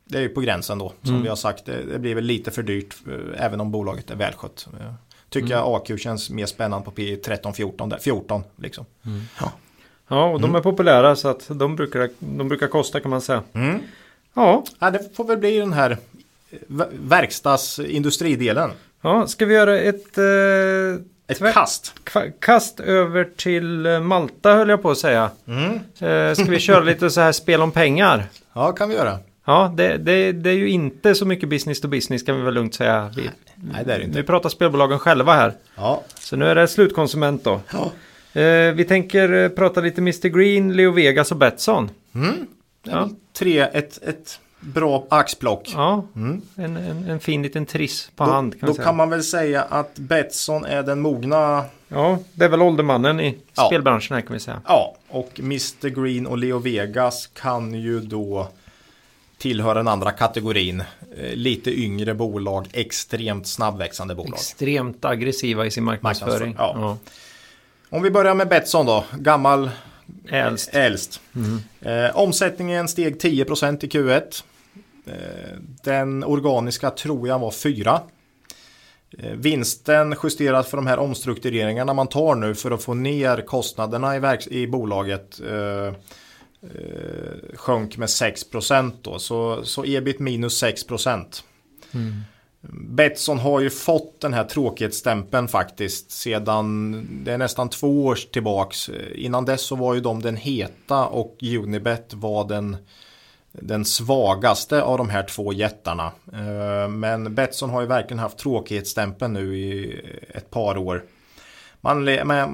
det 0.04 0.18
är 0.18 0.22
ju 0.22 0.28
på 0.28 0.40
gränsen 0.40 0.78
då, 0.78 0.92
som 1.02 1.22
vi 1.22 1.28
har 1.28 1.37
sagt. 1.37 1.64
Det, 1.66 1.98
blir 1.98 2.14
väl 2.14 2.24
lite 2.24 2.50
för 2.50 2.62
dyrt, 2.62 2.94
eh, 3.08 3.44
även 3.44 3.60
om 3.60 3.70
bolaget 3.70 4.10
är 4.10 4.16
välskött. 4.16 4.68
Eh, 4.80 4.92
Tycker 5.28 5.50
jag 5.54 5.74
AQ 5.90 5.98
känns 6.00 6.30
mer 6.30 6.46
spännande 6.46 6.84
på 6.84 6.90
P13, 6.90 7.52
14, 7.52 7.88
där, 7.88 7.98
14 7.98 8.42
liksom. 8.56 8.84
Ja. 9.40 9.52
Ja, 10.08 10.24
och 10.30 10.40
de 10.40 10.54
är 10.54 10.60
populära 10.60 11.16
så 11.16 11.28
att 11.28 11.48
de 11.48 11.76
brukar, 11.76 12.10
de 12.18 12.48
brukar 12.48 12.66
kosta 12.66 13.00
kan 13.00 13.10
man 13.10 13.20
säga. 13.20 13.42
Mm. 13.52 13.78
Ja, 14.34 14.64
Ja, 14.78 14.90
det 14.90 15.16
får 15.16 15.24
väl 15.24 15.38
bli 15.38 15.58
den 15.58 15.72
här 15.72 15.98
ver- 16.68 16.90
verkstadsindustridelen. 17.00 18.70
Ja 19.05 19.27
ska 19.27 19.47
vi 19.47 19.55
göra 19.55 19.79
ett 19.79 20.19
eh, 20.19 20.25
Ett 21.27 21.55
kast. 21.55 21.93
kast 22.40 22.81
över 22.81 23.25
till 23.37 23.87
eh, 23.87 24.01
Malta 24.01 24.55
höll 24.55 24.69
jag 24.69 24.83
på 24.83 24.90
att 24.90 24.99
säga. 24.99 25.31
Mm. 25.47 25.73
Eh, 26.01 26.35
ska 26.35 26.45
vi 26.45 26.59
köra 26.59 26.81
lite 26.81 27.11
så 27.11 27.21
här 27.21 27.33
spel 27.33 27.62
om 27.62 27.71
pengar? 27.71 28.25
Ja, 28.57 28.73
kan 28.73 28.88
vi 28.88 28.95
göra. 28.95 29.19
Ja, 29.47 29.73
det, 29.77 29.97
det, 29.97 30.33
det 30.33 30.51
är 30.51 30.55
ju 30.55 30.69
inte 30.69 31.14
så 31.14 31.27
mycket 31.27 31.49
business 31.49 31.81
to 31.81 31.88
business 31.88 32.23
kan 32.23 32.37
vi 32.37 32.43
väl 32.43 32.55
lugnt 32.55 32.75
säga. 32.75 33.11
Vi, 33.17 33.31
Nej, 33.73 33.85
det 33.87 33.95
är 33.95 33.99
det 33.99 34.05
inte. 34.05 34.17
vi 34.19 34.23
pratar 34.27 34.49
spelbolagen 34.49 34.99
själva 34.99 35.33
här. 35.35 35.53
Ja. 35.77 36.03
Så 36.19 36.37
nu 36.37 36.47
är 36.47 36.55
det 36.55 36.69
slutkonsument 36.69 37.45
då. 37.45 37.61
ja. 37.73 37.93
Eh, 38.40 38.73
vi 38.75 38.85
tänker 38.85 39.49
prata 39.49 39.81
lite 39.81 40.01
Mr 40.01 40.29
Green, 40.29 40.73
Leo 40.73 40.90
Vegas 40.93 41.31
och 41.31 41.37
Betsson. 41.37 41.90
Mm. 42.14 42.47
Ja. 42.83 43.11
tre, 43.38 43.61
ett, 43.61 44.03
ett 44.03 44.40
bra 44.64 45.07
axplock. 45.11 45.70
Ja, 45.74 46.05
Mm. 46.16 46.42
en, 46.57 46.77
en, 46.77 47.09
en 47.11 47.20
fin 47.20 47.42
liten 47.42 47.66
triss 47.66 48.11
på 48.16 48.24
Då, 48.24 48.31
hand 48.31 48.61
kan 48.61 48.66
då 48.66 48.74
kan 48.74 48.96
man 48.96 49.11
väl 49.11 49.22
säga 49.22 49.62
att 49.62 49.94
Betsson 49.98 50.64
är 50.64 50.83
den 50.83 51.00
mogna. 51.00 51.64
Ja, 51.88 52.18
det 52.33 52.44
är 52.44 52.48
väl 52.48 52.62
åldermannen 52.62 53.20
i 53.20 53.38
Ja. 53.55 53.66
spelbranschen 53.66 54.14
här 54.14 54.20
kan 54.22 54.33
vi 54.33 54.40
säga. 54.40 54.61
Ja, 54.66 54.96
och 55.09 55.31
Mr 55.40 55.88
Green 55.88 56.27
och 56.27 56.38
Leo 56.38 56.59
Vegas 56.59 57.27
kan 57.27 57.74
ju 57.74 58.00
då 58.00 58.48
tillhöra 59.38 59.74
den 59.74 59.88
andra 59.88 60.11
kategorin. 60.12 60.81
Eh, 60.81 61.33
Lite 61.35 61.81
yngre 61.81 62.14
bolag, 62.14 62.68
extremt 62.72 63.46
snabbväxande 63.46 64.14
bolag. 64.14 64.35
Extremt 64.35 65.05
aggressiva 65.05 65.66
i 65.66 65.70
sin 65.70 65.85
marknadsföring. 65.85 66.48
Marknadsföring, 66.59 66.83
ja. 66.83 66.98
Om 67.96 68.03
vi 68.03 68.11
börjar 68.11 68.35
med 68.35 68.48
Betsson 68.48 68.87
då, 68.87 69.05
gammal 69.18 69.70
Äldst. 70.29 70.70
äldst. 70.74 71.20
Eh, 71.81 72.16
omsättningen 72.16 72.88
steg 72.88 73.18
10% 73.20 73.85
i 73.85 73.88
Q1. 73.88 74.44
Eh, 75.07 75.59
den 75.85 76.25
organiska 76.25 76.90
tror 76.90 77.29
jag 77.29 77.38
var 77.38 77.51
4. 77.51 78.01
Eh, 79.19 79.33
vinsten 79.33 80.14
justerat 80.23 80.69
för 80.69 80.77
de 80.77 80.87
här 80.87 80.99
omstruktureringarna 80.99 81.95
man 81.95 82.07
tar 82.07 82.35
nu 82.35 82.55
för 82.55 82.71
att 82.71 82.83
få 82.83 82.95
ner 82.95 83.47
kostnaderna 83.47 84.17
i, 84.17 84.21
verks- 84.21 84.49
i 84.49 84.67
bolaget 84.67 85.40
eh, 85.40 85.87
eh, 85.87 85.95
sjönk 87.55 87.97
med 87.97 88.07
6% 88.09 88.93
då. 89.03 89.19
Så, 89.19 89.64
så 89.64 89.85
ebit 89.85 90.19
minus 90.19 90.62
6%. 90.62 91.43
Betsson 92.71 93.38
har 93.38 93.61
ju 93.61 93.71
fått 93.71 94.21
den 94.21 94.33
här 94.35 94.45
tråkighetsstämpeln 94.45 95.49
faktiskt 95.49 96.11
sedan 96.11 96.93
det 97.25 97.33
är 97.33 97.38
nästan 97.38 97.69
två 97.69 98.05
år 98.07 98.19
tillbaks. 98.33 98.90
Innan 99.14 99.45
dess 99.45 99.62
så 99.62 99.77
var 99.77 99.95
ju 99.95 100.01
de 100.01 100.23
den 100.23 100.37
heta 100.37 101.07
och 101.07 101.37
Unibet 101.43 102.14
var 102.14 102.49
den, 102.49 102.77
den 103.62 103.85
svagaste 103.85 104.83
av 104.83 104.99
de 104.99 105.09
här 105.09 105.23
två 105.23 105.53
jättarna. 105.53 106.12
Eh, 106.33 106.88
men 106.88 107.35
Betsson 107.35 107.71
har 107.71 107.81
ju 107.81 107.87
verkligen 107.87 108.19
haft 108.19 108.38
tråkighetsstämpeln 108.38 109.33
nu 109.33 109.59
i 109.59 110.01
ett 110.29 110.51
par 110.51 110.77
år. 110.77 111.05
Man, 111.81 112.05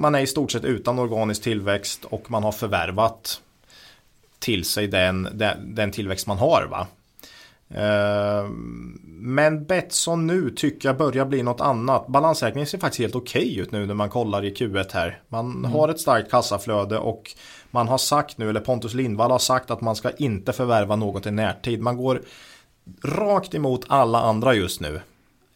man 0.01 0.15
är 0.15 0.19
i 0.19 0.27
stort 0.27 0.51
sett 0.51 0.63
utan 0.63 0.99
organisk 0.99 1.43
tillväxt 1.43 2.05
och 2.05 2.31
man 2.31 2.43
har 2.43 2.51
förvärvat 2.51 3.41
till 4.39 4.65
sig 4.65 4.87
den, 4.87 5.27
den, 5.33 5.75
den 5.75 5.91
tillväxt 5.91 6.27
man 6.27 6.37
har. 6.37 6.67
Va? 6.71 6.87
Eh, 7.73 8.49
men 9.05 9.65
Betsson 9.65 10.27
nu 10.27 10.49
tycker 10.49 10.89
jag 10.89 10.97
börjar 10.97 11.25
bli 11.25 11.43
något 11.43 11.61
annat. 11.61 12.07
Balansräkningen 12.07 12.67
ser 12.67 12.77
faktiskt 12.77 13.01
helt 13.01 13.15
okej 13.15 13.41
okay 13.41 13.61
ut 13.61 13.71
nu 13.71 13.85
när 13.85 13.93
man 13.93 14.09
kollar 14.09 14.45
i 14.45 14.53
Q1 14.53 14.93
här. 14.93 15.21
Man 15.27 15.51
mm. 15.51 15.71
har 15.71 15.89
ett 15.89 15.99
starkt 15.99 16.31
kassaflöde 16.31 16.97
och 16.97 17.31
man 17.71 17.87
har 17.87 17.97
sagt 17.97 18.37
nu, 18.37 18.49
eller 18.49 18.59
Pontus 18.59 18.93
Lindvall 18.93 19.31
har 19.31 19.39
sagt 19.39 19.71
att 19.71 19.81
man 19.81 19.95
ska 19.95 20.11
inte 20.11 20.53
förvärva 20.53 20.95
något 20.95 21.25
i 21.25 21.31
närtid. 21.31 21.81
Man 21.81 21.97
går 21.97 22.21
rakt 23.03 23.55
emot 23.55 23.85
alla 23.87 24.21
andra 24.21 24.53
just 24.53 24.81
nu. 24.81 25.01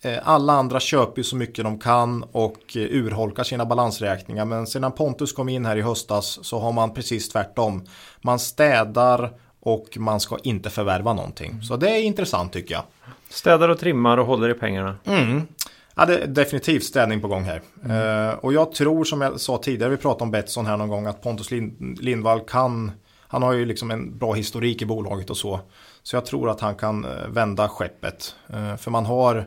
Eh, 0.01 0.19
alla 0.23 0.53
andra 0.53 0.79
köper 0.79 1.17
ju 1.19 1.23
så 1.23 1.35
mycket 1.35 1.65
de 1.65 1.79
kan 1.79 2.23
och 2.31 2.75
urholkar 2.75 3.43
sina 3.43 3.65
balansräkningar. 3.65 4.45
Men 4.45 4.67
sedan 4.67 4.91
Pontus 4.91 5.33
kom 5.33 5.49
in 5.49 5.65
här 5.65 5.75
i 5.75 5.81
höstas 5.81 6.39
så 6.41 6.59
har 6.59 6.71
man 6.71 6.93
precis 6.93 7.29
tvärtom. 7.29 7.85
Man 8.21 8.39
städar 8.39 9.33
och 9.59 9.97
man 9.97 10.19
ska 10.19 10.37
inte 10.43 10.69
förvärva 10.69 11.13
någonting. 11.13 11.61
Så 11.61 11.77
det 11.77 11.89
är 11.89 12.01
intressant 12.01 12.53
tycker 12.53 12.73
jag. 12.73 12.83
Städar 13.29 13.69
och 13.69 13.79
trimmar 13.79 14.17
och 14.17 14.25
håller 14.25 14.49
i 14.49 14.53
pengarna. 14.53 14.95
Mm. 15.05 15.47
Ja, 15.95 16.05
det 16.05 16.17
är 16.17 16.27
definitivt 16.27 16.83
städning 16.83 17.21
på 17.21 17.27
gång 17.27 17.43
här. 17.43 17.61
Mm. 17.83 17.97
Uh, 17.97 18.33
och 18.33 18.53
jag 18.53 18.71
tror 18.71 19.03
som 19.03 19.21
jag 19.21 19.39
sa 19.39 19.57
tidigare, 19.57 19.91
vi 19.91 19.97
pratade 19.97 20.23
om 20.23 20.31
Betsson 20.31 20.65
här 20.65 20.77
någon 20.77 20.89
gång, 20.89 21.05
att 21.05 21.21
Pontus 21.21 21.51
Lind 21.51 21.99
Lindvall 22.01 22.39
kan, 22.39 22.91
han 23.27 23.43
har 23.43 23.53
ju 23.53 23.65
liksom 23.65 23.91
en 23.91 24.17
bra 24.17 24.33
historik 24.33 24.81
i 24.81 24.85
bolaget 24.85 25.29
och 25.29 25.37
så. 25.37 25.59
Så 26.03 26.15
jag 26.15 26.25
tror 26.25 26.49
att 26.49 26.61
han 26.61 26.75
kan 26.75 27.05
eh, 27.05 27.27
vända 27.27 27.69
skeppet. 27.69 28.35
Uh, 28.53 28.75
för 28.75 28.91
man 28.91 29.05
har 29.05 29.45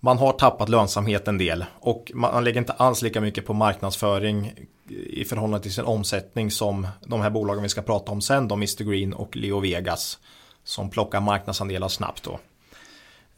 man 0.00 0.18
har 0.18 0.32
tappat 0.32 0.68
lönsamhet 0.68 1.28
en 1.28 1.38
del 1.38 1.64
och 1.80 2.12
man 2.14 2.44
lägger 2.44 2.58
inte 2.58 2.72
alls 2.72 3.02
lika 3.02 3.20
mycket 3.20 3.46
på 3.46 3.52
marknadsföring 3.52 4.52
i 4.88 5.24
förhållande 5.24 5.62
till 5.62 5.74
sin 5.74 5.84
omsättning 5.84 6.50
som 6.50 6.88
de 7.06 7.20
här 7.20 7.30
bolagen 7.30 7.62
vi 7.62 7.68
ska 7.68 7.82
prata 7.82 8.12
om 8.12 8.20
sen, 8.20 8.48
då 8.48 8.54
Mr 8.54 8.84
Green 8.84 9.12
och 9.12 9.36
Leo 9.36 9.60
Vegas 9.60 10.18
som 10.64 10.90
plockar 10.90 11.20
marknadsandelar 11.20 11.88
snabbt 11.88 12.22
då. 12.22 12.38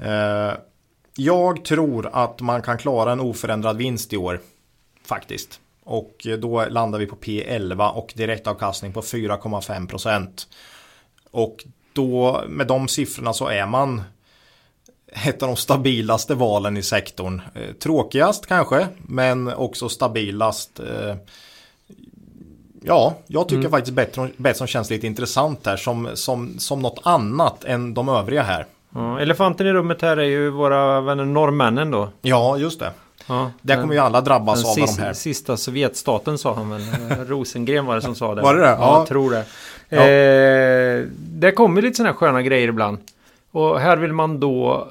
Eh, 0.05 0.53
jag 1.19 1.65
tror 1.65 2.11
att 2.13 2.41
man 2.41 2.63
kan 2.63 2.79
klara 2.79 3.13
en 3.13 3.21
oförändrad 3.21 3.77
vinst 3.77 4.13
i 4.13 4.17
år 4.17 4.41
faktiskt. 5.05 5.61
Och 5.85 6.27
då 6.39 6.65
landar 6.65 6.99
vi 6.99 7.07
på 7.07 7.17
P11 7.17 7.91
och 7.91 8.13
direktavkastning 8.17 8.93
på 8.93 9.01
4,5 9.01 9.89
procent. 9.89 10.49
Och 11.31 11.65
då 11.93 12.45
med 12.49 12.67
de 12.67 12.89
siffrorna 12.89 13.33
så 13.33 13.49
är 13.49 13.67
man 13.67 14.03
ett 15.27 15.43
av 15.43 15.49
de 15.49 15.57
stabilaste 15.57 16.35
valen 16.35 16.77
i 16.77 16.83
sektorn. 16.83 17.43
Eh, 17.55 17.73
tråkigast 17.73 18.47
kanske, 18.47 18.87
men 18.99 19.55
också 19.55 19.89
stabilast. 19.89 20.81
Eh, 20.81 21.17
ja, 22.83 23.15
jag 23.27 23.49
tycker 23.49 23.69
mm. 23.69 23.71
faktiskt 23.71 24.37
Betsson 24.37 24.67
känns 24.67 24.91
lite 24.91 25.07
intressant 25.07 25.67
här 25.67 25.77
som, 25.77 26.09
som, 26.15 26.59
som 26.59 26.83
något 26.83 27.01
annat 27.03 27.65
än 27.65 27.95
de 27.95 28.09
övriga 28.09 28.43
här. 28.43 28.67
Ja, 28.95 29.21
elefanten 29.21 29.67
i 29.67 29.73
rummet 29.73 30.03
här 30.03 30.17
är 30.17 30.25
ju 30.25 30.51
våra 30.51 31.01
vänner 31.01 31.25
norrmännen 31.25 31.91
då. 31.91 32.09
Ja, 32.23 32.57
just 32.59 32.81
det. 32.81 32.93
Ja, 33.27 33.51
Där 33.63 33.81
kommer 33.81 33.95
ju 33.95 34.01
alla 34.01 34.21
drabbas 34.21 34.65
av 34.65 34.69
sista, 34.69 35.03
de 35.03 35.07
här. 35.07 35.13
Sista 35.13 35.57
Sovjetstaten 35.57 36.39
sa 36.39 36.55
han 36.55 36.71
väl. 36.71 36.81
Rosengren 37.27 37.87
var 37.87 37.95
det 37.95 38.03
som 38.03 38.15
sa 38.15 38.35
det. 38.35 38.43
Var 38.43 38.55
det 38.55 38.61
det? 38.61 38.67
Ja, 38.67 38.77
ja. 38.81 38.99
jag 38.99 39.07
tror 39.07 39.31
det. 39.31 39.45
Ja. 39.89 40.03
Eh, 40.03 41.07
det 41.19 41.53
kommer 41.53 41.83
lite 41.83 41.97
sådana 41.97 42.13
här 42.13 42.17
sköna 42.17 42.43
grejer 42.43 42.69
ibland. 42.69 42.99
Och 43.51 43.81
här 43.81 43.97
vill 43.97 44.13
man 44.13 44.41
då 44.41 44.89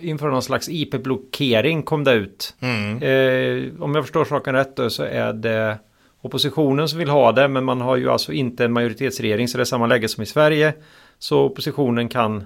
inför 0.00 0.30
någon 0.30 0.42
slags 0.42 0.68
IP-blockering 0.68 1.82
kom 1.82 2.04
det 2.04 2.12
ut. 2.12 2.54
Mm. 2.60 3.02
Eh, 3.02 3.82
om 3.82 3.94
jag 3.94 4.04
förstår 4.04 4.24
saken 4.24 4.54
rätt 4.54 4.76
då, 4.76 4.90
så 4.90 5.02
är 5.02 5.32
det 5.32 5.78
oppositionen 6.22 6.88
som 6.88 6.98
vill 6.98 7.08
ha 7.08 7.32
det 7.32 7.48
men 7.48 7.64
man 7.64 7.80
har 7.80 7.96
ju 7.96 8.10
alltså 8.10 8.32
inte 8.32 8.64
en 8.64 8.72
majoritetsregering 8.72 9.48
så 9.48 9.58
det 9.58 9.62
är 9.62 9.64
samma 9.64 9.86
läge 9.86 10.08
som 10.08 10.22
i 10.22 10.26
Sverige. 10.26 10.74
Så 11.18 11.40
oppositionen 11.40 12.08
kan 12.08 12.44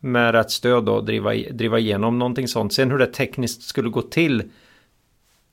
med 0.00 0.32
rätt 0.32 0.50
stöd 0.50 0.84
då 0.84 1.00
driva, 1.00 1.34
driva 1.34 1.78
igenom 1.78 2.18
någonting 2.18 2.48
sånt. 2.48 2.72
Sen 2.72 2.90
hur 2.90 2.98
det 2.98 3.06
tekniskt 3.06 3.62
skulle 3.62 3.88
gå 3.88 4.02
till 4.02 4.42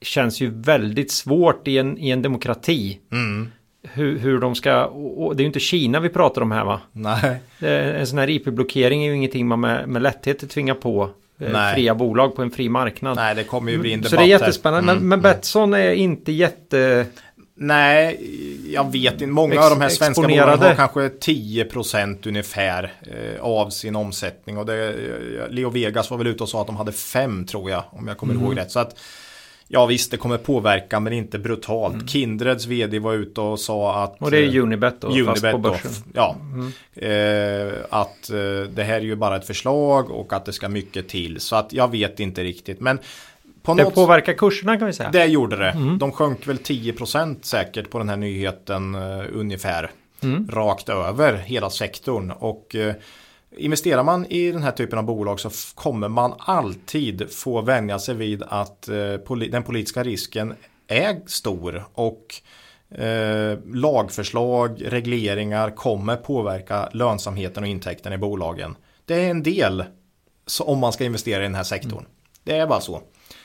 känns 0.01 0.41
ju 0.41 0.49
väldigt 0.49 1.11
svårt 1.11 1.67
i 1.67 1.77
en, 1.77 1.97
i 1.97 2.09
en 2.09 2.21
demokrati. 2.21 2.99
Mm 3.11 3.51
hur, 3.93 4.19
hur 4.19 4.39
de 4.39 4.55
ska, 4.55 4.85
och 4.85 5.35
det 5.35 5.41
är 5.41 5.43
ju 5.43 5.47
inte 5.47 5.59
Kina 5.59 5.99
vi 5.99 6.09
pratar 6.09 6.41
om 6.41 6.51
här 6.51 6.65
va? 6.65 6.81
Nej. 6.91 7.39
En 7.99 8.07
sån 8.07 8.19
här 8.19 8.29
IP-blockering 8.29 9.03
är 9.03 9.09
ju 9.09 9.15
ingenting 9.15 9.47
man 9.47 9.59
med, 9.59 9.89
med 9.89 10.01
lätthet 10.01 10.49
tvingar 10.49 10.73
på 10.73 11.09
eh, 11.39 11.51
Nej. 11.51 11.75
fria 11.75 11.95
bolag 11.95 12.35
på 12.35 12.41
en 12.41 12.51
fri 12.51 12.69
marknad. 12.69 13.15
Nej, 13.15 13.35
det 13.35 13.43
kommer 13.43 13.71
ju 13.71 13.77
bli 13.77 13.93
en 13.93 13.99
debatt 13.99 14.09
Så 14.09 14.15
det 14.15 14.23
är 14.23 14.27
jättespännande. 14.27 14.91
Mm. 14.91 15.03
Men, 15.03 15.09
men 15.09 15.21
Betsson 15.21 15.73
är 15.73 15.91
inte 15.91 16.31
jätte... 16.31 17.05
Nej, 17.57 18.19
jag 18.73 18.91
vet 18.91 19.13
inte. 19.13 19.27
Många 19.27 19.53
Ex 19.53 19.63
av 19.63 19.69
de 19.69 19.81
här 19.81 19.89
svenska 19.89 20.21
bolagen 20.21 20.59
har 20.59 20.75
kanske 20.75 21.07
10% 21.07 22.27
ungefär 22.27 22.93
eh, 23.01 23.41
av 23.41 23.69
sin 23.69 23.95
omsättning. 23.95 24.57
Och 24.57 24.65
det, 24.65 24.87
eh, 24.87 25.49
Leo 25.49 25.69
Vegas 25.69 26.11
var 26.11 26.17
väl 26.17 26.27
ute 26.27 26.43
och 26.43 26.49
sa 26.49 26.61
att 26.61 26.67
de 26.67 26.75
hade 26.75 26.91
5 26.91 27.45
tror 27.45 27.71
jag, 27.71 27.83
om 27.89 28.07
jag 28.07 28.17
kommer 28.17 28.33
mm. 28.33 28.45
ihåg 28.45 28.57
rätt. 28.57 28.71
Så 28.71 28.79
att 28.79 28.99
Ja 29.67 29.85
visst, 29.85 30.11
det 30.11 30.17
kommer 30.17 30.37
påverka 30.37 30.99
men 30.99 31.13
inte 31.13 31.39
brutalt. 31.39 31.93
Mm. 31.93 32.07
Kindreds 32.07 32.65
vd 32.65 32.99
var 32.99 33.13
ute 33.13 33.41
och 33.41 33.59
sa 33.59 34.03
att... 34.03 34.21
Och 34.21 34.31
det 34.31 34.37
är 34.37 34.59
Unibet 34.59 35.01
då, 35.01 35.07
Unibet 35.07 35.27
fast 35.27 35.51
på 35.51 35.57
börsen. 35.57 35.91
Då, 35.91 36.11
ja. 36.13 36.35
Mm. 36.53 36.71
Eh, 36.95 37.73
att 37.89 38.29
eh, 38.29 38.69
det 38.69 38.83
här 38.83 38.95
är 38.95 39.01
ju 39.01 39.15
bara 39.15 39.35
ett 39.35 39.47
förslag 39.47 40.11
och 40.11 40.33
att 40.33 40.45
det 40.45 40.53
ska 40.53 40.69
mycket 40.69 41.07
till. 41.07 41.39
Så 41.39 41.55
att 41.55 41.73
jag 41.73 41.91
vet 41.91 42.19
inte 42.19 42.43
riktigt. 42.43 42.79
Men 42.79 42.99
på 43.65 43.73
det 43.73 43.83
något... 43.83 43.95
påverkar 43.95 44.33
kurserna 44.33 44.77
kan 44.77 44.87
vi 44.87 44.93
säga. 44.93 45.11
Det 45.11 45.25
gjorde 45.25 45.55
det. 45.55 45.69
Mm. 45.69 45.97
De 45.97 46.11
sjönk 46.11 46.47
väl 46.47 46.57
10% 46.57 47.37
säkert 47.41 47.89
på 47.89 47.97
den 47.97 48.09
här 48.09 48.17
nyheten 48.17 48.95
uh, 48.95 49.25
ungefär. 49.33 49.91
Mm. 50.23 50.47
Rakt 50.51 50.89
över 50.89 51.33
hela 51.33 51.69
sektorn. 51.69 52.31
Och 52.31 52.75
uh, 52.75 52.93
Investerar 53.57 54.03
man 54.03 54.25
i 54.25 54.51
den 54.51 54.63
här 54.63 54.71
typen 54.71 54.99
av 54.99 55.05
bolag 55.05 55.39
så 55.39 55.49
kommer 55.75 56.07
man 56.07 56.33
alltid 56.37 57.31
få 57.31 57.61
vänja 57.61 57.99
sig 57.99 58.15
vid 58.15 58.43
att 58.43 58.87
eh, 58.87 59.37
den 59.51 59.63
politiska 59.63 60.03
risken 60.03 60.53
är 60.87 61.21
stor 61.27 61.83
och 61.93 62.35
eh, 62.99 63.59
lagförslag, 63.73 64.81
regleringar 64.85 65.69
kommer 65.69 66.15
påverka 66.15 66.89
lönsamheten 66.93 67.63
och 67.63 67.69
intäkten 67.69 68.13
i 68.13 68.17
bolagen. 68.17 68.75
Det 69.05 69.15
är 69.15 69.29
en 69.29 69.43
del 69.43 69.83
om 70.59 70.79
man 70.79 70.93
ska 70.93 71.05
investera 71.05 71.39
i 71.39 71.43
den 71.43 71.55
här 71.55 71.63
sektorn. 71.63 71.91
Mm. 71.91 72.11
Det 72.45 72.57
är 72.57 72.67
bara 72.67 72.81
så. 72.81 73.01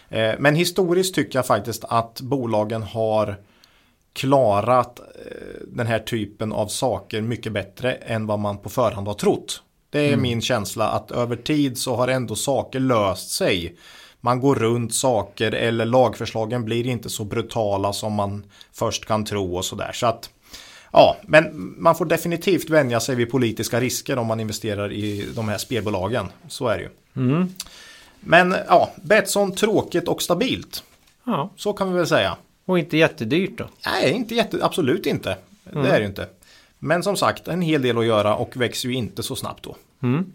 Eh, 0.08 0.34
men 0.38 0.54
historiskt 0.54 1.14
tycker 1.14 1.38
jag 1.38 1.46
faktiskt 1.46 1.84
att 1.88 2.20
bolagen 2.20 2.82
har 2.82 3.36
klarat 4.12 5.00
den 5.66 5.86
här 5.86 5.98
typen 5.98 6.52
av 6.52 6.66
saker 6.66 7.20
mycket 7.20 7.52
bättre 7.52 7.92
än 7.92 8.26
vad 8.26 8.38
man 8.38 8.58
på 8.58 8.68
förhand 8.68 9.06
har 9.06 9.14
trott. 9.14 9.62
Det 9.90 10.00
är 10.00 10.08
mm. 10.08 10.22
min 10.22 10.40
känsla 10.40 10.88
att 10.88 11.10
över 11.10 11.36
tid 11.36 11.78
så 11.78 11.96
har 11.96 12.08
ändå 12.08 12.34
saker 12.34 12.80
löst 12.80 13.30
sig. 13.30 13.76
Man 14.20 14.40
går 14.40 14.54
runt 14.54 14.94
saker 14.94 15.52
eller 15.52 15.84
lagförslagen 15.84 16.64
blir 16.64 16.86
inte 16.86 17.10
så 17.10 17.24
brutala 17.24 17.92
som 17.92 18.12
man 18.12 18.44
först 18.72 19.04
kan 19.04 19.24
tro 19.24 19.56
och 19.56 19.64
sådär. 19.64 19.90
Så 19.92 20.06
att 20.06 20.30
Ja, 20.92 21.16
men 21.22 21.74
man 21.78 21.94
får 21.94 22.04
definitivt 22.04 22.70
vänja 22.70 23.00
sig 23.00 23.16
vid 23.16 23.30
politiska 23.30 23.80
risker 23.80 24.18
om 24.18 24.26
man 24.26 24.40
investerar 24.40 24.92
i 24.92 25.26
de 25.34 25.48
här 25.48 25.58
spelbolagen. 25.58 26.26
Så 26.48 26.68
är 26.68 26.78
det 26.78 26.82
ju. 26.82 26.90
Mm. 27.16 27.48
Men 28.20 28.54
ja, 28.68 28.90
Betsson 29.02 29.54
tråkigt 29.54 30.08
och 30.08 30.22
stabilt. 30.22 30.84
Ja. 31.24 31.50
Så 31.56 31.72
kan 31.72 31.92
vi 31.92 31.98
väl 31.98 32.06
säga. 32.06 32.36
Och 32.64 32.78
inte 32.78 32.96
jättedyrt 32.96 33.58
då? 33.58 33.68
Nej, 33.86 34.10
inte 34.10 34.34
jätte, 34.34 34.64
absolut 34.64 35.06
inte. 35.06 35.36
Mm. 35.72 35.84
Det 35.84 35.90
är 35.90 36.00
det 36.00 36.06
inte. 36.06 36.26
Men 36.78 37.02
som 37.02 37.16
sagt, 37.16 37.48
en 37.48 37.62
hel 37.62 37.82
del 37.82 37.98
att 37.98 38.06
göra 38.06 38.36
och 38.36 38.56
växer 38.56 38.88
ju 38.88 38.94
inte 38.94 39.22
så 39.22 39.36
snabbt 39.36 39.62
då. 39.62 39.76
Mm. 40.02 40.32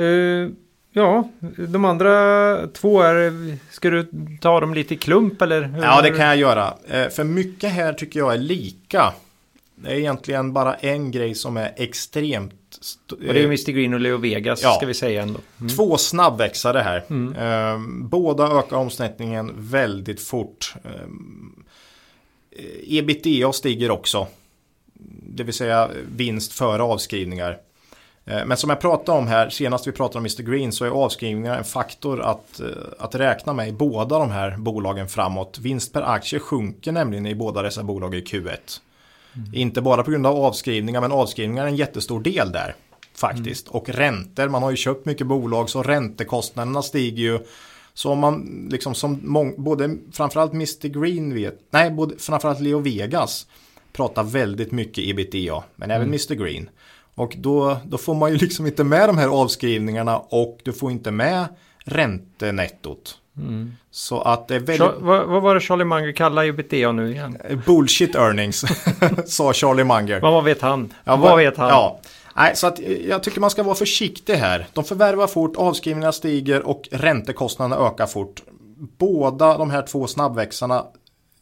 Uh, 0.00 0.50
ja, 0.92 1.28
de 1.68 1.84
andra 1.84 2.66
två 2.66 3.02
är, 3.02 3.56
ska 3.72 3.90
du 3.90 4.08
ta 4.40 4.60
dem 4.60 4.74
lite 4.74 4.94
i 4.94 4.96
klump 4.96 5.42
eller? 5.42 5.74
Ja, 5.82 6.02
det 6.02 6.10
kan 6.10 6.26
jag 6.26 6.36
göra. 6.36 6.74
Uh, 6.94 7.08
för 7.08 7.24
mycket 7.24 7.72
här 7.72 7.92
tycker 7.92 8.20
jag 8.20 8.34
är 8.34 8.38
lika. 8.38 9.12
Det 9.74 9.90
är 9.90 9.94
egentligen 9.94 10.52
bara 10.52 10.74
en 10.74 11.10
grej 11.10 11.34
som 11.34 11.56
är 11.56 11.72
extremt 11.76 12.65
och 13.10 13.34
det 13.34 13.40
är 13.40 13.44
Mr 13.44 13.72
Green 13.72 13.94
och 13.94 14.00
Leo 14.00 14.16
Vegas 14.16 14.62
ja. 14.62 14.74
ska 14.74 14.86
vi 14.86 14.94
säga 14.94 15.22
ändå. 15.22 15.40
Mm. 15.60 15.76
Två 15.76 15.98
snabbväxare 15.98 16.78
här. 16.78 17.04
Mm. 17.10 17.36
Eh, 17.36 17.78
båda 18.08 18.58
ökar 18.58 18.76
omsättningen 18.76 19.52
väldigt 19.56 20.20
fort. 20.20 20.74
Eh, 20.84 20.90
ebitda 22.98 23.52
stiger 23.52 23.90
också 23.90 24.26
det 25.36 25.42
vill 25.42 25.54
säga 25.54 25.90
vinst 26.16 26.52
före 26.52 26.82
avskrivningar. 26.82 27.58
Eh, 28.24 28.44
men 28.46 28.56
som 28.56 28.70
jag 28.70 28.80
pratade 28.80 29.18
om 29.18 29.26
här, 29.26 29.50
senast 29.50 29.86
vi 29.86 29.92
pratade 29.92 30.18
om 30.18 30.24
Mr 30.24 30.42
Green, 30.42 30.72
så 30.72 30.84
är 30.84 30.90
avskrivningar 30.90 31.58
en 31.58 31.64
faktor 31.64 32.20
att, 32.20 32.60
eh, 32.60 32.66
att 32.98 33.14
räkna 33.14 33.52
med 33.52 33.68
i 33.68 33.72
båda 33.72 34.18
de 34.18 34.30
här 34.30 34.56
bolagen 34.56 35.08
framåt. 35.08 35.58
Vinst 35.58 35.92
per 35.92 36.02
aktie 36.02 36.38
sjunker 36.38 36.92
nämligen 36.92 37.26
i 37.26 37.34
båda 37.34 37.62
dessa 37.62 37.82
bolag 37.82 38.14
i 38.14 38.20
Q1. 38.20 38.80
Mm. 39.36 39.48
Inte 39.52 39.82
bara 39.82 40.02
på 40.02 40.10
grund 40.10 40.26
av 40.26 40.36
avskrivningar, 40.36 41.00
men 41.00 41.12
avskrivningar 41.12 41.64
är 41.64 41.68
en 41.68 41.76
jättestor 41.76 42.20
del 42.20 42.52
där. 42.52 42.74
Faktiskt. 43.14 43.66
Mm. 43.66 43.76
Och 43.76 43.88
räntor, 43.88 44.48
man 44.48 44.62
har 44.62 44.70
ju 44.70 44.76
köpt 44.76 45.06
mycket 45.06 45.26
bolag 45.26 45.70
så 45.70 45.82
räntekostnaderna 45.82 46.82
stiger 46.82 47.22
ju. 47.22 47.38
Så 47.94 48.12
om 48.12 48.18
man 48.18 48.68
liksom 48.70 48.94
som 48.94 49.20
mång, 49.22 49.54
både 49.56 49.96
framförallt 50.12 50.52
Mr 50.52 50.88
Green 50.88 51.34
vet, 51.34 51.58
nej 51.70 51.90
både, 51.90 52.18
framförallt 52.18 52.60
Leo 52.60 52.78
Vegas 52.78 53.46
pratar 53.92 54.24
väldigt 54.24 54.72
mycket 54.72 55.04
ebitda, 55.04 55.64
men 55.76 55.90
även 55.90 56.08
mm. 56.08 56.08
Mr 56.08 56.34
Green. 56.34 56.70
Och 57.14 57.34
då, 57.38 57.78
då 57.84 57.98
får 57.98 58.14
man 58.14 58.32
ju 58.32 58.38
liksom 58.38 58.66
inte 58.66 58.84
med 58.84 59.08
de 59.08 59.18
här 59.18 59.28
avskrivningarna 59.28 60.18
och 60.18 60.58
du 60.62 60.72
får 60.72 60.90
inte 60.90 61.10
med 61.10 61.46
räntenettot. 61.84 63.18
Mm. 63.38 63.72
Så 63.90 64.20
att 64.20 64.48
det 64.48 64.54
är 64.54 64.60
väldigt... 64.60 65.00
vad, 65.00 65.26
vad, 65.26 65.42
var 65.42 65.54
det 65.54 65.60
Charlie 65.60 65.84
Munger 65.84 66.12
kallade 66.12 66.48
ebitda 66.48 66.92
nu 66.92 67.10
igen? 67.10 67.38
Bullshit 67.66 68.14
earnings, 68.14 68.64
sa 69.26 69.52
Charlie 69.52 69.84
Munger. 69.84 70.20
vad 70.20 70.44
vet 70.44 70.62
han? 70.62 70.94
Ja, 71.04 71.16
vad, 71.16 71.30
vad 71.30 71.38
vet 71.38 71.56
han? 71.56 71.68
Ja. 71.68 72.00
Nej, 72.36 72.56
så 72.56 72.66
att 72.66 72.78
jag 73.08 73.22
tycker 73.22 73.40
man 73.40 73.50
ska 73.50 73.62
vara 73.62 73.74
försiktig 73.74 74.34
här. 74.34 74.66
De 74.72 74.84
förvärvar 74.84 75.26
fort, 75.26 75.56
avskrivningarna 75.56 76.12
stiger 76.12 76.62
och 76.62 76.88
räntekostnaderna 76.90 77.86
ökar 77.86 78.06
fort. 78.06 78.42
Båda 78.98 79.58
de 79.58 79.70
här 79.70 79.82
två 79.82 80.06
snabbväxarna 80.06 80.84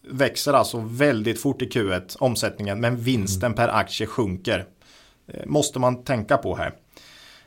växer 0.08 0.52
alltså 0.52 0.84
väldigt 0.86 1.42
fort 1.42 1.62
i 1.62 1.68
Q1, 1.68 2.16
omsättningen, 2.18 2.80
men 2.80 2.96
vinsten 2.96 3.46
mm. 3.46 3.56
per 3.56 3.68
aktie 3.68 4.06
sjunker. 4.06 4.66
Eh, 5.28 5.46
måste 5.46 5.78
man 5.78 6.04
tänka 6.04 6.36
på 6.36 6.56
här. 6.56 6.72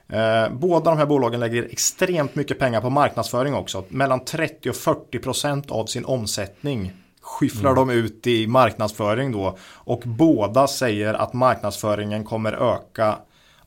Eh, 0.09 0.49
båda 0.51 0.89
de 0.91 0.97
här 0.97 1.05
bolagen 1.05 1.39
lägger 1.39 1.63
extremt 1.63 2.35
mycket 2.35 2.59
pengar 2.59 2.81
på 2.81 2.89
marknadsföring 2.89 3.53
också. 3.53 3.83
Mellan 3.89 4.25
30 4.25 4.69
och 4.69 4.75
40 4.75 5.19
procent 5.19 5.71
av 5.71 5.85
sin 5.85 6.05
omsättning 6.05 6.93
skyfflar 7.21 7.71
mm. 7.71 7.87
de 7.87 7.93
ut 7.93 8.27
i 8.27 8.47
marknadsföring 8.47 9.31
då. 9.31 9.57
Och 9.73 10.01
båda 10.05 10.67
säger 10.67 11.13
att 11.13 11.33
marknadsföringen 11.33 12.23
kommer 12.23 12.73
öka 12.73 13.17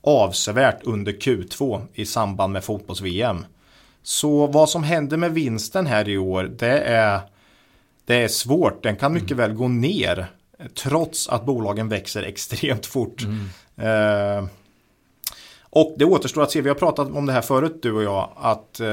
avsevärt 0.01 0.83
under 0.83 1.13
Q2 1.13 1.87
i 1.95 2.07
samband 2.07 2.53
med 2.53 2.65
fotbolls-VM. 2.65 3.45
Så 4.03 4.47
vad 4.47 4.71
som 4.71 4.83
händer 4.83 5.17
med 5.17 5.35
vinsten 5.35 5.87
här 5.87 6.09
i 6.09 6.19
år 6.19 6.43
det 6.45 6.81
är, 6.81 7.21
det 8.05 8.23
är 8.23 8.29
svårt. 8.29 8.83
Den 8.83 8.97
kan 8.97 9.13
mycket 9.13 9.31
mm. 9.31 9.49
väl 9.49 9.57
gå 9.57 9.69
ner 9.69 10.27
trots 10.83 11.29
att 11.29 11.47
bolagen 11.47 11.89
växer 11.89 12.23
extremt 12.27 12.87
fort. 12.87 13.23
Mm. 13.23 13.49
Eh, 13.77 14.49
och 15.73 15.95
det 15.99 16.05
återstår 16.05 16.43
att 16.43 16.51
se, 16.51 16.61
vi 16.61 16.69
har 16.69 16.77
pratat 16.77 17.11
om 17.11 17.27
det 17.27 17.33
här 17.33 17.41
förut 17.41 17.79
du 17.83 17.93
och 17.93 18.03
jag, 18.03 18.31
att 18.37 18.81
eh, 18.81 18.87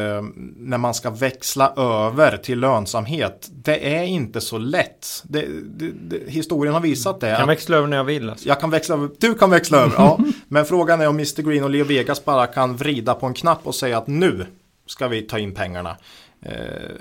när 0.58 0.78
man 0.78 0.94
ska 0.94 1.10
växla 1.10 1.74
över 1.78 2.38
till 2.38 2.60
lönsamhet, 2.60 3.48
det 3.52 3.96
är 3.96 4.04
inte 4.04 4.42
så 4.42 4.58
lätt. 4.58 5.24
Det, 5.24 5.46
det, 5.66 5.92
det, 6.02 6.32
historien 6.32 6.74
har 6.74 6.82
visat 6.82 7.20
det. 7.20 7.30
Jag 7.30 7.38
kan 7.38 7.48
växla 7.48 7.78
över 7.78 7.88
när 7.88 7.98
jag 7.98 8.04
vill. 8.04 8.30
Alltså. 8.30 8.48
Jag 8.48 8.60
kan 8.60 8.70
växla 8.70 8.96
över, 8.96 9.10
du 9.18 9.34
kan 9.34 9.50
växla 9.50 9.78
över, 9.78 9.96
ja. 9.98 10.20
Men 10.48 10.66
frågan 10.66 11.02
är 11.02 11.08
om 11.08 11.16
Mr 11.16 11.42
Green 11.42 11.64
och 11.64 11.70
Leo 11.70 11.86
Vegas 11.86 12.26
bara 12.26 12.48
kan 12.48 12.76
vrida 12.76 13.14
på 13.14 13.26
en 13.26 13.34
knapp 13.34 13.60
och 13.64 13.76
säga 13.76 13.98
att 13.98 14.08
nu 14.08 14.46
ska 14.86 15.08
vi 15.08 15.22
ta 15.22 15.40
in 15.40 15.56
pengarna. 15.56 15.98
Eh, 16.42 16.52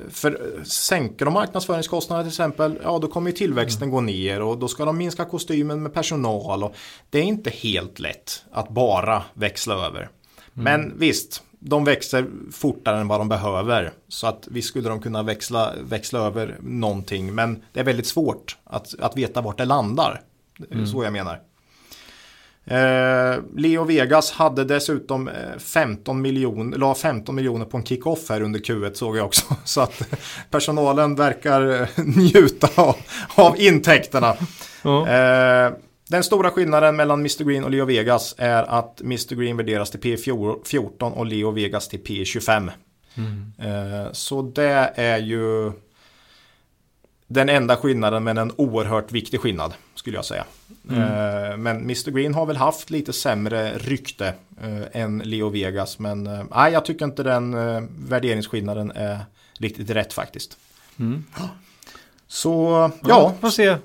för 0.09 0.63
sänker 0.65 1.25
de 1.25 1.35
marknadsföringskostnader 1.35 2.23
till 2.23 2.31
exempel, 2.31 2.79
ja 2.83 2.99
då 2.99 3.09
kommer 3.09 3.31
ju 3.31 3.37
tillväxten 3.37 3.83
mm. 3.83 3.95
gå 3.95 4.01
ner 4.01 4.43
och 4.43 4.59
då 4.59 4.69
ska 4.69 4.85
de 4.85 4.99
minska 4.99 5.25
kostymen 5.25 5.83
med 5.83 5.95
personal. 5.95 6.65
Och 6.65 6.75
det 7.11 7.19
är 7.19 7.23
inte 7.23 7.51
helt 7.51 7.99
lätt 7.99 8.45
att 8.53 8.69
bara 8.69 9.23
växla 9.35 9.75
över. 9.75 10.01
Mm. 10.01 10.11
Men 10.53 10.99
visst, 10.99 11.43
de 11.59 11.85
växer 11.85 12.27
fortare 12.53 13.01
än 13.01 13.09
vad 13.09 13.21
de 13.21 13.29
behöver. 13.29 13.93
Så 14.09 14.27
att 14.27 14.49
visst 14.51 14.69
skulle 14.69 14.89
de 14.89 15.01
kunna 15.01 15.23
växla, 15.23 15.73
växla 15.83 16.19
över 16.19 16.57
någonting. 16.61 17.35
Men 17.35 17.63
det 17.73 17.81
är 17.81 17.85
väldigt 17.85 18.07
svårt 18.07 18.57
att, 18.65 18.95
att 19.01 19.17
veta 19.17 19.41
vart 19.41 19.59
det 19.59 19.65
landar. 19.65 20.21
Mm. 20.71 20.87
Så 20.87 21.05
jag 21.05 21.13
menar. 21.13 21.41
Eh, 22.67 23.41
Leo 23.57 23.85
Vegas 23.85 24.31
hade 24.31 24.65
dessutom 24.65 25.31
15 25.59 26.23
miljoner, 26.23 26.79
la 26.79 26.95
15 26.95 27.35
miljoner 27.35 27.65
på 27.65 27.77
en 27.77 27.85
kick-off 27.85 28.29
här 28.29 28.41
under 28.41 28.61
Q1 28.61 28.95
såg 28.95 29.17
jag 29.17 29.27
också. 29.27 29.45
Så 29.65 29.81
att 29.81 30.03
personalen 30.51 31.15
verkar 31.15 31.83
eh, 31.83 31.89
njuta 32.17 32.83
av, 32.83 32.97
av 33.35 33.61
intäkterna. 33.61 34.35
Ja. 34.83 35.09
Eh, 35.09 35.73
den 36.09 36.25
stora 36.25 36.51
skillnaden 36.51 36.97
mellan 36.97 37.21
Mr 37.21 37.45
Green 37.45 37.65
och 37.65 37.71
Leo 37.71 37.85
Vegas 37.85 38.35
är 38.39 38.63
att 38.63 39.01
Mr 39.01 39.35
Green 39.35 39.57
värderas 39.57 39.91
till 39.91 40.01
P14 40.01 41.13
och 41.13 41.27
Leo 41.27 41.51
Vegas 41.51 41.89
till 41.89 42.01
P25. 42.01 42.71
Mm. 43.15 43.53
Eh, 43.59 44.13
så 44.13 44.43
det 44.43 44.93
är 44.95 45.19
ju 45.19 45.73
den 47.27 47.49
enda 47.49 47.77
skillnaden 47.77 48.25
men 48.25 48.39
en 48.39 48.53
oerhört 48.57 49.13
viktig 49.13 49.41
skillnad 49.41 49.75
skulle 50.07 50.19
jag 50.19 50.25
säga. 50.25 50.45
Mm. 50.91 51.03
Eh, 51.03 51.57
men 51.57 51.77
Mr 51.77 52.11
Green 52.11 52.35
har 52.35 52.47
väl 52.47 52.57
haft 52.57 52.91
lite 52.91 53.13
sämre 53.13 53.79
rykte 53.79 54.35
eh, 54.63 55.03
än 55.03 55.19
Leo 55.19 55.49
Vegas. 55.49 55.99
Men 55.99 56.27
eh, 56.27 56.45
nej, 56.51 56.73
jag 56.73 56.85
tycker 56.85 57.05
inte 57.05 57.23
den 57.23 57.55
värderingsskillnaden 58.09 58.91
är 58.91 59.19
riktigt 59.59 59.91
rätt 59.91 60.13
faktiskt. 60.13 60.59
Mm. 60.99 61.25
Så 62.29 62.51
ja, 63.03 63.09
ja, 63.09 63.35
får 63.41 63.51
se. 63.51 63.77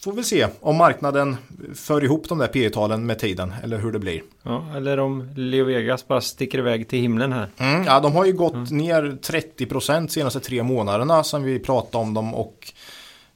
Får 0.00 0.12
vi 0.12 0.24
se 0.24 0.46
om 0.60 0.76
marknaden 0.76 1.36
för 1.74 2.04
ihop 2.04 2.28
de 2.28 2.38
där 2.38 2.46
P 2.46 2.70
talen 2.70 3.06
med 3.06 3.18
tiden 3.18 3.54
eller 3.62 3.78
hur 3.78 3.92
det 3.92 3.98
blir. 3.98 4.22
Ja, 4.42 4.64
eller 4.76 4.98
om 4.98 5.28
Leo 5.36 5.64
Vegas 5.64 6.08
bara 6.08 6.20
sticker 6.20 6.58
iväg 6.58 6.88
till 6.88 7.00
himlen 7.00 7.32
här. 7.32 7.48
Mm, 7.56 7.84
ja, 7.84 8.00
de 8.00 8.12
har 8.12 8.24
ju 8.24 8.32
gått 8.32 8.54
mm. 8.54 8.78
ner 8.78 9.18
30% 9.22 10.08
senaste 10.08 10.40
tre 10.40 10.62
månaderna 10.62 11.24
som 11.24 11.42
vi 11.42 11.58
pratade 11.58 12.04
om 12.04 12.14
dem 12.14 12.34
och 12.34 12.72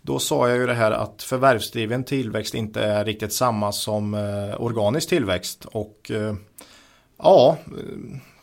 då 0.02 0.18
sa 0.18 0.48
jag 0.48 0.58
ju 0.58 0.66
det 0.66 0.74
här 0.74 0.90
att 0.90 1.22
förvärvsdriven 1.22 2.04
tillväxt 2.04 2.54
inte 2.54 2.82
är 2.82 3.04
riktigt 3.04 3.32
samma 3.32 3.72
som 3.72 4.14
eh, 4.14 4.62
organisk 4.62 5.08
tillväxt. 5.08 5.64
Och 5.64 6.10
eh, 6.10 6.34
ja, 7.18 7.56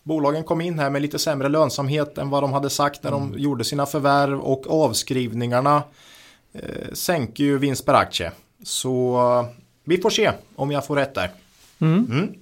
bolagen 0.04 0.44
kom 0.44 0.62
in 0.62 0.80
här 0.80 0.90
med 0.90 1.02
lite 1.02 1.20
sämre 1.20 1.50
lönsamhet 1.50 2.18
än 2.18 2.30
vad 2.30 2.44
de 2.44 2.54
hade 2.54 2.70
sagt 2.70 3.04
när 3.04 3.12
mm. 3.12 3.32
de 3.32 3.40
gjorde 3.40 3.64
sina 3.64 3.86
förvärv 3.86 4.40
och 4.40 4.84
avskrivningarna 4.84 5.84
eh, 6.54 6.94
sänker 6.94 7.44
ju 7.44 7.58
vinst 7.58 7.86
per 7.86 7.94
aktie. 7.94 8.32
Så 8.64 9.46
vi 9.84 9.98
får 9.98 10.10
se 10.10 10.32
om 10.56 10.72
jag 10.72 10.86
får 10.86 10.96
rätt 10.96 11.14
där. 11.14 11.32
Mm. 11.80 12.06
Mm. 12.12 12.34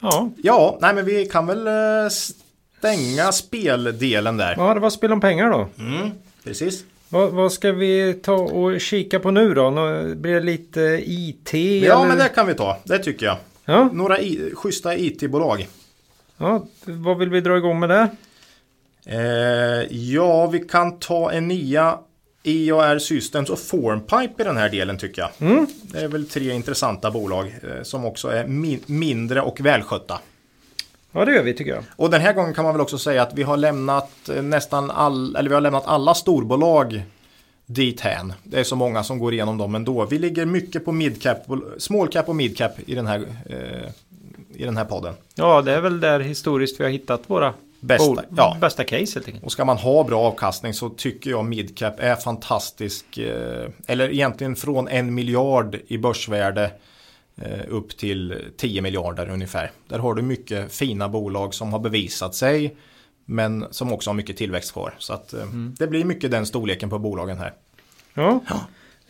Ja. 0.00 0.30
ja, 0.42 0.78
nej 0.80 0.94
men 0.94 1.04
vi 1.04 1.26
kan 1.26 1.46
väl 1.46 1.66
eh, 1.66 2.08
stänga 2.78 3.32
speldelen 3.32 4.36
där. 4.36 4.54
Ja, 4.58 4.74
det 4.74 4.80
var 4.80 4.90
spel 4.90 5.12
om 5.12 5.20
pengar 5.20 5.50
då. 5.50 5.68
Mm, 5.78 6.10
precis. 6.44 6.84
Vad, 7.08 7.30
vad, 7.30 7.52
ska 7.52 7.72
vi 7.72 8.14
ta 8.14 8.34
och 8.34 8.80
kika 8.80 9.20
på 9.20 9.30
nu 9.30 9.54
då? 9.54 9.70
Blir 10.14 10.34
det 10.34 10.40
lite 10.40 10.80
IT? 11.06 11.52
Ja, 11.52 11.58
eller? 11.58 12.08
men 12.08 12.18
det 12.18 12.28
kan 12.28 12.46
vi 12.46 12.54
ta. 12.54 12.78
Det 12.84 12.98
tycker 12.98 13.26
jag. 13.26 13.36
Ja. 13.64 13.90
Några 13.92 14.18
i, 14.18 14.52
schyssta 14.54 14.96
IT-bolag. 14.96 15.68
Ja, 16.38 16.66
vad 16.84 17.18
vill 17.18 17.30
vi 17.30 17.40
dra 17.40 17.56
igång 17.56 17.80
med 17.80 17.88
det? 17.88 18.08
Eh, 19.06 19.96
ja, 19.96 20.46
vi 20.46 20.58
kan 20.58 20.98
ta 20.98 21.32
Enia, 21.32 21.98
EOR 22.42 22.98
Systems 22.98 23.50
och 23.50 23.58
Formpipe 23.58 24.42
i 24.42 24.44
den 24.44 24.56
här 24.56 24.68
delen 24.68 24.98
tycker 24.98 25.22
jag. 25.22 25.50
Mm. 25.50 25.66
Det 25.82 25.98
är 25.98 26.08
väl 26.08 26.28
tre 26.28 26.52
intressanta 26.52 27.10
bolag 27.10 27.46
eh, 27.46 27.82
som 27.82 28.04
också 28.04 28.28
är 28.28 28.46
min 28.46 28.80
mindre 28.86 29.40
och 29.40 29.60
välskötta. 29.60 30.20
Ja 31.12 31.24
det 31.24 31.32
gör 31.32 31.42
vi 31.42 31.54
tycker 31.54 31.70
jag. 31.70 31.84
Och 31.96 32.10
den 32.10 32.20
här 32.20 32.32
gången 32.32 32.54
kan 32.54 32.64
man 32.64 32.74
väl 32.74 32.80
också 32.80 32.98
säga 32.98 33.22
att 33.22 33.34
vi 33.34 33.42
har 33.42 33.56
lämnat 33.56 34.28
eh, 34.28 34.42
nästan 34.42 34.90
all, 34.90 35.36
eller 35.36 35.48
vi 35.48 35.54
har 35.54 35.60
lämnat 35.60 35.86
alla 35.86 36.14
storbolag 36.14 37.02
dit 37.66 38.00
hän. 38.00 38.32
Det 38.44 38.60
är 38.60 38.64
så 38.64 38.76
många 38.76 39.04
som 39.04 39.18
går 39.18 39.32
igenom 39.34 39.58
dem 39.58 39.74
ändå. 39.74 40.06
Vi 40.06 40.18
ligger 40.18 40.46
mycket 40.46 40.84
på 40.84 40.92
midcap, 40.92 41.38
small 41.78 42.08
cap 42.08 42.28
och 42.28 42.36
midcap 42.36 42.72
i 42.86 42.94
den 42.94 43.06
här, 43.06 43.26
eh, 43.46 43.90
i 44.54 44.64
den 44.64 44.76
här 44.76 44.84
podden. 44.84 45.14
Ja 45.34 45.62
det 45.62 45.72
är 45.72 45.80
väl 45.80 46.00
där 46.00 46.20
historiskt 46.20 46.80
vi 46.80 46.84
har 46.84 46.90
hittat 46.90 47.22
våra 47.26 47.54
bästa, 47.80 48.22
ja. 48.36 48.56
bästa 48.60 48.84
case 48.84 49.14
helt 49.14 49.26
enkelt. 49.26 49.44
Och 49.44 49.52
ska 49.52 49.64
man 49.64 49.76
ha 49.76 50.04
bra 50.04 50.20
avkastning 50.20 50.74
så 50.74 50.88
tycker 50.88 51.30
jag 51.30 51.44
midcap 51.44 51.94
är 51.98 52.16
fantastisk. 52.16 53.18
Eh, 53.18 53.68
eller 53.86 54.10
egentligen 54.10 54.56
från 54.56 54.88
en 54.88 55.14
miljard 55.14 55.78
i 55.86 55.98
börsvärde 55.98 56.70
upp 57.68 57.96
till 57.96 58.34
10 58.56 58.82
miljarder 58.82 59.28
ungefär. 59.28 59.70
Där 59.88 59.98
har 59.98 60.14
du 60.14 60.22
mycket 60.22 60.72
fina 60.72 61.08
bolag 61.08 61.54
som 61.54 61.72
har 61.72 61.78
bevisat 61.78 62.34
sig 62.34 62.76
men 63.30 63.66
som 63.70 63.92
också 63.92 64.10
har 64.10 64.14
mycket 64.14 64.36
tillväxt 64.36 64.72
kvar. 64.72 64.94
Så 64.98 65.12
att 65.12 65.32
eh, 65.32 65.42
mm. 65.42 65.74
det 65.78 65.86
blir 65.86 66.04
mycket 66.04 66.30
den 66.30 66.46
storleken 66.46 66.90
på 66.90 66.98
bolagen 66.98 67.38
här. 67.38 67.52
Ja. 68.14 68.40
ja. 68.48 68.60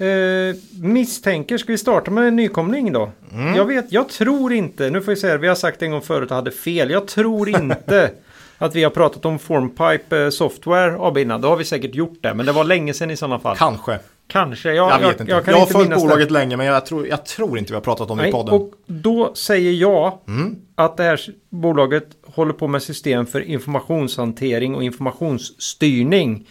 Eh, 0.07 0.55
misstänker, 0.81 1.59
ska 1.59 1.73
vi 1.73 1.79
starta 1.79 2.11
med 2.11 2.29
en 2.29 2.37
nykomling 2.37 2.93
då? 2.93 3.11
Mm. 3.33 3.55
Jag 3.55 3.65
vet, 3.65 3.93
jag 3.93 4.09
tror 4.09 4.53
inte, 4.53 4.91
nu 4.91 5.01
får 5.01 5.13
vi 5.13 5.17
säga 5.17 5.37
vi 5.37 5.49
har 5.49 5.55
sagt 5.55 5.83
en 5.83 5.91
gång 5.91 6.03
förut 6.03 6.31
och 6.31 6.37
hade 6.37 6.51
fel. 6.51 6.91
Jag 6.91 7.09
tror 7.09 7.49
inte 7.49 8.11
att 8.59 8.75
vi 8.75 8.85
har 8.85 8.91
pratat 8.91 9.25
om 9.25 9.39
Formpipe 9.39 10.31
Software 10.31 10.97
AB 10.99 11.19
innan. 11.19 11.41
Då 11.41 11.49
har 11.49 11.57
vi 11.57 11.65
säkert 11.65 11.95
gjort 11.95 12.19
det, 12.21 12.35
men 12.35 12.47
det 12.47 12.53
var 12.53 12.65
länge 12.65 12.95
sedan 12.95 13.11
i 13.11 13.17
sådana 13.17 13.39
fall. 13.39 13.57
Kanske. 13.57 13.99
Kanske, 14.29 14.73
Jag, 14.73 14.91
jag, 15.03 15.09
vet 15.09 15.21
inte. 15.21 15.33
Jag, 15.33 15.45
kan 15.45 15.55
har 15.55 15.61
inte 15.61 15.73
följt 15.73 15.89
minnas 15.89 16.03
det. 16.03 16.09
bolaget 16.09 16.31
länge 16.31 16.57
men 16.57 16.67
jag 16.67 16.87
tror, 16.87 17.07
jag 17.07 17.27
tror 17.27 17.59
inte 17.59 17.73
vi 17.73 17.75
har 17.75 17.81
pratat 17.81 18.11
om 18.11 18.19
det 18.19 18.29
i 18.29 18.33
podden. 18.33 18.55
och 18.55 18.73
då 18.87 19.35
säger 19.35 19.73
jag 19.73 20.19
Mm. 20.29 20.57
att 20.75 20.97
det 20.97 21.03
här 21.03 21.21
bolaget 21.51 22.07
håller 22.27 22.53
på 22.53 22.69
med 22.69 22.83
system 22.83 23.27
för 23.27 23.41
informationshantering 23.41 24.75
och 24.75 24.83
informationsstyrning. 24.83 26.47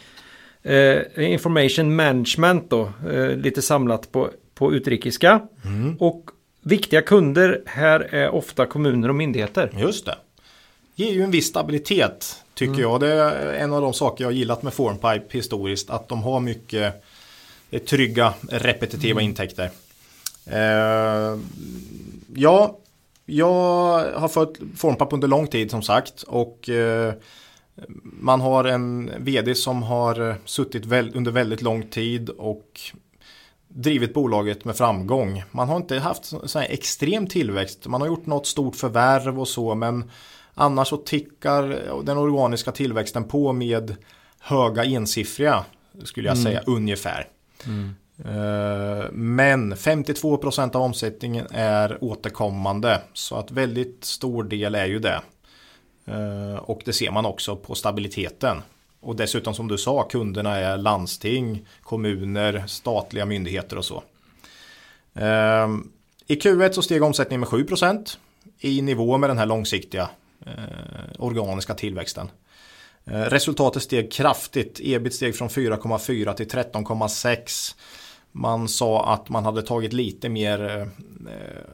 Eh, 0.64 1.32
information 1.32 1.96
management 1.96 2.70
då, 2.70 2.90
eh, 3.12 3.30
lite 3.30 3.62
samlat 3.62 4.12
på, 4.12 4.30
på 4.56 4.74
utrikiska. 4.74 5.42
Mm. 5.66 5.98
Och 6.00 6.30
viktiga 6.62 7.02
kunder 7.02 7.62
här 7.66 8.00
är 8.00 8.30
ofta 8.30 8.66
kommuner 8.66 9.10
och 9.10 9.16
myndigheter. 9.16 9.72
Just 9.78 10.06
det. 10.06 10.16
Ger 10.96 11.12
ju 11.12 11.22
en 11.24 11.32
viss 11.32 11.48
stabilitet 11.48 12.36
tycker 12.54 12.82
jag. 12.82 13.00
Det 13.00 13.08
är 13.14 13.54
en 13.54 13.74
av 13.74 13.82
de 13.82 13.94
saker 13.94 14.24
jag 14.24 14.28
har 14.30 14.34
gillat 14.34 14.64
med 14.64 14.74
Formpipe 14.74 15.26
historiskt. 15.30 15.90
Att 15.90 16.10
de 16.10 16.24
har 16.24 16.40
mycket 16.40 17.04
eh, 17.72 17.82
trygga 17.82 18.34
repetitiva 18.50 19.22
intäkter. 19.22 19.70
Eh, 20.46 21.40
ja, 22.36 22.78
jag 23.26 24.12
har 24.20 24.28
följt 24.28 24.60
Formpipe 24.76 25.16
under 25.16 25.28
lång 25.28 25.48
tid 25.48 25.72
som 25.72 25.82
sagt. 25.82 26.24
Och 26.24 26.70
eh, 26.70 27.14
man 28.02 28.42
har 28.42 28.66
en 28.66 29.12
vd 29.18 29.56
som 29.56 29.84
har 29.84 30.30
eh, 30.30 30.36
suttit 30.46 30.86
väl, 30.86 31.12
under 31.16 31.32
väldigt 31.32 31.62
lång 31.62 31.84
tid 31.84 32.30
och 32.30 32.80
drivit 33.68 34.14
bolaget 34.14 34.66
med 34.66 34.76
framgång. 34.76 35.44
Man 35.52 35.70
har 35.70 35.78
inte 35.78 36.00
haft 36.00 36.26
så 36.26 36.48
så 36.48 36.60
här 36.60 36.68
extrem 36.70 37.28
tillväxt. 37.28 37.88
Man 37.88 38.02
har 38.02 38.08
gjort 38.08 38.26
något 38.26 38.48
stort 38.48 38.76
förvärv 38.76 39.40
och 39.40 39.48
så 39.48 39.76
men 39.76 40.12
annars 40.54 40.88
så 40.88 40.98
tickar 40.98 41.64
den 42.04 42.18
organiska 42.18 42.72
tillväxten 42.72 43.24
på 43.24 43.54
med 43.54 43.96
höga 44.40 44.84
ensiffriga 44.86 45.66
skulle 46.04 46.28
jag 46.28 46.38
säga 46.38 46.62
ungefär. 46.66 47.28
Eh, 48.26 49.12
men 49.12 49.76
52% 49.76 50.76
av 50.76 50.82
omsättningen 50.82 51.48
är 51.52 52.04
återkommande 52.04 53.02
så 53.14 53.36
att 53.36 53.52
väldigt 53.52 54.06
stor 54.06 54.44
del 54.44 54.76
är 54.76 54.86
ju 54.86 55.00
det. 55.00 55.22
Eh, 56.06 56.56
och 56.56 56.82
det 56.86 56.94
ser 56.94 57.12
man 57.12 57.26
också 57.26 57.56
på 57.56 57.76
stabiliteten. 57.76 58.62
Och 59.00 59.16
dessutom 59.16 59.54
som 59.54 59.68
du 59.68 59.78
sa, 59.78 60.04
kunderna 60.04 60.56
är 60.56 60.78
landsting, 60.78 61.66
kommuner, 61.82 62.64
statliga 62.68 63.26
myndigheter 63.26 63.78
och 63.78 63.86
så. 63.86 64.04
Eh, 65.14 65.68
I 66.28 66.36
Q1 66.36 66.72
så 66.72 66.82
steg 66.82 67.04
omsättningen 67.04 67.40
med 67.40 67.50
7% 67.50 68.18
i 68.60 68.82
nivå 68.82 69.18
med 69.18 69.30
den 69.30 69.38
här 69.38 69.46
långsiktiga 69.46 70.10
organiska 71.18 71.74
tillväxten. 71.74 72.30
Eh, 73.12 73.22
resultatet 73.22 73.84
steg 73.84 74.12
kraftigt. 74.12 74.80
Ebit 74.84 75.14
steg 75.14 75.36
från 75.36 75.50
4,4 75.50 76.34
till 76.34 76.48
13,6. 76.48 77.76
Man 78.32 78.68
sa 78.68 79.14
att 79.14 79.30
man 79.30 79.46
hade 79.46 79.62
tagit 79.62 79.94
lite 79.94 80.30
mer, 80.30 80.64
eh, 80.64 80.82
eh, 80.82 80.88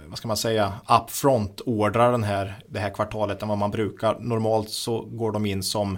vad 0.08 0.18
ska 0.18 0.28
man 0.28 0.38
säga, 0.38 0.74
upfront 1.02 1.62
ordrar 1.66 2.12
den 2.12 2.24
här, 2.24 2.60
det 2.68 2.80
här 2.80 2.90
kvartalet 2.90 3.42
än 3.42 3.48
vad 3.48 3.58
man 3.58 3.72
brukar. 3.72 4.20
Normalt 4.20 4.70
så 4.70 5.02
går 5.02 5.32
de 5.32 5.46
in 5.46 5.64
som 5.64 5.98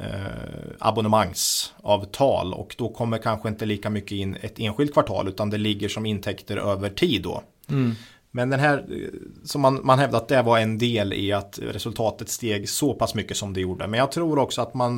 eh, 0.00 0.76
abonnemangsavtal 0.78 2.54
och 2.54 2.74
då 2.78 2.88
kommer 2.88 3.18
kanske 3.18 3.48
inte 3.48 3.66
lika 3.66 3.90
mycket 3.90 4.12
in 4.12 4.36
ett 4.40 4.58
enskilt 4.58 4.92
kvartal 4.92 5.28
utan 5.28 5.50
det 5.50 5.58
ligger 5.58 5.88
som 5.88 6.06
intäkter 6.06 6.56
över 6.56 6.90
tid 6.90 7.22
då. 7.22 7.42
Mm. 7.68 7.94
Men 8.38 8.50
den 8.50 8.60
här, 8.60 8.78
eh, 8.78 9.08
som 9.44 9.60
man, 9.60 9.80
man 9.84 9.98
hävdar 9.98 10.18
att 10.18 10.28
det 10.28 10.42
var 10.42 10.58
en 10.58 10.78
del 10.78 11.12
i 11.12 11.32
att 11.32 11.58
resultatet 11.62 12.28
steg 12.28 12.68
så 12.68 12.94
pass 12.94 13.14
mycket 13.14 13.36
som 13.36 13.52
det 13.54 13.60
gjorde. 13.60 13.86
Men 13.86 13.98
jag 13.98 14.12
tror 14.12 14.38
också 14.38 14.62
att 14.62 14.74
man 14.74 14.92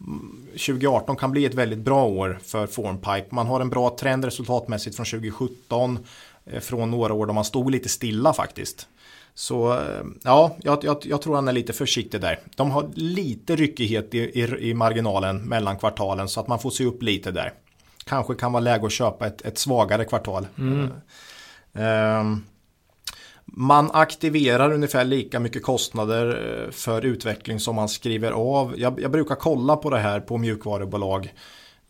mm, 0.00 0.46
2018 0.52 1.16
kan 1.16 1.30
bli 1.30 1.44
ett 1.44 1.54
väldigt 1.54 1.78
bra 1.78 2.04
år 2.04 2.38
för 2.42 2.66
Formpipe. 2.66 3.26
Man 3.30 3.46
har 3.46 3.60
en 3.60 3.70
bra 3.70 3.96
trend 4.00 4.24
resultatmässigt 4.24 4.96
från 4.96 5.06
2017. 5.06 5.98
eh, 6.46 6.60
Från 6.60 6.90
några 6.90 7.14
år 7.14 7.26
då 7.26 7.32
man 7.32 7.44
stod 7.44 7.70
lite 7.70 7.88
stilla 7.88 8.32
faktiskt. 8.32 8.88
Så 9.34 9.72
eh, 9.72 10.04
ja, 10.22 10.56
jag, 10.62 10.84
jag, 10.84 10.96
jag 11.02 11.22
tror 11.22 11.34
han 11.34 11.48
är 11.48 11.52
lite 11.52 11.72
försiktig 11.72 12.20
där. 12.20 12.38
De 12.56 12.70
har 12.70 12.90
lite 12.94 13.56
ryckighet 13.56 14.14
i, 14.14 14.18
i, 14.18 14.70
i 14.70 14.74
marginalen 14.74 15.42
mellan 15.42 15.78
kvartalen 15.78 16.28
så 16.28 16.40
att 16.40 16.48
man 16.48 16.58
får 16.58 16.70
se 16.70 16.84
upp 16.84 17.02
lite 17.02 17.30
där. 17.30 17.52
Kanske 18.04 18.34
kan 18.34 18.52
vara 18.52 18.60
läge 18.60 18.86
att 18.86 18.92
köpa 18.92 19.26
ett, 19.26 19.42
ett 19.42 19.58
svagare 19.58 20.04
kvartal. 20.04 20.46
Ehm, 21.74 22.42
man 23.52 23.90
aktiverar 23.92 24.72
ungefär 24.72 25.04
lika 25.04 25.40
mycket 25.40 25.62
kostnader 25.62 26.26
eh, 26.64 26.70
för 26.70 27.04
utveckling 27.04 27.60
som 27.60 27.76
man 27.76 27.88
skriver 27.88 28.32
av. 28.32 28.74
Jag, 28.76 29.00
jag 29.00 29.10
brukar 29.10 29.34
kolla 29.34 29.76
på 29.76 29.90
det 29.90 29.98
här 29.98 30.20
på 30.20 30.38
mjukvarubolag 30.38 31.34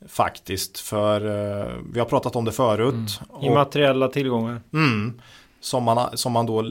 faktiskt. 0.09 0.79
För 0.79 1.21
eh, 1.61 1.67
vi 1.93 1.99
har 1.99 2.07
pratat 2.07 2.37
om 2.37 2.45
det 2.45 2.53
förut. 2.53 3.21
Och- 3.29 3.45
Immateriella 3.45 4.09
tillgångar. 4.09 4.61
Mm, 4.73 5.21
som, 5.61 5.85
man, 5.85 6.17
som 6.17 6.33
man 6.33 6.47
då 6.47 6.65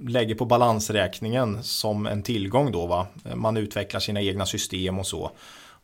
lägger 0.00 0.34
på 0.34 0.44
balansräkningen 0.44 1.62
som 1.62 2.06
en 2.06 2.22
tillgång 2.22 2.72
då 2.72 2.86
va. 2.86 3.06
Man 3.34 3.56
utvecklar 3.56 4.00
sina 4.00 4.22
egna 4.22 4.46
system 4.46 4.98
och 4.98 5.06
så. 5.06 5.30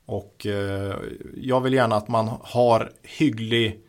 Och 0.06 0.46
eh, 0.46 0.94
jag 1.36 1.60
vill 1.60 1.72
gärna 1.74 1.96
att 1.96 2.08
man 2.08 2.30
har 2.42 2.90
hygglig, 3.02 3.80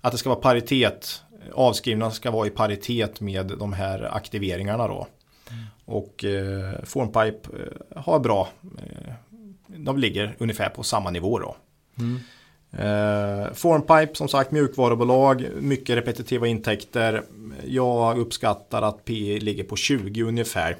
att 0.00 0.12
det 0.12 0.18
ska 0.18 0.28
vara 0.28 0.40
paritet. 0.40 1.22
Avskrivna 1.52 2.10
ska 2.10 2.30
vara 2.30 2.46
i 2.46 2.50
paritet 2.50 3.20
med 3.20 3.46
de 3.58 3.72
här 3.72 4.16
aktiveringarna 4.16 4.88
då. 4.88 5.06
Och 5.84 6.24
eh, 6.24 6.82
Formpipe 6.84 7.48
eh, 7.58 8.02
har 8.02 8.18
bra, 8.18 8.48
eh, 8.78 9.12
de 9.66 9.98
ligger 9.98 10.36
ungefär 10.38 10.68
på 10.68 10.82
samma 10.82 11.10
nivå 11.10 11.38
då. 11.38 11.56
Eh, 12.78 13.52
Formpipe 13.52 14.14
som 14.14 14.28
sagt 14.28 14.50
mjukvarubolag, 14.50 15.46
mycket 15.60 15.96
repetitiva 15.96 16.46
intäkter. 16.46 17.22
Jag 17.66 18.18
uppskattar 18.18 18.82
att 18.82 19.04
P 19.04 19.38
ligger 19.40 19.64
på 19.64 19.76
20 19.76 20.22
ungefär 20.22 20.76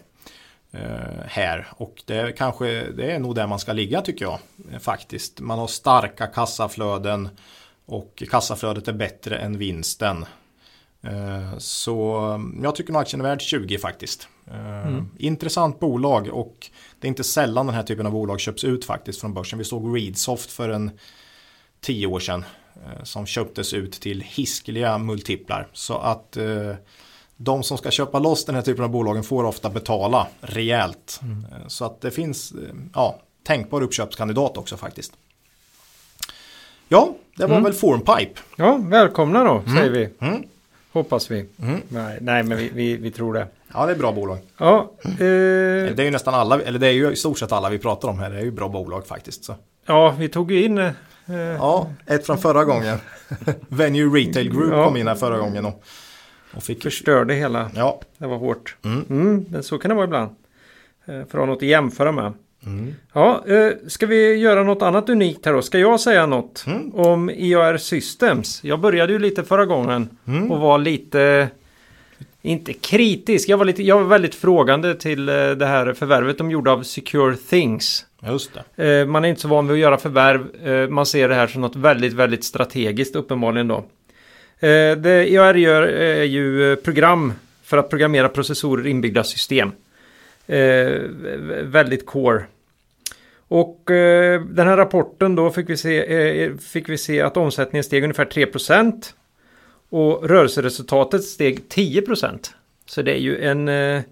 eh, 0.72 1.24
här 1.26 1.66
och 1.70 2.02
det 2.04 2.36
kanske 2.36 2.66
det 2.90 3.12
är 3.12 3.18
nog 3.18 3.34
där 3.34 3.46
man 3.46 3.58
ska 3.58 3.72
ligga 3.72 4.02
tycker 4.02 4.24
jag 4.24 4.38
faktiskt. 4.80 5.40
Man 5.40 5.58
har 5.58 5.66
starka 5.66 6.26
kassaflöden 6.26 7.28
och 7.86 8.22
kassaflödet 8.30 8.88
är 8.88 8.92
bättre 8.92 9.38
än 9.38 9.58
vinsten. 9.58 10.24
Eh, 11.02 11.58
Så 11.58 12.40
jag 12.62 12.74
tycker 12.74 12.92
nog 12.92 13.02
aktien 13.02 13.20
är 13.20 13.24
värd 13.24 13.40
20 13.40 13.78
faktiskt. 13.78 14.28
Eh, 14.50 15.02
Intressant 15.18 15.80
bolag 15.80 16.28
och 16.32 16.70
det 17.00 17.06
är 17.06 17.08
inte 17.08 17.24
sällan 17.24 17.66
den 17.66 17.74
här 17.74 17.82
typen 17.82 18.06
av 18.06 18.12
bolag 18.12 18.40
köps 18.40 18.64
ut 18.64 18.84
faktiskt 18.84 19.20
från 19.20 19.34
börsen. 19.34 19.58
Vi 19.58 19.64
såg 19.64 19.96
Readsoft 19.96 20.52
för 20.52 20.68
en 20.68 20.90
tio 21.80 22.06
år 22.06 22.20
sedan 22.20 22.44
eh, 22.76 23.02
som 23.04 23.26
köptes 23.26 23.72
ut 23.74 23.92
till 23.92 24.20
hiskeliga 24.20 24.98
multiplar. 24.98 25.68
Så 25.72 25.98
att 25.98 26.36
de 27.36 27.62
som 27.62 27.78
ska 27.78 27.90
köpa 27.90 28.18
loss 28.18 28.44
den 28.44 28.54
här 28.54 28.62
typen 28.62 28.84
av 28.84 28.90
bolagen 28.90 29.22
får 29.22 29.44
ofta 29.44 29.70
betala 29.70 30.26
rejält. 30.40 31.20
Eh, 31.22 31.66
Så 31.68 31.84
att 31.84 32.00
det 32.00 32.10
finns 32.10 32.52
ja, 32.94 33.20
tänkbar 33.44 33.82
uppköpskandidat 33.82 34.56
också 34.56 34.76
faktiskt. 34.76 35.12
Ja, 36.88 37.14
det 37.36 37.46
var 37.46 37.60
väl 37.60 37.72
Formpipe. 37.72 38.40
Ja, 38.56 38.76
välkomna 38.82 39.44
då 39.44 39.62
säger 39.76 39.90
vi. 39.90 40.08
Mm. 40.92 41.04
Hoppas 41.04 41.30
vi. 41.30 41.46
Nej, 41.88 42.18
nej, 42.20 42.42
men 42.42 42.58
vi, 42.58 42.70
vi, 42.74 42.96
vi 42.96 43.10
tror 43.10 43.34
det. 43.34 43.46
Ja, 43.74 43.86
det 43.86 43.92
är 43.92 43.96
bra 43.96 44.12
bolag. 44.12 44.38
Ja, 44.58 44.90
eh, 45.04 45.16
Det 45.18 45.98
är 45.98 46.02
ju 46.02 46.10
nästan 46.10 46.34
alla, 46.34 46.60
eller 46.62 46.78
det 46.78 46.86
är 46.86 46.92
ju 46.92 47.10
i 47.12 47.16
stort 47.16 47.38
sett 47.38 47.52
alla 47.52 47.68
vi 47.70 47.78
pratar 47.78 48.08
om 48.08 48.18
här. 48.18 48.30
Det 48.30 48.36
är 48.38 48.42
ju 48.44 48.50
bra 48.50 48.68
bolag 48.68 49.06
faktiskt. 49.06 49.44
Så. 49.44 49.54
ja 49.86 50.14
vi 50.18 50.28
tog 50.28 50.52
ju 50.52 50.64
in... 50.64 50.78
Eh, 50.78 50.92
Ja, 51.58 51.90
ett 52.06 52.26
från 52.26 52.38
förra 52.38 52.64
gången. 52.64 52.98
Venue 53.68 54.18
Retail 54.18 54.52
Group 54.54 54.72
Ja. 54.72 54.84
kom 54.84 54.96
in 54.96 55.08
här 55.08 55.14
förra 55.14 55.38
gången 55.38 55.64
och, 55.66 55.82
och 56.54 56.62
fick... 56.62 56.82
förstörde 56.82 57.34
hela. 57.34 57.70
Ja, 57.74 58.00
Det 58.18 58.26
var 58.26 58.36
hårt. 58.36 58.76
Mm. 58.84 59.04
Mm, 59.10 59.46
men 59.50 59.62
så 59.62 59.78
kan 59.78 59.88
det 59.88 59.94
vara 59.94 60.04
ibland. 60.04 60.30
Eh, 61.04 61.14
För 61.14 61.20
att 61.20 61.32
ha 61.32 61.46
något 61.46 61.56
att 61.56 61.62
jämföra 61.68 62.12
med. 62.12 62.32
Mm. 62.66 62.94
Ja, 63.12 63.44
eh, 63.48 63.72
ska 63.86 64.06
vi 64.06 64.34
göra 64.36 64.62
något 64.62 64.82
annat 64.82 65.08
unikt 65.08 65.46
här 65.46 65.52
då? 65.52 65.62
Ska 65.62 65.78
jag 65.78 66.00
säga 66.00 66.26
något 66.26 66.64
Mm. 66.66 66.94
om 66.94 67.30
IAR 67.30 67.76
Systems? 67.76 68.64
Jag 68.64 68.80
började 68.80 69.12
ju 69.12 69.18
lite 69.18 69.44
förra 69.44 69.66
gången 69.66 70.08
Mm. 70.26 70.50
och 70.52 70.60
var 70.60 70.78
lite, 70.78 71.48
inte 72.42 72.72
kritisk, 72.72 73.48
jag 73.48 73.56
var, 73.58 73.64
lite, 73.64 73.82
jag 73.82 73.98
var 73.98 74.04
väldigt 74.04 74.34
frågande 74.34 74.94
till 74.94 75.28
eh, 75.28 75.34
det 75.50 75.66
här 75.66 75.92
förvärvet 75.92 76.38
de 76.38 76.50
gjorde 76.50 76.70
av 76.70 76.82
Secure 76.82 77.36
Things. 77.36 78.06
just 78.26 78.50
det. 78.76 79.00
Eh, 79.00 79.06
Man 79.06 79.24
är 79.24 79.28
inte 79.28 79.40
så 79.40 79.48
van 79.48 79.66
vid 79.68 79.74
att 79.74 79.80
göra 79.80 79.96
förvärv. 79.98 80.90
Man 80.90 81.06
ser 81.06 81.28
det 81.28 81.34
här 81.34 81.46
som 81.46 81.60
något 81.60 81.76
väldigt, 81.76 82.12
väldigt 82.12 82.44
strategiskt 82.44 83.16
uppenbarligen 83.16 83.68
då. 83.68 83.84
Det 84.98 85.26
IAR 85.30 85.54
gör 85.54 85.82
är 85.82 86.24
ju 86.24 86.76
program 86.76 87.32
för 87.62 87.78
att 87.78 87.90
programmera 87.90 88.28
processorer 88.28 88.86
inbyggda 88.86 89.24
system. 89.24 89.72
Eh, 90.50 91.00
Väldigt 91.62 92.06
core. 92.06 92.44
Och 93.48 93.90
eh, 93.90 94.42
den 94.42 94.66
här 94.66 94.76
rapporten 94.76 95.34
då 95.34 95.50
fick 95.50 95.70
vi 95.70 95.76
se, 95.76 96.42
eh, 96.42 96.56
fick 96.56 96.88
vi 96.88 96.98
se 96.98 97.20
att 97.20 97.36
omsättningen 97.36 97.84
steg 97.84 98.02
ungefär 98.02 98.24
3%. 98.24 99.14
Och 99.90 100.28
rörelseresultatet 100.28 101.24
steg 101.24 101.68
10%. 101.68 102.54
Så 102.86 103.02
det 103.02 103.12
är 103.12 103.18
ju 103.18 103.44
en, 103.44 103.68
eh, 103.68 104.02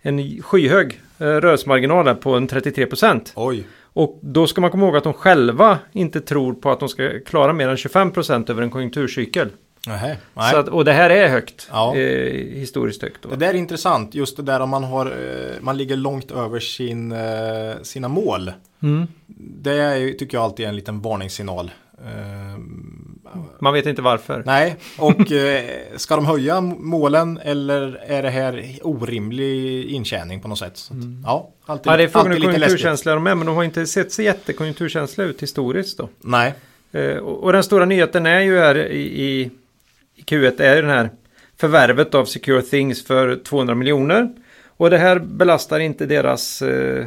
en 0.00 0.42
skyhög 0.42 1.00
eh, 1.18 1.24
rörelsemarginal 1.24 2.14
på 2.14 2.34
en 2.34 2.48
33%. 2.48 3.32
Oj. 3.36 3.66
Och 3.92 4.18
då 4.22 4.46
ska 4.46 4.60
man 4.60 4.70
komma 4.70 4.86
ihåg 4.86 4.96
att 4.96 5.04
de 5.04 5.12
själva 5.12 5.78
inte 5.92 6.20
tror 6.20 6.52
på 6.52 6.70
att 6.70 6.80
de 6.80 6.88
ska 6.88 7.20
klara 7.26 7.52
mer 7.52 7.68
än 7.68 7.76
25% 7.76 8.50
över 8.50 8.62
en 8.62 8.70
konjunkturcykel. 8.70 9.48
Nähä, 9.86 10.16
Så 10.50 10.56
att, 10.56 10.68
och 10.68 10.84
det 10.84 10.92
här 10.92 11.10
är 11.10 11.28
högt. 11.28 11.68
Ja. 11.72 11.96
Eh, 11.96 12.32
historiskt 12.54 13.02
högt. 13.02 13.22
Då. 13.22 13.28
Det 13.28 13.36
där 13.36 13.48
är 13.48 13.54
intressant, 13.54 14.14
just 14.14 14.36
det 14.36 14.42
där 14.42 14.60
om 14.60 14.70
man, 14.70 14.84
har, 14.84 15.06
eh, 15.06 15.60
man 15.60 15.76
ligger 15.76 15.96
långt 15.96 16.30
över 16.30 16.60
sin, 16.60 17.12
eh, 17.12 17.18
sina 17.82 18.08
mål. 18.08 18.52
Mm. 18.82 19.06
Det 19.62 19.72
är, 19.72 20.12
tycker 20.12 20.36
jag 20.36 20.44
alltid 20.44 20.64
är 20.64 20.68
en 20.68 20.76
liten 20.76 21.00
varningssignal. 21.00 21.70
Eh, 22.04 22.58
Man 23.58 23.74
vet 23.74 23.86
inte 23.86 24.02
varför. 24.02 24.42
Nej, 24.46 24.76
och 24.98 25.32
eh, 25.32 25.64
ska 25.96 26.16
de 26.16 26.26
höja 26.26 26.60
målen 26.60 27.38
eller 27.42 28.00
är 28.06 28.22
det 28.22 28.30
här 28.30 28.78
orimlig 28.82 29.84
intjäning 29.84 30.40
på 30.40 30.48
något 30.48 30.58
sätt? 30.58 30.76
Så 30.76 30.94
att, 30.94 30.98
Ja, 31.24 31.50
alltid, 31.66 31.86
Mm. 31.86 31.92
Ja, 31.92 31.96
det 31.96 32.02
är 32.04 32.08
frågan 32.08 32.26
hur 32.32 32.38
läskigt. 32.38 32.52
konjunkturkänsliga 32.54 33.14
de 33.14 33.26
är, 33.26 33.34
men 33.34 33.46
de 33.46 33.56
har 33.56 33.64
inte 33.64 33.86
sett 33.86 34.12
så 34.12 34.22
jättekonjunkturkänsliga 34.22 35.26
ut 35.28 35.42
historiskt 35.42 35.98
då. 35.98 36.08
Nej, 36.20 36.54
Eh, 36.92 37.16
och, 37.16 37.42
och 37.44 37.52
den 37.52 37.62
stora 37.62 37.84
nyheten 37.84 38.26
är 38.26 38.40
ju 38.40 38.58
här 38.58 38.78
i, 38.86 39.22
i 39.22 39.50
Q1 40.26 40.62
är 40.62 40.82
den 40.82 40.90
här 40.90 41.10
förvärvet 41.56 42.14
av 42.14 42.24
Secure 42.24 42.62
Things 42.62 43.04
för 43.04 43.36
200 43.36 43.74
miljoner. 43.74 44.30
Och 44.66 44.90
det 44.90 44.98
här 44.98 45.18
belastar 45.18 45.80
inte 45.80 46.06
deras 46.06 46.62
eh, 46.62 47.06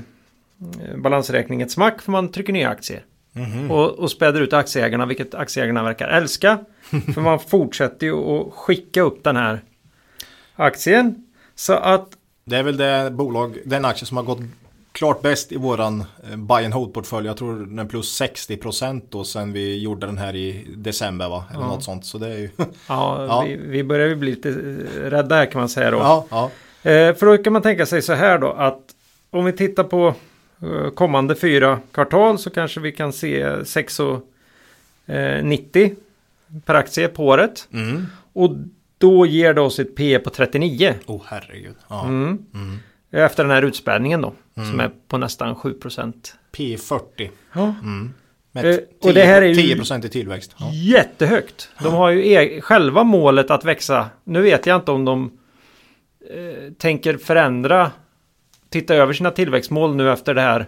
balansräkning 0.95 1.61
ett 1.61 1.71
smack 1.71 2.01
för 2.01 2.11
man 2.11 2.31
trycker 2.31 2.53
ner 2.53 2.67
aktier. 2.67 3.05
Mhm. 3.33 3.71
Och, 3.71 3.89
och 3.89 4.11
späder 4.11 4.41
ut 4.41 4.53
aktieägarna, 4.53 5.05
vilket 5.05 5.35
aktieägarna 5.35 5.83
verkar 5.83 6.07
älska. 6.07 6.59
för 7.13 7.21
man 7.21 7.39
fortsätter 7.39 8.07
ju 8.07 8.13
att 8.13 8.53
skicka 8.53 9.01
upp 9.01 9.23
den 9.23 9.35
här 9.35 9.61
aktien. 10.55 11.25
Så 11.55 11.73
att 11.73 12.09
det 12.45 12.55
är 12.55 12.63
väl 12.63 12.77
det 12.77 13.11
bolag, 13.11 13.57
den 13.65 13.85
aktie 13.85 14.05
som 14.05 14.17
har 14.17 14.23
gått 14.23 14.39
klart 14.93 15.21
bäst 15.21 15.51
i 15.51 15.57
våran 15.57 16.03
eh, 16.31 16.37
buy 16.37 16.65
and 16.65 16.73
hold-portfölj. 16.73 17.27
Jag 17.27 17.37
tror 17.37 17.59
den 17.65 17.79
är 17.79 17.85
plus 17.85 18.21
60% 18.21 19.01
då 19.09 19.23
sen 19.23 19.53
vi 19.53 19.79
gjorde 19.81 20.05
den 20.05 20.17
här 20.17 20.35
i 20.35 20.65
december 20.75 21.29
va? 21.29 21.45
Eller 21.51 21.61
Ja. 21.61 21.67
något 21.67 21.83
sånt. 21.83 22.05
Så 22.05 22.17
det 22.17 22.27
är 22.27 22.37
ju... 22.37 22.49
ja, 22.57 22.65
Ja. 23.27 23.43
Vi, 23.47 23.55
vi 23.55 23.83
börjar 23.83 24.07
ju 24.07 24.15
bli 24.15 24.29
lite 24.29 24.49
eh, 24.49 24.55
rädda 25.09 25.35
här 25.35 25.45
kan 25.45 25.59
man 25.61 25.69
säga 25.69 25.91
då. 25.91 25.97
ja, 25.97 26.25
ja. 26.29 26.51
Eh, 26.91 27.15
för 27.15 27.25
då 27.25 27.37
kan 27.43 27.53
man 27.53 27.61
tänka 27.61 27.85
sig 27.85 28.01
så 28.01 28.13
här 28.13 28.37
då 28.39 28.51
att 28.51 28.79
om 29.29 29.45
vi 29.45 29.51
tittar 29.53 29.83
på 29.83 30.13
kommande 30.95 31.35
fyra 31.35 31.79
kvartal 31.91 32.39
så 32.39 32.49
kanske 32.49 32.79
vi 32.79 32.91
kan 32.91 33.13
se 33.13 33.45
6,90 35.07 35.95
per 36.65 36.73
aktie 36.75 37.07
på 37.07 37.25
året. 37.27 37.67
Mm. 37.73 38.05
Och 38.33 38.55
då 38.97 39.25
ger 39.25 39.53
det 39.53 39.61
oss 39.61 39.79
ett 39.79 39.95
P 39.95 40.19
på 40.19 40.29
39. 40.29 40.93
Oh 41.05 41.21
herregud. 41.25 41.75
Ja. 41.87 42.03
Mm. 42.05 42.45
Mm. 42.53 42.79
Efter 43.13 43.43
den 43.43 43.51
här 43.51 43.61
utspädningen 43.61 44.21
då. 44.21 44.33
Som 44.55 44.79
är 44.79 44.91
på 45.07 45.17
nästan 45.17 45.55
7 45.55 45.73
procent. 45.73 46.35
P40. 46.57 47.29
Ja. 47.53 47.75
Mm. 47.81 48.13
Med 48.51 48.65
Eh, 48.65 48.75
10, 48.75 48.85
och 49.01 49.13
det 49.13 49.23
här 49.23 49.41
är 49.41 49.45
ju- 49.45 49.75
10% 49.75 50.05
i 50.05 50.09
tillväxt. 50.09 50.55
Ja. 50.59 50.69
Jättehögt. 50.73 51.69
De 51.83 51.93
har 51.93 52.09
ju 52.09 52.33
e- 52.33 52.61
själva 52.61 53.03
målet 53.03 53.51
att 53.51 53.65
växa. 53.65 54.09
Nu 54.23 54.41
vet 54.41 54.65
jag 54.65 54.75
inte 54.75 54.91
om 54.91 55.05
de 55.05 55.31
eh, 56.33 56.73
tänker 56.77 57.17
förändra, 57.17 57.91
titta 58.69 58.95
över 58.95 59.13
sina 59.13 59.31
tillväxtmål 59.31 59.95
nu 59.95 60.11
efter 60.11 60.33
det 60.33 60.41
här 60.41 60.65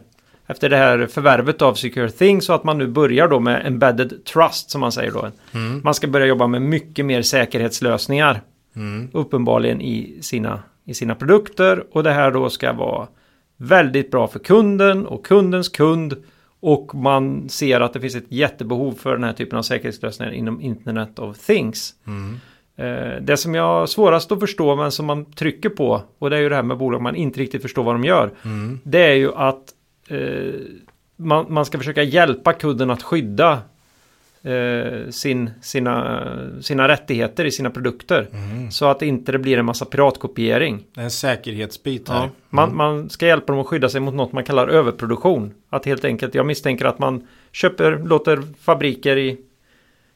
efter 0.48 0.70
det 0.70 0.78
här 0.78 1.08
förvärvet 1.08 1.62
av 1.62 1.74
Secure 1.74 2.10
Things 2.12 2.46
så 2.46 2.54
att 2.54 2.64
man 2.64 2.78
nu 2.78 2.88
börjar 2.88 3.28
då 3.28 3.40
med 3.40 3.66
embedded 3.68 4.26
trust 4.26 4.70
som 4.72 4.82
man 4.82 4.92
säger 4.92 5.12
då. 5.12 5.32
Mm. 5.54 5.82
Man 5.84 5.94
ska 5.94 6.08
börja 6.08 6.26
jobba 6.26 6.48
med 6.48 6.62
mycket 6.62 7.06
mer 7.06 7.22
säkerhetslösningar 7.22 8.42
Mm. 8.76 9.10
uppenbarligen 9.14 9.82
i 9.82 10.18
sina, 10.22 10.64
i 10.86 10.94
sina 10.94 11.16
produkter 11.16 11.84
och 11.92 12.04
det 12.04 12.12
här 12.12 12.32
då 12.32 12.50
ska 12.50 12.74
vara 12.74 13.08
väldigt 13.58 14.12
bra 14.12 14.28
för 14.28 14.40
kunden 14.40 15.06
och 15.06 15.26
kundens 15.26 15.70
kund 15.70 16.16
och 16.60 16.96
man 16.96 17.50
ser 17.50 17.82
att 17.82 17.94
det 17.94 18.00
finns 18.02 18.16
ett 18.16 18.32
jättebehov 18.32 18.92
för 18.92 19.14
den 19.14 19.24
här 19.24 19.34
typen 19.34 19.60
av 19.60 19.64
säkerhetslösningar 19.64 20.32
inom 20.32 20.62
Internet 20.62 21.20
of 21.20 21.38
Things. 21.38 21.94
Mm. 22.08 22.40
Eh, 22.76 23.22
Det 23.22 23.38
som 23.38 23.56
jag 23.56 23.64
har 23.64 23.86
svårast 23.86 24.32
att 24.32 24.40
förstå 24.40 24.76
men 24.76 24.92
som 24.92 25.06
man 25.06 25.32
trycker 25.32 25.70
på 25.70 26.02
och 26.20 26.30
det 26.30 26.38
är 26.38 26.42
ju 26.42 26.50
det 26.50 26.56
här 26.56 26.64
med 26.64 26.78
bolag 26.78 27.02
man 27.02 27.16
inte 27.16 27.40
riktigt 27.40 27.62
förstår 27.62 27.84
vad 27.84 27.96
de 27.96 28.04
gör. 28.04 28.32
Mm. 28.44 28.80
Det 28.84 29.04
är 29.04 29.16
ju 29.16 29.34
att 29.34 29.64
eh, 30.08 30.54
man, 31.16 31.46
man 31.50 31.66
ska 31.66 31.78
försöka 31.78 32.04
hjälpa 32.04 32.54
kunden 32.54 32.90
att 32.90 33.04
skydda 33.04 33.60
eh, 34.46 35.10
sin, 35.10 35.50
sina, 35.62 36.28
sina 36.62 36.88
rättigheter 36.88 37.46
i 37.46 37.52
sina 37.52 37.70
produkter. 37.70 38.28
Mm. 38.34 38.72
Så 38.72 38.86
att 38.86 39.02
inte 39.02 39.32
det 39.32 39.40
blir 39.40 39.58
en 39.58 39.66
massa 39.66 39.86
piratkopiering. 39.86 40.84
En 40.98 41.12
säkerhetsbit 41.12 42.10
här. 42.10 42.20
Ja. 42.24 42.30
Man, 42.50 42.76
man 42.76 43.10
ska 43.10 43.28
hjälpa 43.28 43.54
dem 43.54 43.62
att 43.62 43.68
skydda 43.68 43.90
sig 43.90 44.02
mot 44.02 44.14
något 44.14 44.32
man 44.32 44.44
kallar 44.44 44.68
överproduktion. 44.68 45.54
Att 45.70 45.86
helt 45.86 46.06
enkelt, 46.06 46.36
jag 46.36 46.46
misstänker 46.46 46.86
att 46.86 47.00
man 47.00 47.28
köper, 47.52 47.98
låter 48.06 48.42
fabriker 48.62 49.18
i, 49.18 49.38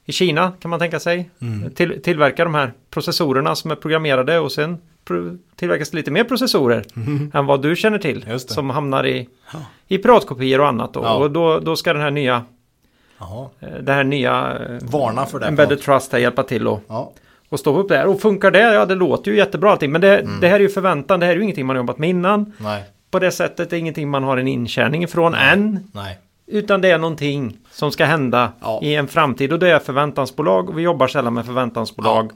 i 0.06 0.12
Kina 0.12 0.52
kan 0.60 0.70
man 0.72 0.80
tänka 0.80 1.00
sig. 1.00 1.30
Mm. 1.42 1.72
Till, 1.72 2.02
tillverka 2.02 2.44
de 2.44 2.56
här 2.56 2.74
processorerna 2.90 3.56
som 3.56 3.72
är 3.72 3.76
programmerade 3.76 4.40
och 4.40 4.52
sen 4.52 4.78
tillverkas 5.56 5.90
det 5.90 5.98
lite 5.98 6.12
mer 6.12 6.24
processorer 6.24 6.84
än 7.34 7.46
vad 7.46 7.62
du 7.62 7.76
känner 7.76 7.98
till. 7.98 8.40
Som 8.40 8.70
hamnar 8.70 9.08
i, 9.08 9.30
Ja. 9.54 9.60
i 9.88 9.98
piratkopior 9.98 10.60
och 10.62 10.68
annat. 10.68 10.94
Då. 10.94 11.00
Ja. 11.04 11.16
Och 11.16 11.32
då, 11.32 11.60
då 11.60 11.76
ska 11.76 11.94
den 11.94 12.02
här 12.02 12.12
nya, 12.12 12.44
Jaha. 13.20 13.48
eh, 13.60 13.70
det 13.70 13.94
här 13.94 14.04
nya 14.04 14.58
eh, 14.70 14.78
Varna 14.82 15.26
för 15.26 15.40
det. 15.40 15.46
Embedded. 15.48 15.82
Trust 15.82 16.12
här 16.12 16.20
hjälpa 16.20 16.44
till 16.44 16.68
och, 16.68 16.82
Ja. 16.88 17.12
och 17.50 17.60
stå 17.60 17.78
upp 17.78 17.90
där. 17.90 18.08
Och 18.08 18.22
funkar 18.22 18.52
det? 18.52 18.60
Ja, 18.74 18.86
det 18.86 18.96
låter 18.96 19.32
ju 19.32 19.38
jättebra 19.38 19.72
allting. 19.72 19.92
Men 19.92 20.02
det, 20.02 20.18
Mm. 20.20 20.40
det 20.40 20.48
här 20.48 20.56
är 20.56 20.60
ju 20.60 20.70
förväntan. 20.70 21.20
Det 21.20 21.26
här 21.26 21.34
är 21.34 21.38
ju 21.38 21.44
ingenting 21.44 21.66
man 21.66 21.76
har 21.76 21.84
jobbat 21.84 21.98
med 21.98 22.10
innan. 22.10 22.54
Nej. 22.58 22.84
På 23.12 23.20
det 23.20 23.32
sättet. 23.32 23.70
Det 23.70 23.76
är 23.76 23.80
ingenting 23.80 24.10
man 24.10 24.24
har 24.24 24.38
en 24.38 24.48
intjäning 24.48 25.04
ifrån 25.04 25.34
än. 25.36 25.80
Nej. 25.94 26.18
Utan 26.48 26.82
det 26.82 26.92
är 26.92 26.98
någonting 26.98 27.58
som 27.72 27.92
ska 27.92 28.06
hända 28.06 28.52
Ja. 28.62 28.80
i 28.84 28.96
en 28.96 29.08
framtid. 29.08 29.54
Och 29.54 29.60
det 29.60 29.70
är 29.70 29.80
förväntansbolag. 29.80 30.70
Och 30.70 30.78
vi 30.78 30.82
jobbar 30.82 31.08
sällan 31.08 31.34
med 31.34 31.46
förväntansbolag. 31.46 32.32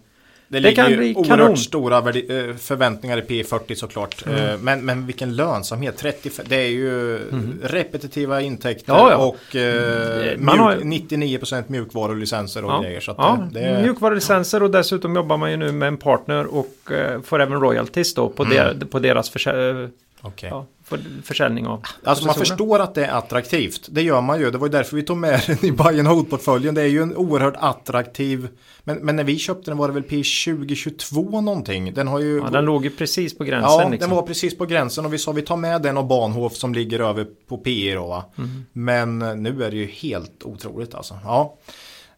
Det, 0.48 0.60
Det 0.60 0.72
kan 0.76 0.86
bli 0.96 1.16
oerhört 1.16 1.28
kanon. 1.40 1.58
stora 1.58 1.98
eh, 1.98 2.56
förväntningar 2.56 3.18
i 3.18 3.22
P40 3.22 3.76
såklart. 3.76 4.26
Mm. 4.28 4.40
Eh, 4.50 4.58
Men, 4.58 4.86
men 4.86 5.06
vilken 5.06 5.36
lönsamhet. 5.36 5.98
35, 5.98 6.46
det 6.50 6.56
är 6.56 6.68
ju 6.70 7.20
repetitiva 7.64 8.42
intäkter 8.42 8.94
Ja, 8.94 9.12
ja. 9.12 9.18
och 9.18 9.56
eh, 9.56 10.28
Eh, 10.28 10.38
man 10.40 10.60
har- 10.60 10.76
99% 10.76 11.64
mjukvarulicenser 11.68 12.66
och 12.66 12.72
Ja, 12.72 12.82
grejer. 12.82 13.00
Så 13.00 13.16
ja 13.18 13.48
det, 13.52 13.60
det 13.60 13.82
mjukvarulicenser 13.82 14.64
och 14.64 14.72
dessutom 14.72 15.16
jobbar 15.16 15.38
man 15.38 15.52
ju 15.52 15.58
nu 15.58 15.72
med 15.72 15.88
en 15.88 15.98
partner 15.98 16.46
och 16.46 16.92
eh, 16.92 17.22
får 17.22 17.42
även 17.42 17.60
royalties 17.62 18.14
då 18.14 18.30
på, 18.30 18.44
Mm. 18.44 18.56
der, 18.80 18.86
på 18.86 19.00
deras 19.00 19.32
försä- 19.32 19.90
okej. 20.24 20.50
ja, 20.50 20.66
för 20.84 21.00
försäljning 21.24 21.68
av 21.68 21.82
Alltså 22.04 22.26
man 22.26 22.36
förstår 22.36 22.80
att 22.80 22.96
det 22.96 23.06
är 23.06 23.12
attraktivt. 23.18 23.88
Det 23.92 24.02
gör 24.02 24.22
man 24.22 24.40
ju. 24.40 24.52
Det 24.52 24.58
var 24.58 24.68
ju 24.68 24.72
därför 24.72 24.96
vi 24.96 25.04
tog 25.04 25.18
med 25.18 25.42
den 25.48 25.66
i 25.66 25.72
buy 25.72 26.00
and 26.00 26.08
hold-portföljen. 26.08 26.76
Det 26.76 26.82
är 26.82 26.86
ju 26.88 27.02
en 27.02 27.16
oerhört 27.16 27.56
attraktiv. 27.58 28.48
Men, 28.84 28.98
men 28.98 29.16
när 29.16 29.24
vi 29.24 29.38
köpte 29.38 29.72
den 29.72 29.78
var 29.78 29.88
det 29.88 29.94
väl 29.94 30.04
P2022 30.04 31.42
någonting. 31.42 31.94
Den 31.94 32.08
har 32.08 32.20
ju... 32.20 32.38
Ja, 32.38 32.50
den 32.50 32.66
låg 32.66 32.84
ju 32.86 32.90
precis 32.90 33.38
på 33.38 33.44
gränsen. 33.44 33.72
Ja, 33.72 33.90
liksom. 33.90 34.10
den 34.10 34.16
var 34.18 34.28
precis 34.28 34.58
på 34.58 34.66
gränsen 34.66 35.06
och 35.06 35.14
vi 35.14 35.18
sa 35.18 35.32
vi 35.32 35.42
tar 35.42 35.58
med 35.58 35.82
den 35.82 35.98
och 35.98 36.06
Bahnhof 36.06 36.54
som 36.56 36.74
ligger 36.74 37.00
över 37.00 37.28
på 37.48 37.58
PE 37.58 37.94
då 37.96 38.08
va. 38.08 38.26
Mm. 38.38 38.66
Men 38.74 39.22
eh, 39.22 39.36
nu 39.36 39.64
är 39.64 39.72
det 39.72 39.78
ju 39.78 39.86
helt 39.86 40.44
otroligt 40.44 40.96
alltså. 40.96 41.20
Ja, 41.24 41.58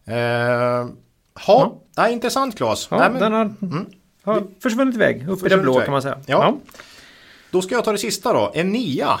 eh, 0.04 0.86
ha, 1.46 1.80
Nej, 1.96 2.12
intressant 2.12 2.56
Claes. 2.56 2.88
Ja, 2.90 2.98
Nej, 2.98 3.10
men, 3.10 3.20
den 3.20 3.32
har, 3.32 3.54
Mm. 3.62 3.86
har 4.24 4.42
försvunnit 4.62 4.94
iväg 4.94 5.16
upp 5.16 5.22
i 5.22 5.28
det 5.30 5.36
Försvunnit 5.36 5.62
blå 5.62 5.72
iväg. 5.74 5.84
kan 5.84 5.92
man 5.92 6.02
säga. 6.02 6.18
Ja. 6.26 6.56
Då 7.56 7.62
ska 7.62 7.74
jag 7.74 7.84
ta 7.84 7.92
det 7.92 7.98
sista 7.98 8.32
då. 8.32 8.52
Enea 8.54 9.20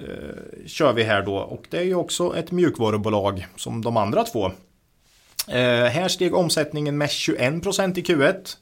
eh, 0.00 0.66
kör 0.66 0.92
vi 0.92 1.02
här 1.02 1.22
då 1.22 1.36
och 1.36 1.66
det 1.70 1.78
är 1.78 1.82
ju 1.82 1.94
också 1.94 2.36
ett 2.36 2.50
mjukvarubolag 2.50 3.46
som 3.56 3.84
de 3.84 3.96
andra 3.96 4.24
två. 4.24 4.46
Eh, 5.48 5.84
här 5.84 6.08
steg 6.08 6.34
omsättningen 6.34 6.98
med 6.98 7.08
21% 7.08 7.98
i 7.98 8.02
Q1. 8.02 8.56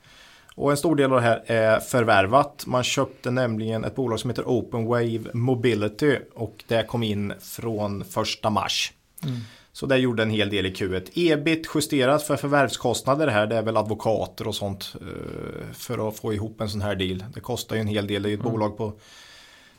Och 0.54 0.70
en 0.70 0.76
stor 0.76 0.96
del 0.96 1.12
av 1.12 1.16
det 1.16 1.26
här 1.26 1.42
är 1.46 1.80
förvärvat. 1.80 2.64
Man 2.66 2.84
köpte 2.84 3.30
nämligen 3.30 3.84
ett 3.84 3.94
bolag 3.94 4.20
som 4.20 4.30
heter 4.30 4.48
OpenWave 4.48 5.24
Mobility 5.32 6.18
och 6.34 6.64
det 6.68 6.86
kom 6.86 7.02
in 7.02 7.32
från 7.40 8.04
första 8.04 8.50
mars. 8.50 8.92
Mm. 9.24 9.40
Så 9.76 9.86
det 9.86 9.98
gjorde 9.98 10.22
en 10.22 10.30
hel 10.30 10.50
del 10.50 10.66
i 10.66 10.72
Q1. 10.72 11.08
Ebit 11.14 11.68
justerat 11.74 12.22
för 12.22 12.36
förvärvskostnader 12.36 13.28
här. 13.28 13.46
Det 13.46 13.56
är 13.56 13.62
väl 13.62 13.76
advokater 13.76 14.48
och 14.48 14.54
sånt 14.54 14.94
eh, 15.00 15.72
för 15.72 16.08
att 16.08 16.16
få 16.16 16.34
ihop 16.34 16.60
en 16.60 16.68
sån 16.68 16.80
här 16.80 16.94
deal. 16.94 17.24
Det 17.34 17.40
kostar 17.40 17.76
ju 17.76 17.80
en 17.80 17.86
hel 17.86 18.06
del. 18.06 18.22
Det 18.22 18.28
är 18.28 18.30
ju 18.30 18.36
ett 18.36 18.42
bolag 18.42 18.76
på 18.76 18.92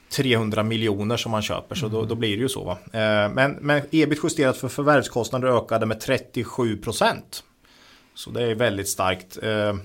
300 0.09 0.63
miljoner 0.63 1.17
som 1.17 1.31
man 1.31 1.41
köper 1.41 1.75
så 1.75 1.87
då, 1.87 2.05
då 2.05 2.15
blir 2.15 2.37
det 2.37 2.41
ju 2.41 2.49
så. 2.49 2.63
Va? 2.63 2.77
Eh, 2.83 3.29
Men, 3.29 3.57
men 3.61 3.81
ebit 3.91 4.19
justerat 4.23 4.57
för 4.57 4.67
förvärvskostnader 4.67 5.47
ökade 5.47 5.85
med 5.85 5.99
37 5.99 6.77
procent. 6.77 7.43
Så 8.15 8.29
det 8.29 8.43
är 8.43 8.55
väldigt 8.55 8.89
starkt. 8.89 9.43
Eh, 9.43 9.75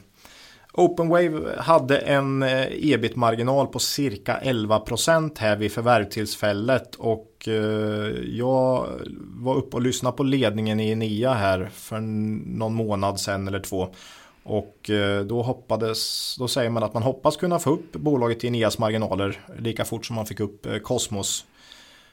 OpenWave 0.72 1.58
hade 1.58 1.98
en 1.98 2.42
ebit-marginal 2.70 3.66
på 3.66 3.78
cirka 3.78 4.40
11% 4.44 5.38
här 5.38 5.56
vid 5.56 5.72
förvärvtillfället 5.72 6.94
och 6.94 7.31
Eh, 7.48 7.54
jag 8.38 8.88
var 9.18 9.54
uppe 9.54 9.76
och 9.76 9.82
lyssnade 9.82 10.16
på 10.16 10.22
ledningen 10.22 10.80
i 10.80 10.90
Enea 10.90 11.34
här 11.34 11.70
för 11.74 12.00
någon 12.00 12.74
månad 12.74 13.20
sedan 13.20 13.48
eller 13.48 13.60
två. 13.60 13.88
Och 14.42 14.90
eh, 14.90 15.24
då 15.24 15.42
hoppades, 15.42 16.36
då 16.38 16.48
säger 16.48 16.70
man 16.70 16.82
att 16.82 16.94
man 16.94 17.02
hoppas 17.02 17.36
kunna 17.36 17.58
få 17.58 17.70
upp 17.70 17.92
bolaget 17.92 18.44
i 18.44 18.46
Eneas 18.46 18.78
marginaler 18.78 19.40
lika 19.58 19.84
fort 19.84 20.06
som 20.06 20.16
man 20.16 20.26
fick 20.26 20.40
upp 20.40 20.66
eh, 20.66 20.78
Cosmos 20.78 21.44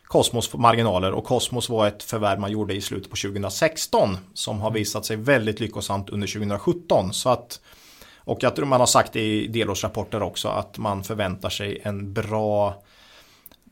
Cosmos 0.10 0.54
marginaler 0.54 1.12
och 1.12 1.24
Cosmos 1.24 1.70
var 1.70 1.88
ett 1.88 2.04
förvärv 2.04 2.40
man 2.40 2.52
gjorde 2.52 2.74
i 2.74 2.82
slutet 2.82 3.10
på 3.10 3.16
2016 3.16 4.18
som 4.34 4.62
har 4.62 4.72
visat 4.72 5.06
sig 5.06 5.16
väldigt 5.18 5.60
lyckosamt 5.60 6.10
under 6.10 6.28
2017. 6.28 7.14
Så 7.14 7.30
att, 7.30 7.62
och 8.18 8.38
jag 8.42 8.56
tror 8.56 8.66
man 8.66 8.80
har 8.80 8.88
sagt 8.88 9.16
i 9.16 9.48
delårsrapporter 9.48 10.24
också 10.24 10.48
att 10.48 10.78
man 10.78 11.04
förväntar 11.04 11.50
sig 11.50 11.82
en 11.84 12.14
bra 12.14 12.84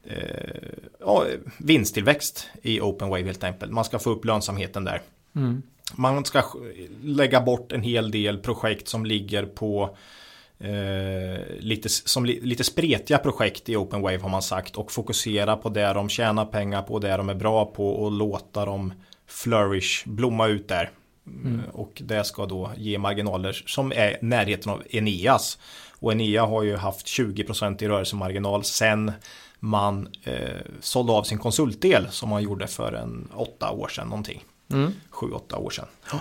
eh, 0.07 1.23
vinsttillväxt 1.57 2.47
i 2.61 2.81
OpenWave 2.81 3.23
helt 3.25 3.43
enkelt. 3.43 3.71
Man 3.71 3.85
ska 3.85 3.99
få 3.99 4.09
upp 4.09 4.25
lönsamheten 4.25 4.83
där. 4.83 5.01
Mm. 5.35 5.61
Man 5.95 6.25
ska 6.25 6.43
lägga 7.03 7.41
bort 7.41 7.71
en 7.71 7.81
hel 7.81 8.11
del 8.11 8.37
projekt 8.37 8.87
som 8.87 9.05
ligger 9.05 9.45
på 9.45 9.97
eh, 10.59 11.41
lite, 11.59 11.89
som 11.89 12.25
lite 12.25 12.63
spretiga 12.63 13.17
projekt 13.17 13.69
i 13.69 13.75
OpenWave 13.75 14.17
har 14.17 14.29
man 14.29 14.41
sagt 14.41 14.75
och 14.75 14.91
fokusera 14.91 15.57
på 15.57 15.69
det 15.69 15.93
de 15.93 16.09
tjänar 16.09 16.45
pengar 16.45 16.81
på, 16.81 16.99
det 16.99 17.17
de 17.17 17.29
är 17.29 17.35
bra 17.35 17.65
på 17.65 17.89
och 17.89 18.11
låta 18.11 18.65
dem 18.65 18.93
flourish, 19.27 20.03
blomma 20.05 20.47
ut 20.47 20.67
där. 20.67 20.91
Mm. 21.27 21.61
Och 21.73 22.01
det 22.05 22.23
ska 22.23 22.45
då 22.45 22.71
ge 22.77 22.97
marginaler 22.97 23.63
som 23.65 23.91
är 23.91 24.17
närheten 24.21 24.71
av 24.71 24.83
Eneas. 24.89 25.57
Och 25.99 26.11
Enea 26.11 26.45
har 26.45 26.63
ju 26.63 26.75
haft 26.75 27.05
20% 27.05 27.83
i 27.83 27.87
rörelsemarginal 27.87 28.63
sen 28.63 29.11
man 29.59 30.09
eh, 30.23 30.61
sålde 30.79 31.13
av 31.13 31.23
sin 31.23 31.37
konsultdel 31.37 32.07
som 32.09 32.29
man 32.29 32.43
gjorde 32.43 32.67
för 32.67 32.93
en 32.93 33.27
åtta 33.35 33.71
år 33.71 33.87
sedan 33.87 34.07
någonting. 34.07 34.43
Mm. 34.73 34.91
Sju, 35.09 35.31
åtta 35.31 35.57
år 35.57 35.69
sedan. 35.69 35.87
Ja. 36.11 36.19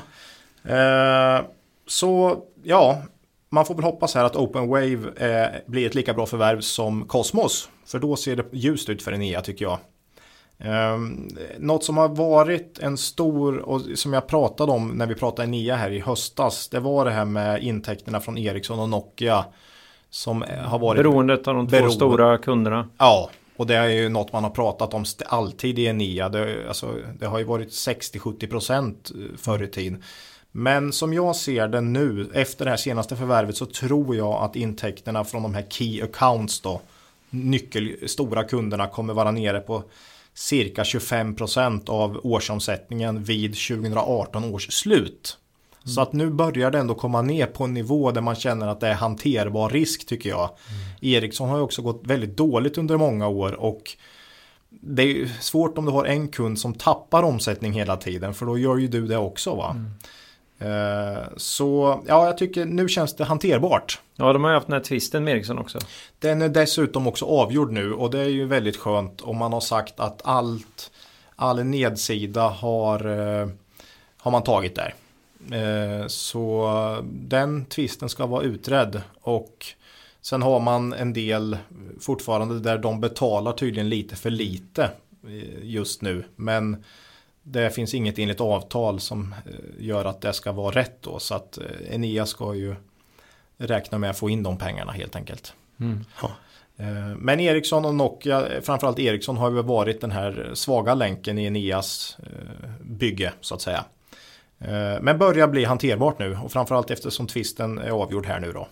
Eh, 0.75 1.45
så 1.87 2.43
ja, 2.63 3.03
man 3.49 3.67
får 3.67 3.75
väl 3.75 3.85
hoppas 3.85 4.15
här 4.15 4.25
att 4.25 4.37
OpenWave 4.37 5.13
eh, 5.17 5.61
blir 5.67 5.87
ett 5.87 5.95
lika 5.95 6.15
bra 6.15 6.27
förvärv 6.27 6.61
som 6.61 7.05
Cosmos. 7.05 7.69
För 7.87 7.99
då 7.99 8.17
ser 8.17 8.37
det 8.37 8.45
ljust 8.53 8.89
ut 8.89 9.03
för 9.03 9.13
Enea 9.13 9.41
tycker 9.41 9.65
jag. 9.65 9.79
Um, 10.59 11.29
något 11.59 11.85
som 11.85 11.97
har 11.97 12.09
varit 12.09 12.79
en 12.79 12.97
stor 12.97 13.59
och 13.59 13.81
som 13.95 14.13
jag 14.13 14.27
pratade 14.27 14.73
om 14.73 14.89
när 14.89 15.07
vi 15.07 15.15
pratade 15.15 15.49
Enea 15.49 15.77
här 15.77 15.91
i 15.91 16.01
höstas. 16.01 16.69
Det 16.69 16.81
var 16.81 17.05
det 17.05 17.11
här 17.11 17.25
med 17.25 17.63
intäkterna 17.63 18.21
från 18.21 18.39
Ericsson 18.39 18.79
och 18.79 18.89
Nokia. 18.89 19.45
Som 20.11 20.45
har 20.65 20.79
varit 20.79 21.03
Beroendet 21.03 21.49
av 21.49 21.55
de 21.55 21.69
två 21.69 21.91
stora 21.91 22.39
kunderna. 22.39 22.89
Ja, 22.99 23.31
och 23.57 23.67
det 23.67 23.77
är 23.77 23.89
ju 23.89 24.09
något 24.09 24.33
man 24.33 24.45
har 24.45 24.51
pratat 24.51 24.95
om 24.95 25.05
alltid 25.27 25.79
i 25.79 25.85
Enea. 25.85 26.29
Det, 26.29 26.69
alltså, 26.69 26.95
det 27.19 27.27
har 27.27 27.39
ju 27.39 27.45
varit 27.45 27.69
60-70% 27.69 29.37
förr 29.37 29.63
i 29.63 29.67
tiden. 29.67 30.03
Men 30.53 30.93
som 30.93 31.13
jag 31.13 31.37
ser 31.37 31.69
det 31.69 31.81
nu 31.81 32.31
efter 32.35 32.65
det 32.65 32.71
här 32.71 32.77
senaste 32.77 33.17
förvärvet 33.17 33.57
så 33.57 33.67
tror 33.67 34.17
jag 34.17 34.43
att 34.43 34.57
intäkterna 34.57 35.25
från 35.25 35.43
de 35.43 35.55
här 35.55 35.67
key 35.69 36.03
accounts 36.03 36.61
då 36.61 36.81
nyckel 37.31 38.09
stora 38.09 38.45
kunderna 38.45 38.87
kommer 38.87 39.15
vara 39.15 39.31
nere 39.31 39.61
på 39.61 39.83
cirka 40.35 40.83
25% 40.83 41.91
av 41.91 42.21
årsomsättningen 42.23 43.25
vid 43.25 43.51
2018 43.51 44.45
års 44.45 44.73
slut. 44.73 45.39
Mm. 45.87 45.95
Så 45.95 46.01
att 46.01 46.13
nu 46.13 46.31
börjar 46.31 46.71
det 46.71 46.79
ändå 46.79 46.95
komma 46.95 47.23
ner 47.23 47.47
på 47.47 47.65
en 47.65 47.75
nivå 47.75 48.11
där 48.11 48.21
man 48.21 48.35
känner 48.35 48.67
att 48.67 48.81
det 48.81 48.89
är 48.89 48.95
hanterbar 48.95 49.71
risk 49.71 50.07
tycker 50.07 50.31
jag. 50.31 50.51
Mm. 50.51 51.15
Ericsson 51.15 51.49
har 51.49 51.57
ju 51.57 51.63
också 51.63 51.83
gått 51.83 52.01
väldigt 52.05 52.37
dåligt 52.37 52.79
under 52.79 52.97
många 52.97 53.29
år 53.29 53.53
och 53.53 53.97
det 54.69 55.03
är 55.03 55.27
svårt 55.41 55.79
om 55.79 55.85
du 55.85 55.93
har 55.93 56.05
en 56.05 56.29
kund 56.29 56.59
som 56.59 56.75
tappar 56.75 57.23
omsättning 57.23 57.73
hela 57.73 57.97
tiden 57.97 58.35
för 58.35 58.47
då 58.47 58.59
gör 58.59 58.77
ju 58.77 58.89
du 58.89 59.07
det 59.07 59.17
också 59.17 59.55
va. 59.55 59.71
Mm. 59.71 59.91
Eh, 60.59 61.23
så 61.37 62.01
ja, 62.07 62.27
jag 62.27 62.39
tycker 62.39 62.65
nu 62.65 62.89
känns 62.89 63.17
det 63.17 63.25
hanterbart. 63.25 64.01
Ja, 64.17 64.33
de 64.33 64.45
har 64.45 64.51
ju 64.51 64.55
haft 64.55 64.67
den 64.67 64.73
här 64.73 64.81
tvisten 64.81 65.25
med 65.25 65.35
Ericsson 65.35 65.59
också. 65.59 65.79
Den 66.19 66.43
är 66.43 66.49
dessutom 66.49 67.07
också 67.07 67.25
avgjord 67.25 67.73
nu 67.73 67.93
och 67.93 68.11
det 68.11 68.19
är 68.19 68.29
ju 68.29 68.47
väldigt 68.47 68.77
skönt 68.77 69.21
om 69.21 69.37
man 69.37 69.53
har 69.53 69.61
sagt 69.61 70.01
att 70.01 70.21
allt, 70.25 70.91
all 71.37 71.65
nedsida 71.65 72.49
har, 72.49 73.07
eh, 73.07 73.49
har 74.17 74.31
man 74.31 74.43
tagit 74.43 74.75
där. 74.75 74.95
Eh, 75.53 76.07
så 76.07 76.71
den 77.05 77.65
tvisten 77.65 78.09
ska 78.09 78.27
vara 78.27 78.43
utredd 78.43 79.01
och 79.21 79.67
sen 80.21 80.43
har 80.43 80.61
man 80.61 80.93
en 80.93 81.13
del 81.13 81.59
fortfarande 82.01 82.61
där 82.61 82.79
de 82.79 83.01
betalar 83.01 83.53
tydligen 83.53 83.89
lite 83.89 84.17
för 84.17 84.31
lite 84.31 84.91
just 85.63 86.03
nu. 86.03 86.25
Men 86.37 86.85
det 87.49 87.71
finns 87.71 87.95
inget 87.95 88.19
enligt 88.19 88.41
avtal 88.41 89.01
som 89.01 89.35
eh, 89.47 89.85
gör 89.87 90.05
att 90.05 90.21
det 90.21 90.33
ska 90.33 90.53
vara 90.53 90.75
rätt 90.75 91.03
då. 91.03 91.19
Så 91.19 91.35
att 91.35 91.59
eh, 91.59 91.95
Enea 91.95 92.27
ska 92.27 92.55
ju 92.55 92.75
räkna 93.57 93.99
med 93.99 94.11
att 94.11 94.19
få 94.19 94.31
in 94.31 94.43
de 94.43 94.59
pengarna 94.59 94.93
helt 94.93 95.17
enkelt. 95.17 95.55
Mm. 95.81 96.05
Ja. 96.23 96.31
Eh, 96.77 97.17
men 97.17 97.41
Ericsson 97.41 97.85
och 97.85 97.95
Nokia, 97.95 98.49
framförallt 98.63 98.99
Ericsson 98.99 99.37
har 99.37 99.51
ju 99.51 99.63
varit 99.63 100.01
den 100.01 100.11
här 100.11 100.51
svaga 100.55 100.95
länken 100.95 101.39
i 101.39 101.45
Eneas 101.45 102.17
bygge 102.81 103.33
så 103.41 103.55
att 103.55 103.61
säga. 103.61 103.85
Men 105.01 105.19
börjar 105.19 105.49
bli 105.49 105.65
hanterbart 105.65 106.19
nu 106.19 106.39
och 106.45 106.53
framförallt 106.53 106.91
eftersom 106.91 107.27
tvisten 107.27 107.79
är 107.79 107.91
avgjord 107.91 108.27
här 108.27 108.41
nu 108.41 108.53
då. 108.53 108.69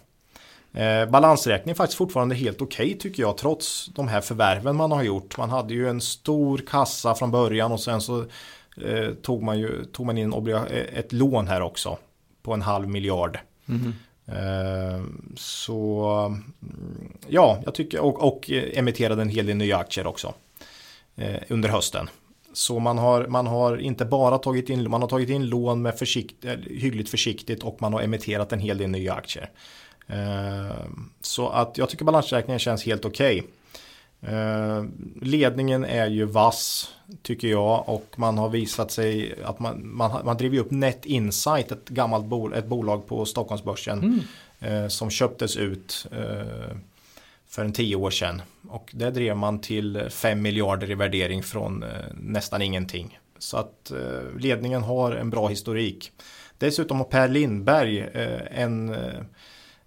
balansräkningen 1.11 1.71
är 1.71 1.75
faktiskt 1.75 1.99
fortfarande 1.99 2.35
helt 2.35 2.63
okej 2.63 2.87
okay, 2.87 2.99
tycker 2.99 3.23
jag 3.23 3.37
trots 3.37 3.87
de 3.87 4.09
här 4.09 4.21
förvärven 4.21 4.77
man 4.77 4.93
har 4.93 5.03
gjort. 5.03 5.39
Man 5.39 5.51
hade 5.51 5.75
ju 5.75 5.89
en 5.89 6.01
stor 6.01 6.59
kassa 6.59 7.15
från 7.15 7.31
början 7.31 7.73
och 7.73 7.81
sen 7.81 8.01
så 8.01 8.25
eh, 8.83 9.11
tog, 9.23 9.43
man 9.43 9.59
ju, 9.59 9.85
tog 9.85 10.07
man 10.07 10.19
in 10.19 10.33
ett 10.95 11.13
lån 11.13 11.49
här 11.49 11.61
också 11.61 11.99
på 12.43 12.53
en 12.53 12.63
halv 12.63 12.89
miljard. 12.89 13.39
Mm. 13.69 13.93
Eh, 14.27 15.05
så 15.37 16.37
ja, 17.29 17.61
jag 17.65 17.75
tycker 17.75 18.01
och, 18.01 18.23
och 18.23 18.51
emitterade 18.51 19.23
en 19.23 19.29
hel 19.29 19.47
del 19.47 19.57
nya 19.57 19.77
aktier 19.77 20.07
också 20.07 20.35
eh, 21.17 21.43
under 21.49 21.69
hösten. 21.69 22.09
Så 22.55 22.79
man 22.79 22.99
har, 22.99 23.27
man 23.27 23.47
har 23.47 23.77
inte 23.77 24.05
bara 24.05 24.39
tagit 24.39 24.71
in, 24.71 24.91
man 24.91 25.01
har 25.01 25.09
tagit 25.09 25.29
in 25.29 25.47
lån 25.47 25.83
med 25.83 25.99
försikt, 25.99 26.45
eh, 26.45 26.57
hyggligt 26.67 27.09
försiktigt 27.11 27.63
och 27.63 27.77
man 27.81 27.93
har 27.93 28.01
emitterat 28.01 28.53
en 28.53 28.59
hel 28.59 28.79
del 28.79 28.91
nya 28.91 29.15
aktier. 29.15 29.51
Eh, 30.07 30.77
så 31.21 31.49
att 31.49 31.79
jag 31.79 31.89
tycker 31.89 32.05
balansräkningen 32.05 32.59
känns 32.59 32.85
helt 32.85 33.05
okej. 33.05 33.43
Okay. 34.21 34.35
Eh, 34.35 34.85
ledningen 35.23 35.85
är 35.85 36.07
ju 36.07 36.25
vass 36.25 36.93
tycker 37.23 37.49
jag 37.49 37.89
och 37.89 38.15
man 38.17 38.39
har 38.39 38.49
visat 38.49 38.91
sig 38.91 39.35
att 39.45 39.59
man, 39.59 39.97
man, 39.97 40.25
man 40.25 40.37
driver 40.37 40.59
upp 40.59 40.71
Net 40.71 41.07
Insight, 41.07 41.73
ett 41.73 41.89
gammalt 41.89 42.27
bol, 42.27 42.55
ett 42.55 42.67
bolag 42.67 43.07
på 43.07 43.25
Stockholmsbörsen 43.25 44.23
mm. 44.61 44.91
som 44.91 45.11
köptes 45.11 45.57
ut 45.57 46.07
för 47.55 47.65
en 47.65 47.73
tio 47.73 47.97
år 47.97 48.11
sedan. 48.11 48.43
Och 48.69 48.91
det 48.93 49.11
drev 49.11 49.37
man 49.37 49.61
till 49.61 50.11
5 50.11 50.43
miljarder 50.43 50.91
i 50.91 50.95
värdering 50.95 51.43
från 51.43 51.83
eh, 51.83 51.89
nästan 52.15 52.63
ingenting. 52.63 53.19
Så 53.39 53.57
att 53.57 53.91
eh, 53.91 54.39
ledningen 54.39 54.83
har 54.83 55.13
en 55.13 55.31
bra 55.31 55.49
historik. 55.49 56.13
Dessutom 56.59 56.97
har 56.97 57.05
Per 57.05 57.29
Lindberg 57.29 57.99
eh, 57.99 58.61
en 58.63 58.97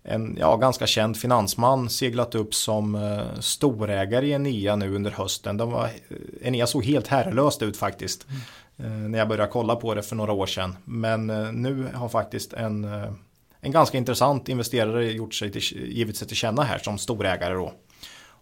en 0.09 0.37
ja, 0.39 0.55
ganska 0.55 0.87
känd 0.87 1.17
finansman 1.17 1.89
seglat 1.89 2.35
upp 2.35 2.53
som 2.53 3.19
storägare 3.39 4.27
i 4.27 4.31
Enea 4.31 4.75
nu 4.75 4.95
under 4.95 5.11
hösten. 5.11 5.57
De 5.57 5.71
var, 5.71 5.89
Enea 6.41 6.67
såg 6.67 6.85
helt 6.85 7.07
herrelöst 7.07 7.61
ut 7.61 7.77
faktiskt. 7.77 8.27
Mm. 8.79 9.11
När 9.11 9.19
jag 9.19 9.27
började 9.27 9.51
kolla 9.51 9.75
på 9.75 9.93
det 9.93 10.03
för 10.03 10.15
några 10.15 10.31
år 10.31 10.45
sedan. 10.45 10.77
Men 10.85 11.27
nu 11.61 11.87
har 11.93 12.09
faktiskt 12.09 12.53
en, 12.53 12.87
en 13.61 13.71
ganska 13.71 13.97
intressant 13.97 14.49
investerare 14.49 15.11
gjort 15.11 15.33
sig 15.33 15.51
till, 15.51 15.61
givit 15.91 16.17
sig 16.17 16.27
till 16.27 16.37
känna 16.37 16.63
här 16.63 16.77
som 16.77 16.97
storägare 16.97 17.53
då. 17.53 17.73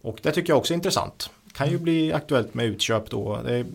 Och 0.01 0.19
det 0.21 0.31
tycker 0.31 0.49
jag 0.49 0.57
också 0.57 0.73
är 0.73 0.75
intressant. 0.75 1.29
Kan 1.53 1.67
ju 1.67 1.73
mm. 1.73 1.83
bli 1.83 2.13
aktuellt 2.13 2.53
med 2.53 2.65
utköp 2.65 3.09
då. 3.09 3.39
Det 3.45 3.65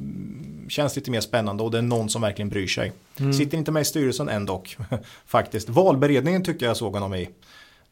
känns 0.69 0.97
lite 0.97 1.11
mer 1.11 1.21
spännande 1.21 1.63
och 1.63 1.71
det 1.71 1.79
är 1.79 1.83
någon 1.83 2.09
som 2.09 2.23
verkligen 2.23 2.49
bryr 2.49 2.67
sig. 2.67 2.93
Mm. 3.19 3.33
Sitter 3.33 3.59
inte 3.59 3.73
med 3.73 3.81
i 3.81 3.85
styrelsen 3.85 4.29
än 4.29 4.47
dock. 4.47 4.77
Faktiskt. 5.27 5.69
Valberedningen 5.69 6.45
tyckte 6.45 6.65
jag 6.65 6.77
såg 6.77 6.93
honom 6.93 7.15
i. 7.15 7.29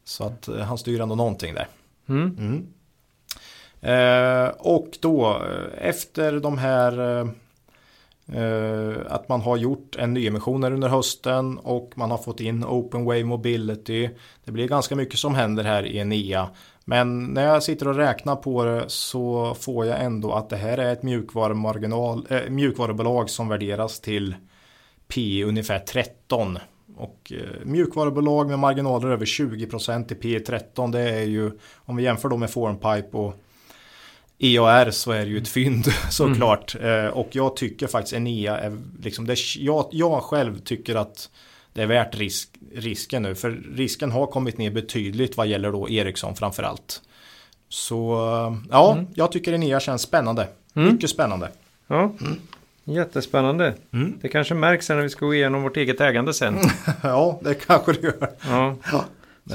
Så 0.03 0.23
att 0.23 0.47
eh, 0.47 0.57
han 0.57 0.77
styr 0.77 1.01
ändå 1.01 1.15
någonting 1.15 1.53
där. 1.53 1.67
Mm. 2.09 2.37
Mm. 2.37 2.67
Eh, 3.81 4.49
och 4.49 4.97
då 4.99 5.29
eh, 5.29 5.87
efter 5.87 6.39
de 6.39 6.57
här 6.57 7.19
eh, 7.19 7.27
Eh, 8.33 8.97
att 9.07 9.29
man 9.29 9.41
har 9.41 9.57
gjort 9.57 9.95
en 9.95 10.13
nyemission 10.13 10.63
under 10.63 10.89
hösten 10.89 11.57
och 11.57 11.91
man 11.95 12.11
har 12.11 12.17
fått 12.17 12.39
in 12.39 12.63
Openway 12.63 13.23
Mobility. 13.23 14.09
Det 14.45 14.51
blir 14.51 14.67
ganska 14.67 14.95
mycket 14.95 15.19
som 15.19 15.35
händer 15.35 15.63
här 15.63 15.85
i 15.85 15.97
Enea. 15.97 16.49
Men 16.85 17.23
när 17.23 17.45
jag 17.45 17.63
sitter 17.63 17.87
och 17.87 17.95
räknar 17.95 18.35
på 18.35 18.63
det 18.63 18.83
så 18.87 19.55
får 19.59 19.85
jag 19.85 20.03
ändå 20.03 20.33
att 20.33 20.49
det 20.49 20.57
här 20.57 20.77
är 20.77 20.93
ett 20.93 21.03
mjukvarumarginal, 21.03 22.27
äh, 22.29 22.49
mjukvarubolag 22.49 23.29
som 23.29 23.47
värderas 23.47 23.99
till 23.99 24.35
P 25.07 25.43
ungefär 25.43 25.79
13 25.79 26.59
och 26.97 27.31
eh, 27.35 27.65
mjukvarubolag 27.65 28.49
med 28.49 28.59
marginaler 28.59 29.09
över 29.09 29.25
20% 29.25 30.11
i 30.11 30.15
P13 30.15 30.91
det 30.91 31.01
är 31.01 31.25
ju 31.25 31.51
om 31.75 31.95
vi 31.95 32.03
jämför 32.03 32.29
då 32.29 32.37
med 32.37 32.49
Formpipe 32.49 33.17
och 33.17 33.33
EAR 34.39 34.91
så 34.91 35.11
är 35.11 35.19
det 35.25 35.31
ju 35.31 35.37
ett 35.37 35.47
fynd 35.47 35.85
såklart. 36.09 36.75
Mm. 36.75 37.05
Eh, 37.05 37.11
och 37.11 37.29
jag 37.31 37.55
tycker 37.55 37.87
faktiskt 37.87 38.13
Enea 38.13 38.57
är 38.57 38.77
liksom 39.01 39.27
det, 39.27 39.55
jag, 39.57 39.87
jag 39.91 40.23
själv 40.23 40.59
tycker 40.59 40.95
att 40.95 41.29
det 41.73 41.81
är 41.81 41.87
värt 41.87 42.17
risk, 42.17 42.49
risken 42.75 43.23
nu. 43.23 43.35
För 43.35 43.51
risken 43.73 44.11
har 44.11 44.27
kommit 44.27 44.57
ner 44.57 44.71
betydligt 44.71 45.37
vad 45.37 45.47
gäller 45.47 45.71
då 45.71 45.89
Ericsson 45.89 46.35
framförallt. 46.35 47.01
Så 47.69 48.17
ja, 48.71 48.93
mm. 48.93 49.07
jag 49.13 49.31
tycker 49.31 49.53
Enea 49.53 49.79
känns 49.79 50.01
spännande. 50.01 50.47
Mycket 50.73 51.09
spännande. 51.09 51.49
Ja. 51.87 52.13
Jättespännande. 52.83 53.73
Det 54.21 54.27
kanske 54.27 54.53
märks 54.53 54.89
när 54.89 55.01
vi 55.01 55.09
ska 55.09 55.25
gå 55.25 55.33
igenom 55.33 55.63
vårt 55.63 55.77
eget 55.77 56.01
ägande 56.01 56.33
sen. 56.33 56.57
ja, 57.03 57.39
det 57.43 57.53
kanske 57.53 57.93
det 57.93 58.01
gör. 58.01 58.29
Ja, 58.49 58.75
Ja. 58.91 59.05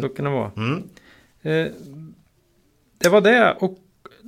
så 0.01 0.09
kan 0.09 0.25
det 0.25 0.31
vara. 0.31 0.51
Mm. 0.57 0.83
Eh, 1.43 1.73
det 2.99 3.09
var 3.09 3.21
det. 3.21 3.57
Och 3.61 3.79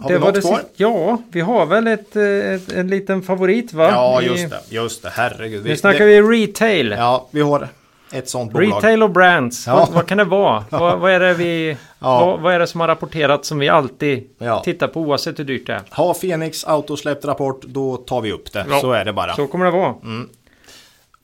Har 0.00 0.08
det 0.08 0.14
vi 0.14 0.20
var 0.20 0.26
något 0.26 0.34
det 0.34 0.40
kvar? 0.40 0.60
Ja, 0.76 1.18
vi 1.30 1.40
har 1.40 1.66
väl 1.66 1.86
ett, 1.86 2.16
ett, 2.16 2.72
en 2.72 2.88
liten 2.88 3.22
favorit 3.22 3.72
va? 3.72 3.88
Ja, 3.90 4.22
just 4.22 4.50
det. 4.50 4.60
Just 4.68 5.02
det, 5.02 5.10
herregud. 5.14 5.64
Nu 5.64 5.76
snackar 5.76 6.04
vi 6.04 6.22
retail. 6.22 6.90
Ja, 6.98 7.28
vi 7.30 7.40
har 7.40 7.68
ett 8.12 8.28
sånt 8.28 8.52
bolag. 8.52 8.76
Retail 8.76 9.02
och 9.02 9.10
brands. 9.10 9.66
Ja. 9.66 9.76
Vad, 9.76 9.88
vad 9.88 10.06
kan 10.06 10.18
det 10.18 10.24
vara? 10.24 10.64
vad, 10.70 10.98
vad, 10.98 11.10
är 11.10 11.20
det 11.20 11.34
vi, 11.34 11.76
Ja. 11.98 12.26
vad, 12.26 12.40
vad 12.40 12.54
är 12.54 12.58
det 12.58 12.66
som 12.66 12.80
har 12.80 12.88
rapporterat 12.88 13.44
som 13.44 13.58
vi 13.58 13.68
alltid 13.68 14.28
Ja. 14.38 14.62
tittar 14.64 14.88
på 14.88 15.00
oavsett 15.00 15.38
hur 15.38 15.44
dyrt 15.44 15.66
det 15.66 15.72
är? 15.72 15.82
Har 15.90 16.14
Fenix 16.14 16.64
Auto 16.64 16.96
släppt 16.96 17.24
rapport, 17.24 17.62
då 17.62 17.96
tar 17.96 18.20
vi 18.20 18.32
upp 18.32 18.52
det. 18.52 18.66
Så 18.80 18.92
är 18.92 19.04
det 19.04 19.12
bara. 19.12 19.34
Så 19.36 19.46
kommer 19.46 19.64
det 19.64 19.70
vara. 19.70 19.94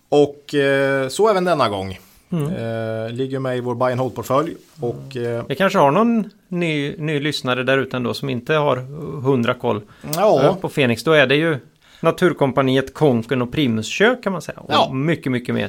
Och 0.08 0.54
eh, 0.54 1.08
så 1.08 1.28
även 1.28 1.44
denna 1.44 1.68
gång. 1.68 1.98
Mm. 2.32 2.46
Eh, 2.46 3.10
ligger 3.12 3.38
med 3.38 3.56
i 3.56 3.60
vår 3.60 3.74
buy 3.74 3.92
and 3.92 4.00
hold-portfölj. 4.00 4.56
Och 4.80 5.16
eh, 5.16 5.44
Vi 5.48 5.54
kanske 5.54 5.78
har 5.78 5.90
någon 5.90 6.30
ny, 6.48 6.96
ny 6.98 7.20
lyssnare 7.20 7.62
där 7.62 7.78
ute 7.78 7.96
ändå 7.96 8.14
som 8.14 8.28
inte 8.28 8.54
har 8.54 8.76
hundra 9.20 9.54
koll 9.54 9.80
ja, 10.14 10.56
på 10.60 10.68
Fenix. 10.68 11.04
Då 11.04 11.12
är 11.12 11.26
det 11.26 11.36
ju 11.36 11.58
Naturkompaniet, 12.00 12.94
Konken 12.94 13.42
och 13.42 13.52
Primuskök 13.52 14.22
kan 14.22 14.32
man 14.32 14.42
säga. 14.42 14.58
Och 14.60 14.72
Ja. 14.72 14.92
mycket, 14.92 15.32
mycket 15.32 15.54
mer. 15.54 15.68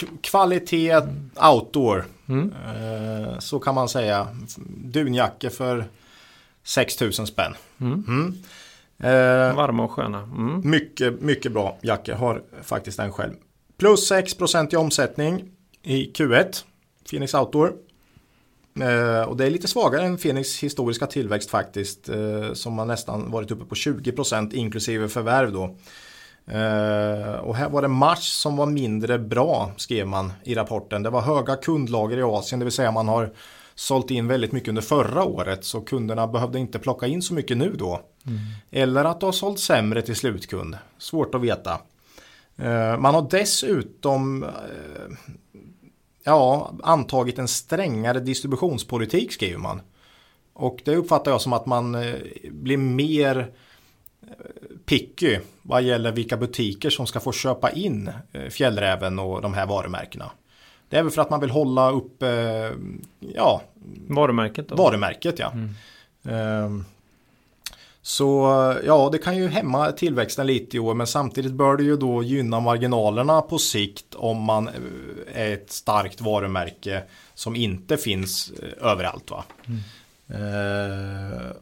k- 0.00 0.06
kvalitet 0.20 0.94
outdoor. 1.52 2.04
Mm. 2.28 2.52
Eh, 2.66 3.38
så 3.38 3.58
kan 3.58 3.74
man 3.74 3.88
säga. 3.88 4.26
Dunjacka 4.84 5.50
för 5.50 5.84
6000 6.64 7.26
spänn. 7.26 7.54
Mm. 7.80 8.34
Eh, 9.02 9.56
Varma 9.56 9.84
och 9.84 9.90
sköna. 9.90 10.18
Mm. 10.18 10.70
Mycket, 10.70 11.20
mycket 11.20 11.52
bra 11.52 11.76
jacka. 11.82 12.16
Har 12.16 12.42
faktiskt 12.62 12.96
den 12.98 13.12
själv. 13.12 13.32
Plus 13.78 14.10
6% 14.12 14.74
i 14.74 14.76
omsättning 14.76 15.44
i 15.82 16.12
Q1. 16.12 16.64
Phoenix 17.10 17.34
Outdoor. 17.34 17.72
Eh, 18.80 19.22
och 19.22 19.36
det 19.36 19.46
är 19.46 19.50
lite 19.50 19.68
svagare 19.68 20.04
än 20.04 20.16
Phoenix 20.16 20.58
historiska 20.62 21.06
tillväxt 21.06 21.50
faktiskt. 21.50 22.08
Eh, 22.08 22.52
som 22.52 22.78
har 22.78 22.86
nästan 22.86 23.30
varit 23.30 23.50
uppe 23.50 23.64
på 23.64 23.74
20% 23.74 24.54
inklusive 24.54 25.08
förvärv 25.08 25.52
då. 25.52 25.64
Eh, 26.46 27.34
och 27.34 27.56
här 27.56 27.68
var 27.70 27.82
det 27.82 27.88
mars 27.88 28.28
som 28.32 28.56
var 28.56 28.66
mindre 28.66 29.18
bra 29.18 29.72
skrev 29.76 30.06
man 30.06 30.32
i 30.44 30.54
rapporten. 30.54 31.02
Det 31.02 31.10
var 31.10 31.20
höga 31.20 31.56
kundlager 31.56 32.18
i 32.18 32.22
Asien, 32.22 32.58
det 32.58 32.64
vill 32.64 32.72
säga 32.72 32.90
man 32.90 33.08
har 33.08 33.32
sålt 33.74 34.10
in 34.10 34.28
väldigt 34.28 34.52
mycket 34.52 34.68
under 34.68 34.82
förra 34.82 35.24
året 35.24 35.64
så 35.64 35.80
kunderna 35.80 36.26
behövde 36.26 36.58
inte 36.58 36.78
plocka 36.78 37.06
in 37.06 37.22
så 37.22 37.34
mycket 37.34 37.56
nu 37.56 37.72
då. 37.78 38.00
Eller 38.70 39.04
att 39.04 39.20
det 39.20 39.26
har 39.26 39.32
sålt 39.32 39.60
sämre 39.60 40.02
till 40.02 40.16
slutkund. 40.16 40.78
Svårt 40.98 41.34
att 41.34 41.40
veta. 41.40 41.80
Eh, 42.56 42.98
Man 42.98 43.14
har 43.14 43.26
dessutom 43.30 44.42
eh, 44.42 44.50
ja, 46.24 46.72
antagit 46.82 47.38
en 47.38 47.48
strängare 47.48 48.20
distributionspolitik 48.20 49.32
skriver 49.32 49.58
man. 49.58 49.80
Och 50.52 50.82
det 50.84 50.96
uppfattar 50.96 51.30
jag 51.30 51.40
som 51.40 51.52
att 51.52 51.66
man 51.66 51.94
eh, 51.94 52.14
blir 52.50 52.76
mer 52.76 53.52
eh, 54.22 54.28
picky 54.84 55.38
vad 55.62 55.82
gäller 55.82 56.12
vilka 56.12 56.36
butiker 56.36 56.90
som 56.90 57.06
ska 57.06 57.20
få 57.20 57.32
köpa 57.32 57.70
in 57.70 58.10
eh, 58.32 58.48
Fjällräven 58.48 59.18
och 59.18 59.42
de 59.42 59.54
här 59.54 59.66
varumärkena. 59.66 60.30
Det 60.88 60.96
är 60.98 61.02
väl 61.02 61.12
för 61.12 61.22
att 61.22 61.30
man 61.30 61.40
vill 61.40 61.50
hålla 61.50 61.90
upp 61.90 62.22
ja, 63.18 63.62
Varumärket 64.08 64.68
då? 64.68 64.74
varumärket. 64.74 65.38
Ja. 65.38 65.52
Ehm, 66.32 66.84
så 68.02 68.46
ja, 68.84 69.08
det 69.12 69.18
kan 69.18 69.36
ju 69.36 69.48
hämma 69.48 69.92
tillväxten 69.92 70.46
lite 70.46 70.76
i 70.76 70.80
år 70.80 70.94
men 70.94 71.06
samtidigt 71.06 71.52
bör 71.52 71.76
det 71.76 71.82
ju 71.82 71.96
då 71.96 72.22
gynna 72.22 72.60
marginalerna 72.60 73.42
på 73.42 73.58
sikt 73.58 74.14
om 74.14 74.42
man 74.42 74.68
eh, 74.68 74.74
är 75.34 75.52
ett 75.52 75.70
starkt 75.72 76.20
varumärke 76.20 77.02
som 77.34 77.56
inte 77.56 77.96
finns 77.96 78.52
eh, 78.62 78.90
överallt. 78.90 79.30
Va? 79.30 79.44
Eh, 80.28 81.56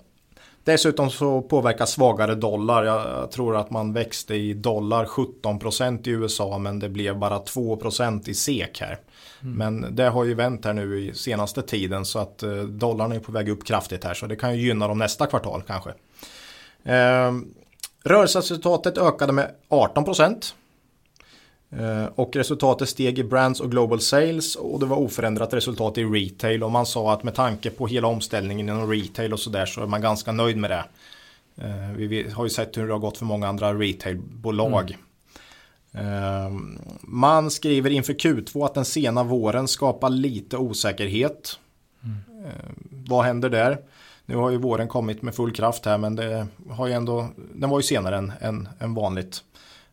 Dessutom 0.65 1.11
så 1.11 1.43
påverkar 1.43 1.87
svagare 1.87 2.35
dollar. 2.35 2.85
Jag 2.85 3.31
tror 3.31 3.57
att 3.57 3.71
man 3.71 3.93
växte 3.93 4.35
i 4.35 4.55
dollar 4.55 5.05
17% 5.05 6.09
i 6.09 6.11
USA 6.11 6.59
men 6.59 6.79
det 6.79 6.89
blev 6.89 7.19
bara 7.19 7.39
2% 7.39 8.29
i 8.29 8.35
SEK 8.35 8.81
här. 8.81 8.99
Men 9.41 9.97
det 9.97 10.09
har 10.09 10.25
ju 10.25 10.35
vänt 10.35 10.65
här 10.65 10.73
nu 10.73 11.01
i 11.01 11.15
senaste 11.15 11.63
tiden 11.63 12.05
så 12.05 12.19
att 12.19 12.43
eh, 12.43 12.57
dollarn 12.63 13.13
är 13.13 13.21
på 13.21 13.33
väg 13.33 13.49
upp 13.49 13.65
kraftigt 13.67 14.05
här 14.05 14.15
så 14.15 14.27
det 14.27 14.37
kan 14.37 14.57
ju 14.57 14.67
gynna 14.67 14.89
dem 14.89 14.99
nästa 14.99 15.27
kvartal 15.27 15.63
kanske. 15.67 15.91
Eh, 16.85 17.33
rörelseresultatet 18.05 18.99
ökade 18.99 19.33
med 19.33 19.51
18%. 19.69 20.55
Eh, 21.71 22.05
Och 22.15 22.37
resultatet 22.37 22.89
steg 22.89 23.19
i 23.19 23.25
brands 23.25 23.61
och 23.61 23.71
global 23.71 24.01
sales 24.01 24.57
och 24.57 24.81
det 24.81 24.87
var 24.87 24.97
oförändrat 24.97 25.55
resultat 25.55 25.99
i 25.99 26.05
retail 26.05 26.63
och 26.65 26.71
man 26.71 26.87
sa 26.87 27.13
att 27.13 27.23
med 27.23 27.35
tanke 27.35 27.71
på 27.71 27.87
hela 27.87 28.09
omställningen 28.09 28.69
inom 28.69 28.91
retail 28.91 29.33
och 29.33 29.41
sådär 29.41 29.67
så 29.67 29.83
är 29.83 29.87
man 29.87 30.01
ganska 30.01 30.33
nöjd 30.33 30.57
med 30.57 30.71
det. 30.71 30.85
Eh, 31.57 31.91
Vi 31.97 32.31
har 32.31 32.45
ju 32.45 32.51
sett 32.51 32.77
hur 32.77 32.87
det 32.87 32.93
har 32.93 32.99
gått 32.99 33.19
för 33.19 33.25
många 33.25 33.49
andra 33.49 33.75
retailbolag. 33.75 34.97
Eh, 35.93 36.51
Man 37.03 37.51
skriver 37.51 37.91
inför 37.91 38.13
Q2 38.13 38.65
att 38.67 38.75
den 38.75 38.85
sena 38.85 39.25
våren 39.25 39.69
skapar 39.69 40.11
lite 40.11 40.57
osäkerhet. 40.57 41.59
Eh, 42.05 42.71
Vad 42.91 43.25
händer 43.25 43.49
där? 43.51 43.79
Nu 44.31 44.37
har 44.37 44.51
ju 44.51 44.57
våren 44.57 44.89
kommit 44.89 45.23
med 45.23 45.35
full 45.35 45.53
kraft 45.53 45.87
här 45.87 45.99
men 45.99 46.17
det 46.17 46.47
har 46.71 46.87
ju 46.87 46.93
ändå, 46.93 47.29
den 47.55 47.71
var 47.71 47.79
ju 47.79 47.83
senare 47.83 48.17
än, 48.17 48.33
än, 48.41 48.69
än 48.79 48.95
vanligt. 48.95 49.39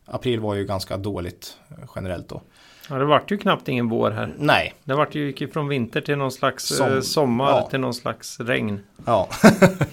April 0.04 0.40
var 0.40 0.54
ju 0.54 0.64
ganska 0.64 0.96
dåligt 0.96 1.56
eh, 1.70 1.76
generellt 1.96 2.28
då. 2.28 2.42
Ja, 2.90 2.96
det 2.96 3.04
vart 3.04 3.30
ju 3.30 3.38
knappt 3.38 3.68
ingen 3.68 3.88
vår 3.88 4.10
här. 4.10 4.34
Nej, 4.38 4.74
Det 4.84 4.94
vart 4.94 5.14
ju 5.14 5.26
gick 5.26 5.52
från 5.52 5.68
vinter 5.68 6.00
till 6.00 6.16
någon 6.18 6.32
slags 6.32 6.76
Som- 6.76 6.94
eh, 6.94 7.00
sommar 7.00 7.50
ja. 7.50 7.68
till 7.70 7.80
någon 7.80 7.94
slags 7.94 8.40
regn. 8.40 8.80
ja, 9.06 9.28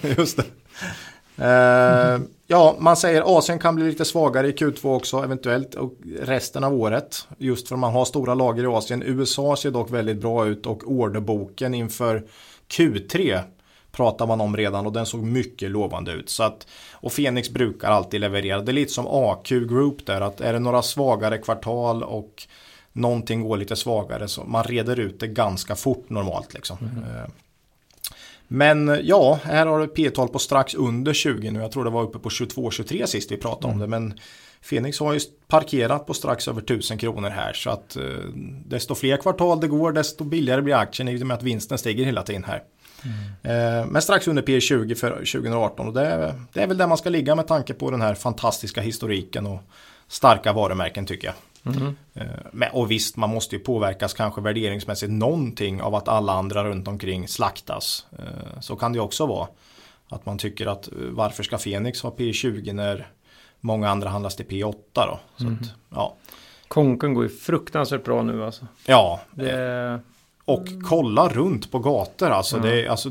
just 0.16 0.36
det. 0.36 0.44
Eh, 1.44 2.20
ja, 2.46 2.76
man 2.78 2.96
säger 2.96 3.38
Asien 3.38 3.58
kan 3.58 3.74
bli 3.74 3.84
lite 3.84 4.04
svagare 4.04 4.48
i 4.48 4.52
Q2 4.52 4.96
också 4.96 5.16
eventuellt 5.18 5.74
och 5.74 5.94
resten 6.20 6.64
av 6.64 6.74
året. 6.74 7.28
Just 7.38 7.68
för 7.68 7.74
att 7.74 7.80
man 7.80 7.92
har 7.92 8.04
stora 8.04 8.34
lager 8.34 8.62
i 8.62 8.66
Asien. 8.66 9.02
USA 9.06 9.56
ser 9.56 9.70
dock 9.70 9.90
väldigt 9.90 10.20
bra 10.20 10.46
ut 10.46 10.66
och 10.66 10.82
orderboken 10.90 11.74
inför 11.74 12.22
Q3 12.68 13.40
pratar 13.96 14.26
man 14.26 14.40
om 14.40 14.56
redan 14.56 14.86
och 14.86 14.92
den 14.92 15.06
såg 15.06 15.22
mycket 15.22 15.70
lovande 15.70 16.12
ut. 16.12 16.30
Så 16.30 16.42
att, 16.42 16.66
och 16.92 17.12
Fenix 17.12 17.50
brukar 17.50 17.90
alltid 17.90 18.20
leverera. 18.20 18.60
Det 18.60 18.72
är 18.72 18.74
lite 18.74 18.92
som 18.92 19.06
AQ 19.06 19.48
Group 19.48 20.06
där 20.06 20.20
att 20.20 20.40
är 20.40 20.52
det 20.52 20.58
några 20.58 20.82
svagare 20.82 21.38
kvartal 21.38 22.02
och 22.02 22.46
någonting 22.92 23.42
går 23.42 23.56
lite 23.56 23.76
svagare 23.76 24.28
så 24.28 24.44
man 24.44 24.64
reder 24.64 25.00
ut 25.00 25.20
det 25.20 25.26
ganska 25.26 25.76
fort 25.76 26.10
normalt 26.10 26.54
liksom. 26.54 26.76
Eh, 26.82 27.30
Men 28.48 29.00
ja, 29.02 29.38
här 29.44 29.66
har 29.66 29.78
du 29.78 29.86
P-tal 29.86 30.28
på 30.28 30.38
strax 30.38 30.74
under 30.74 31.12
20 31.12 31.50
nu. 31.50 31.60
Jag 31.60 31.72
tror 31.72 31.84
det 31.84 31.90
var 31.90 32.02
uppe 32.02 32.18
på 32.18 32.28
22-23 32.28 33.06
sist 33.06 33.32
vi 33.32 33.36
pratade 33.36 33.72
om 33.72 33.78
det. 33.78 33.86
Men 33.86 34.18
Phoenix 34.68 35.00
har 35.00 35.14
ju 35.14 35.20
parkerat 35.48 36.06
på 36.06 36.14
strax 36.14 36.48
över 36.48 36.62
1000 36.62 36.98
kronor 36.98 37.30
här. 37.30 37.52
Så 37.52 37.70
att 37.70 37.96
eh, 37.96 38.02
desto 38.66 38.94
fler 38.94 39.16
kvartal 39.16 39.60
det 39.60 39.68
går 39.68 39.92
desto 39.92 40.24
billigare 40.24 40.62
blir 40.62 40.74
aktien 40.74 41.08
i 41.08 41.22
och 41.22 41.26
med 41.26 41.34
att 41.34 41.42
vinsten 41.42 41.78
stiger 41.78 42.04
hela 42.04 42.22
tiden 42.22 42.44
här. 42.44 42.62
Eh, 43.42 43.86
Men 43.86 44.02
strax 44.02 44.28
under 44.28 44.42
P20 44.42 44.94
för 44.94 45.10
2018 45.10 45.86
och 45.86 45.92
det 45.94 46.06
är, 46.06 46.34
det 46.52 46.62
är 46.62 46.66
väl 46.66 46.76
där 46.78 46.86
man 46.86 46.98
ska 46.98 47.10
ligga 47.10 47.34
med 47.34 47.46
tanke 47.46 47.74
på 47.74 47.90
den 47.90 48.00
här 48.02 48.14
fantastiska 48.14 48.80
historiken 48.80 49.46
och 49.46 49.60
starka 50.08 50.52
varumärken 50.52 51.06
tycker 51.06 51.26
jag. 51.26 51.34
Men, 52.52 52.68
och 52.72 52.90
visst, 52.90 53.16
man 53.16 53.30
måste 53.30 53.56
ju 53.56 53.62
påverkas 53.62 54.14
kanske 54.14 54.40
värderingsmässigt 54.40 55.12
någonting 55.12 55.82
av 55.82 55.94
att 55.94 56.08
alla 56.08 56.32
andra 56.32 56.64
runt 56.64 56.88
omkring 56.88 57.28
slaktas. 57.28 58.06
Eh, 58.18 58.60
Så 58.60 58.76
kan 58.76 58.92
det 58.92 59.00
också 59.00 59.26
vara. 59.26 59.48
Att 60.08 60.26
man 60.26 60.38
tycker 60.38 60.66
att 60.66 60.88
varför 61.10 61.42
ska 61.42 61.58
Fenix 61.58 62.02
ha 62.02 62.10
P20 62.10 62.72
när 62.72 63.06
många 63.60 63.90
andra 63.90 64.08
handlas 64.08 64.36
till 64.36 64.46
P8 64.46 64.74
då? 64.94 65.20
Så 65.36 65.46
att, 65.46 65.70
ja. 65.90 66.16
Konken 66.68 67.14
går 67.14 67.24
ju 67.24 67.30
fruktansvärt 67.30 68.04
bra 68.04 68.22
nu 68.22 68.44
alltså. 68.44 68.66
ja, 68.86 69.20
Det, 69.30 70.00
och 70.46 70.66
kolla 70.88 71.28
runt 71.28 71.70
på 71.72 71.78
gator 71.78 72.30
alltså. 72.30 72.58
Det 72.58 72.82
är, 72.82 72.88
alltså 72.88 73.08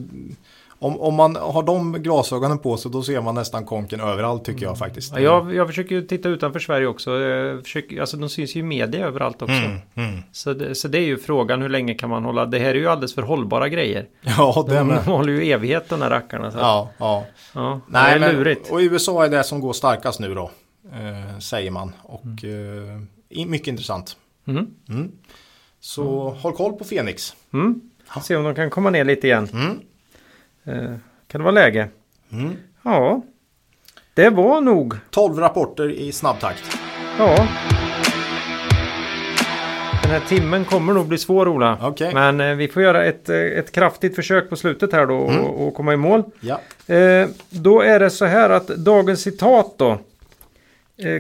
om, 0.80 1.00
om 1.02 1.14
man 1.16 1.36
har 1.36 1.64
de 1.64 1.94
glasögonen 1.94 2.60
på 2.60 2.78
sig 2.78 2.92
då 2.92 3.04
ser 3.04 3.22
man 3.22 3.36
nästan 3.36 3.66
konken 3.66 4.00
överallt 4.00 4.46
tycker 4.46 4.66
jag 4.66 4.78
faktiskt. 4.78 5.14
ja, 5.14 5.20
jag, 5.20 5.56
jag 5.56 5.68
försöker 5.68 6.02
titta 6.02 6.30
utanför 6.30 6.60
Sverige 6.60 6.88
också. 6.88 7.12
Jag 7.20 7.64
försöker, 7.64 8.00
alltså 8.02 8.18
de 8.18 8.30
syns 8.30 8.56
ju 8.56 8.60
i 8.60 8.64
media 8.64 9.06
överallt 9.06 9.42
också. 9.42 9.54
Mm, 9.56 9.78
mm. 9.96 10.20
Så, 10.32 10.54
det, 10.54 10.76
så 10.76 10.88
det 10.88 10.98
är 10.98 11.02
ju 11.06 11.18
frågan 11.18 11.62
hur 11.62 11.70
länge 11.70 11.94
kan 11.94 12.10
man 12.10 12.26
hålla. 12.26 12.46
Det 12.46 12.60
här 12.60 12.70
är 12.70 12.76
ju 12.76 12.88
alldeles 12.88 13.16
för 13.16 13.22
hållbara 13.22 13.70
grejer. 13.70 14.08
Ja, 14.38 14.66
det 14.68 14.76
De, 14.76 14.88
med. 14.88 14.98
håller 15.06 15.34
ju 15.34 15.52
evighet 15.52 15.90
de 15.90 16.02
här 16.02 16.10
rackarna. 16.10 16.52
Så. 16.52 16.58
Ja. 16.58 16.90
Ja, 16.98 17.26
ja. 17.54 17.80
Nej, 17.88 18.20
det 18.20 18.26
är 18.26 18.34
men, 18.34 18.36
lurigt. 18.40 18.72
och 18.72 18.78
USA 18.78 19.26
är 19.26 19.30
det 19.30 19.44
som 19.44 19.60
går 19.60 19.74
starkast 19.74 20.20
nu 20.20 20.34
då. 20.36 20.52
Eh, 20.94 21.40
säger 21.40 21.72
man. 21.72 21.92
Och 22.04 22.44
eh, 22.44 23.02
i- 23.30 23.46
mycket 23.46 23.68
intressant. 23.68 24.18
Mm. 24.48 24.68
Mm. 25.98 26.06
Så 26.06 26.30
håll 26.42 26.54
koll 26.54 26.74
på 26.74 26.84
Fenix. 26.84 27.36
Mm. 27.54 27.82
Se 28.24 28.36
om 28.36 28.44
de 28.44 28.56
kan 28.56 28.70
komma 28.70 28.90
ner 28.90 29.04
lite 29.04 29.28
igen. 29.28 29.50
Mm. 29.54 29.80
Eh, 30.64 30.96
kan 31.28 31.40
det 31.42 31.44
vara 31.44 31.52
läge? 31.52 31.90
Mm. 32.32 32.54
Ja, 32.84 33.22
Det 34.14 34.30
var 34.30 34.62
nog, 34.62 34.96
12 35.10 35.38
rapporter 35.40 35.90
i 35.92 36.12
snabb 36.12 36.40
takt. 36.40 36.78
ja. 37.20 37.48
Den 40.04 40.12
här 40.14 40.20
timmen 40.28 40.66
kommer 40.66 40.94
nog 40.94 41.08
bli 41.08 41.18
svår 41.18 41.48
Ola. 41.48 41.78
Okej. 41.82 42.14
Men 42.14 42.42
eh, 42.42 42.56
vi 42.56 42.68
får 42.68 42.84
göra 42.84 43.06
ett, 43.06 43.30
eh, 43.30 43.38
ett 43.38 43.72
kraftigt 43.72 44.16
försök 44.16 44.50
på 44.50 44.56
slutet 44.56 44.94
här 44.94 45.06
då 45.06 45.16
och, 45.18 45.68
och 45.68 45.74
komma 45.74 45.94
i 45.94 45.98
mål. 45.98 46.24
Ja. 46.40 46.60
Eh, 46.96 47.28
då 47.50 47.82
är 47.82 48.00
det 48.00 48.10
så 48.10 48.26
här 48.26 48.50
att 48.50 48.68
dagens 48.68 49.22
citat 49.22 49.74
då 49.78 50.00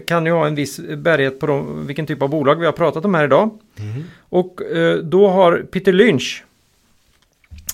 kan 0.07 0.25
ju 0.25 0.31
ha 0.31 0.47
en 0.47 0.55
viss 0.55 0.79
bärighet 0.97 1.39
på 1.39 1.47
de, 1.47 1.87
vilken 1.87 2.05
typ 2.05 2.21
av 2.21 2.29
bolag 2.29 2.55
vi 2.59 2.65
har 2.65 2.73
pratat 2.73 3.05
om 3.05 3.13
här 3.15 3.25
idag. 3.25 3.59
Och 4.19 4.61
eh, 4.61 4.97
då 4.97 5.27
har 5.27 5.57
Peter 5.71 5.93
Lynch 5.93 6.43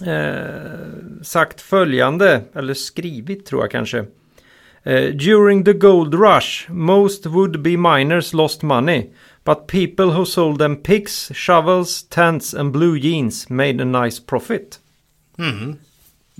eh, 0.05 1.21
sagt 1.23 1.61
följande, 1.61 2.41
eller 2.53 2.73
skrivit 2.73 3.45
tror 3.45 3.61
jag 3.61 3.71
kanske. 3.71 4.05
Eh, 4.83 5.03
During 5.03 5.65
the 5.65 5.73
gold 5.73 6.13
rush, 6.13 6.71
most 6.71 7.25
would-be 7.25 7.77
miners 7.77 8.33
lost 8.33 8.61
money. 8.61 9.05
But 9.43 9.67
people 9.67 10.05
who 10.05 10.25
sold 10.25 10.59
them 10.59 10.75
picks, 10.75 11.31
shovels, 11.33 12.03
tents 12.03 12.53
and 12.53 12.71
blue 12.71 12.97
jeans 12.99 13.49
made 13.49 13.83
a 13.83 14.03
nice 14.03 14.21
profit. 14.25 14.79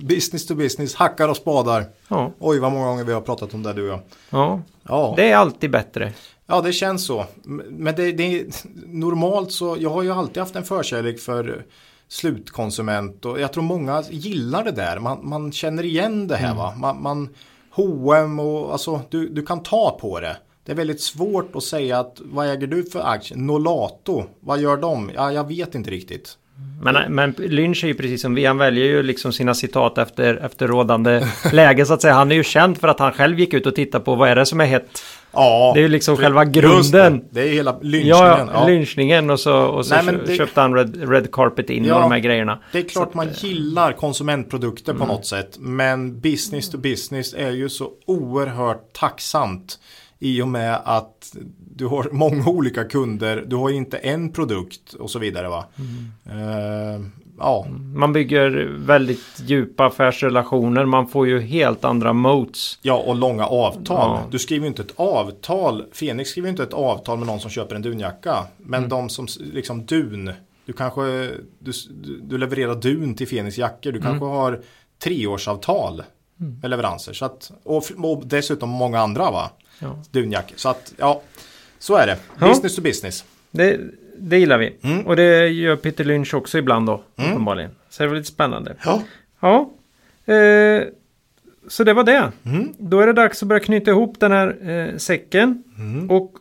Business 0.02 0.46
to 0.46 0.54
business, 0.54 0.94
hackar 0.94 1.28
och 1.28 1.36
spadar. 1.36 1.84
Ja, 2.08 2.32
Oj, 2.38 2.58
vad 2.58 2.72
många 2.72 2.86
gånger 2.86 3.04
vi 3.04 3.12
har 3.12 3.20
pratat 3.20 3.54
om 3.54 3.62
det 3.62 3.72
du 3.72 3.82
och 3.82 3.88
jag. 3.88 4.00
ja. 4.30 4.60
Ja, 4.88 5.14
det 5.16 5.30
är 5.30 5.36
alltid 5.36 5.70
bättre. 5.70 6.12
ja 6.46 6.60
det 6.60 6.72
känns 6.72 7.06
så. 7.06 7.24
Men 7.68 7.94
det, 7.94 8.12
det 8.12 8.22
är 8.40 8.46
normalt 8.86 9.52
så, 9.52 9.76
jag 9.80 9.90
har 9.90 10.02
ju 10.02 10.12
alltid 10.12 10.36
haft 10.42 10.56
en 10.56 10.64
förkärlek 10.64 11.20
för 11.20 11.64
slutkonsument 12.08 13.24
och 13.24 13.40
jag 13.40 13.52
tror 13.52 13.62
många 13.62 14.02
gillar 14.10 14.64
det 14.64 14.70
där. 14.70 14.98
Man, 14.98 15.28
man 15.28 15.52
känner 15.52 15.84
igen 15.84 16.28
det 16.28 16.36
här 16.36 16.54
va. 16.54 16.74
Man, 16.76 17.02
man 17.02 17.28
H&M 17.70 18.40
och 18.40 18.72
alltså 18.72 19.00
du, 19.10 19.28
du 19.28 19.46
kan 19.46 19.62
ta 19.62 19.98
på 20.00 20.20
det. 20.20 20.36
Det 20.64 20.72
är 20.72 20.76
väldigt 20.76 21.00
svårt 21.02 21.56
att 21.56 21.62
säga 21.64 21.98
att 21.98 22.20
vad 22.24 22.50
äger 22.50 22.66
du 22.66 22.84
för 22.84 23.00
aktie? 23.00 23.36
Nolato, 23.36 24.24
vad 24.40 24.60
gör 24.60 24.76
de? 24.76 25.10
Ja, 25.14 25.32
jag 25.32 25.48
vet 25.48 25.74
inte 25.74 25.90
riktigt. 25.90 26.38
Men, 26.82 27.14
men 27.14 27.34
Lynch 27.38 27.84
är 27.84 27.88
ju 27.88 27.94
precis 27.94 28.22
som 28.22 28.34
vi, 28.34 28.44
han 28.44 28.58
väljer 28.58 28.84
ju 28.84 29.02
liksom 29.02 29.32
sina 29.32 29.54
citat 29.54 29.98
efter, 29.98 30.34
efter 30.44 30.68
rådande 30.68 31.26
läge 31.52 31.86
så 31.86 31.94
att 31.94 32.02
säga. 32.02 32.14
Han 32.14 32.32
är 32.32 32.36
ju 32.36 32.44
känd 32.44 32.78
för 32.78 32.88
att 32.88 32.98
han 32.98 33.12
själv 33.12 33.40
gick 33.40 33.54
ut 33.54 33.66
och 33.66 33.74
tittade 33.74 34.04
på 34.04 34.14
vad 34.14 34.28
är 34.28 34.36
det 34.36 34.46
som 34.46 34.60
är 34.60 34.64
hett. 34.66 35.02
Ja, 35.32 35.70
Det 35.74 35.80
är 35.80 35.82
ju 35.82 35.88
liksom 35.88 36.16
själva 36.16 36.44
grunden. 36.44 37.18
Det, 37.18 37.24
det 37.30 37.48
är 37.48 37.52
hela 37.52 37.78
lynchningen. 37.82 38.08
Ja, 38.18 38.48
ja. 38.54 38.66
lynchningen 38.66 39.30
och 39.30 39.40
så, 39.40 39.56
och 39.62 39.86
så 39.86 39.94
Nej, 40.02 40.14
det- 40.26 40.36
köpte 40.36 40.60
han 40.60 40.74
Red, 40.74 41.08
red 41.10 41.32
Carpet 41.32 41.70
in 41.70 41.84
Ja, 41.84 41.94
och 41.94 42.00
de 42.00 42.12
här 42.12 42.18
grejerna. 42.18 42.58
Det 42.72 42.78
är 42.78 42.82
klart 42.88 43.14
man 43.14 43.28
gillar 43.36 43.92
konsumentprodukter 43.92 44.92
Mm. 44.92 45.06
på 45.06 45.12
något 45.14 45.26
sätt. 45.26 45.56
Men 45.60 46.20
business 46.20 46.70
to 46.70 46.78
business 46.78 47.34
är 47.34 47.50
ju 47.50 47.68
så 47.68 47.90
oerhört 48.06 48.92
tacksamt. 48.92 49.78
I 50.18 50.42
och 50.42 50.48
med 50.48 50.80
att 50.84 51.32
du 51.74 51.86
har 51.86 52.08
många 52.12 52.46
olika 52.48 52.84
kunder. 52.84 53.44
Du 53.46 53.56
har 53.56 53.70
inte 53.70 53.96
en 53.98 54.32
produkt 54.32 54.92
och 54.94 55.10
så 55.10 55.18
vidare 55.18 55.48
va. 55.48 55.64
Mm. 55.78 56.98
Eh, 56.98 57.06
ja, 57.38 57.66
Man 57.94 58.12
bygger 58.12 58.50
väldigt 58.78 59.20
djupa 59.46 59.86
affärsrelationer, 59.86 60.84
man 60.84 61.08
får 61.08 61.26
ju 61.26 61.40
helt 61.40 61.84
andra 61.84 62.12
modes. 62.12 62.78
ja, 62.82 62.94
och 62.96 63.16
långa 63.16 63.46
avtal. 63.46 63.84
Ja. 64.20 64.22
Du 64.30 64.38
skriver 64.38 64.62
ju 64.64 64.68
inte 64.68 64.82
ett 64.82 64.92
avtal. 64.96 65.84
Fenix 65.92 66.30
skriver 66.30 66.48
ju 66.48 66.50
inte 66.50 66.62
ett 66.62 66.72
avtal 66.74 67.18
med 67.18 67.26
någon 67.26 67.40
som 67.40 67.50
köper 67.50 67.74
en 67.74 67.82
dunjacka. 67.82 68.44
Men 68.58 68.78
Mm. 68.78 68.88
de 68.90 69.08
som 69.08 69.26
liksom 69.52 69.86
dun. 69.86 70.32
Du 70.66 70.72
kanske 70.72 71.02
du, 71.58 71.72
du 72.22 72.38
levererar 72.38 72.74
dun 72.74 73.14
till 73.14 73.28
Fenix 73.28 73.58
jackor. 73.58 73.92
Du 73.92 73.98
Mm. 73.98 74.02
kanske 74.10 74.24
har 74.26 74.60
treårsavtal 75.16 76.02
med 76.62 76.70
leveranser. 76.70 77.12
Så 77.12 77.24
att, 77.24 77.52
och, 77.64 77.84
och 78.04 78.26
dessutom 78.26 78.68
många 78.68 79.00
andra 79.00 79.30
va? 79.30 79.50
Ja. 79.78 79.96
Dunjackor. 80.10 80.56
Så 80.56 80.68
att 80.68 80.92
ja, 80.98 81.22
så 81.82 81.96
är 81.96 82.06
det. 82.06 82.16
Ja. 82.38 82.48
Business 82.48 82.76
to 82.76 82.82
business. 82.82 83.24
Det, 83.50 83.80
det 84.18 84.38
gillar 84.38 84.58
vi. 84.58 84.76
Mm. 84.82 85.06
Och 85.06 85.16
det 85.16 85.48
gör 85.48 85.76
Peter 85.76 86.04
Lynch 86.04 86.34
också 86.34 86.58
ibland 86.58 86.86
då, 86.86 87.02
uppenbarligen. 87.16 87.70
Så 87.90 88.02
det 88.02 88.08
var 88.08 88.16
lite 88.16 88.28
spännande. 88.28 88.74
Ja. 88.84 89.02
Ja, 89.40 89.70
eh, 90.34 90.82
så 91.68 91.84
det 91.84 91.92
var 91.92 92.04
det. 92.04 92.32
Mm. 92.44 92.72
Då 92.78 93.00
är 93.00 93.06
det 93.06 93.12
dags 93.12 93.42
att 93.42 93.48
börja 93.48 93.60
knyta 93.60 93.90
ihop 93.90 94.20
den 94.20 94.32
här 94.32 94.70
eh, 94.70 94.96
säcken. 94.96 95.64
Mm. 95.78 96.10
Och 96.10 96.32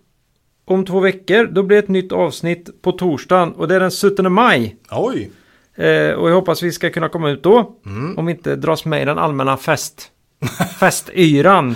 om 0.66 0.86
två 0.86 1.00
veckor, 1.00 1.46
då 1.46 1.64
blir 1.64 1.78
det 1.78 1.84
ett 1.84 1.89
nytt 1.89 2.12
avsnitt 2.12 2.82
på 2.82 2.92
torsdagen. 2.92 3.52
Och 3.52 3.68
det 3.68 3.76
är 3.76 3.80
den 3.80 3.92
17 3.92 4.34
maj. 4.34 4.76
Oj. 4.92 5.32
Eh, 5.76 6.12
och 6.12 6.30
jag 6.30 6.36
hoppas 6.36 6.64
vi 6.64 6.72
ska 6.72 6.89
kunna 6.89 7.10
komma 7.10 7.30
ut 7.30 7.44
då. 7.44 7.76
Mm. 7.86 8.18
Om 8.18 8.26
vi 8.26 8.32
inte 8.32 8.56
dras 8.56 8.86
med 8.86 9.02
i 9.02 9.06
den 9.06 9.18
allmänna 9.18 9.58
fest, 9.58 10.12
festyran 10.80 11.76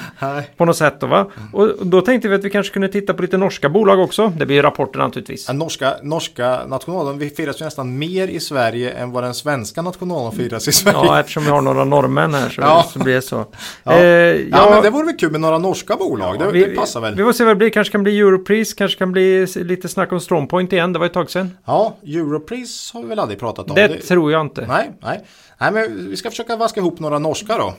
på 0.58 0.66
något 0.66 0.78
sätt. 0.78 1.00
Då, 1.00 1.08
va? 1.08 1.26
Och 1.54 1.86
då 1.88 2.02
tänkte 2.02 2.28
vi 2.28 2.36
att 2.36 2.44
vi 2.44 2.50
kanske 2.50 2.74
kunde 2.74 2.88
titta 2.88 3.14
på 3.14 3.22
lite 3.22 3.38
norska 3.38 3.70
bolag 3.70 4.00
också. 4.00 4.34
Det 4.38 4.46
blir 4.46 4.56
ju 4.56 4.62
rapporter 4.62 5.00
naturligtvis. 5.00 5.46
Den 5.46 5.58
norska, 5.58 5.94
norska 6.04 6.60
nationaldagen 6.68 7.20
vi 7.20 7.30
firas 7.30 7.62
ju 7.62 7.66
nästan 7.66 7.98
mer 7.98 8.28
i 8.28 8.40
Sverige 8.40 8.92
än 8.92 9.12
vad 9.12 9.24
den 9.24 9.34
svenska 9.34 9.82
nationaldagen 9.82 10.32
firas 10.40 10.68
i 10.68 10.72
Sverige. 10.72 10.98
Ja, 11.04 11.20
eftersom 11.20 11.44
vi 11.44 11.50
har 11.50 11.62
några 11.62 11.84
norrmän 11.86 12.34
här 12.34 12.50
så, 12.50 12.62
Ja. 12.66 12.86
så 12.94 13.00
blir 13.00 13.14
det 13.16 13.22
så. 13.22 13.46
Ja. 13.84 13.94
Eh, 13.94 14.06
Ja, 14.52 14.68
men 14.72 14.84
det 14.84 14.90
vore 14.90 15.06
väl 15.06 15.16
kul 15.18 15.32
med 15.32 15.42
några 15.42 15.58
norska 15.58 15.96
bolag. 15.96 16.40
det, 16.40 16.52
vi, 16.52 16.66
det 16.66 16.76
passar 16.76 17.02
väl. 17.02 17.16
Vi 17.16 17.24
får 17.24 17.34
se 17.34 17.44
vad 17.44 17.52
det 17.52 17.56
blir. 17.56 17.70
Kanske 17.70 17.92
kan 17.92 18.04
bli 18.04 18.20
Europris, 18.20 18.74
kanske 18.74 18.98
kan 18.98 19.12
bli 19.12 19.48
lite 19.56 19.88
snack 19.90 20.12
om 20.12 20.20
Strongpoint 20.20 20.74
igen. 20.74 20.94
Det 20.94 21.00
var 21.00 21.06
ett 21.06 21.14
tag 21.14 21.32
sedan. 21.32 21.58
Ja, 21.66 21.96
Europris 22.06 22.92
har 22.94 23.02
vi 23.02 23.08
väl 23.08 23.20
aldrig 23.20 23.40
pratat 23.40 23.70
om. 23.70 23.76
Det, 23.76 23.88
tror 23.88 24.32
jag 24.32 24.42
inte. 24.42 24.66
Nej, 24.68 24.92
nej. 25.04 25.22
Nej, 25.58 25.72
men 25.72 26.10
vi 26.10 26.18
ska 26.18 26.30
försöka 26.30 26.56
vaska 26.56 26.80
ihop 26.80 27.00
några 27.00 27.20
norska 27.20 27.58
då. 27.58 27.74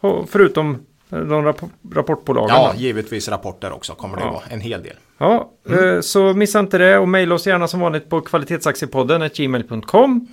Och 0.00 0.28
förutom 0.30 0.74
eh, 1.10 1.18
de 1.18 1.44
rapp- 1.44 1.70
rapportbolagen. 1.94 2.56
Ja, 2.56 2.72
då. 2.74 2.80
givetvis 2.80 3.28
rapporter 3.28 3.72
också 3.72 3.92
kommer 3.94 4.16
det 4.16 4.22
Ja. 4.22 4.30
vara. 4.32 4.42
En 4.50 4.60
hel 4.60 4.82
del. 4.82 4.94
Ja, 5.18 5.50
Mm. 5.68 5.94
eh, 5.94 6.00
så 6.00 6.32
missa 6.34 6.58
inte 6.58 6.78
det 6.78 6.98
och 6.98 7.08
mejla 7.08 7.34
oss 7.34 7.46
gärna 7.46 7.68
som 7.68 7.80
vanligt 7.80 8.08
på 8.10 8.20
kvalitetsaktiepodden 8.20 9.30
gmail.com. 9.34 10.26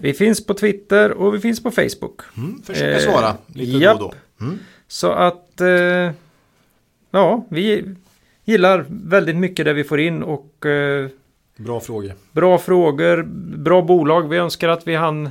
Vi 0.00 0.14
finns 0.14 0.46
på 0.46 0.54
Twitter 0.54 1.10
och 1.12 1.34
vi 1.34 1.38
finns 1.40 1.62
på 1.62 1.70
Facebook. 1.70 2.20
Mm, 2.36 2.62
försöka 2.62 2.90
Eh, 2.92 2.98
svara 3.12 3.34
lite 3.46 3.78
japp. 3.78 3.98
då 3.98 4.04
och 4.06 4.14
då. 4.38 4.44
Mm. 4.44 4.58
Så 4.88 5.10
att 5.12 5.60
eh, 5.60 6.10
ja, 7.10 7.46
vi 7.48 7.94
gillar 8.44 8.84
väldigt 8.88 9.36
mycket 9.36 9.64
det 9.64 9.72
vi 9.72 9.84
får 9.84 10.00
in 10.00 10.22
och 10.22 10.66
eh, 10.66 11.08
Bra 11.56 11.80
frågor. 11.80 12.12
bra 12.32 12.58
frågor, 12.58 13.22
bra 13.56 13.82
bolag. 13.82 14.28
Vi 14.28 14.36
önskar 14.36 14.68
att 14.68 14.86
vi 14.86 14.94
hann, 14.94 15.28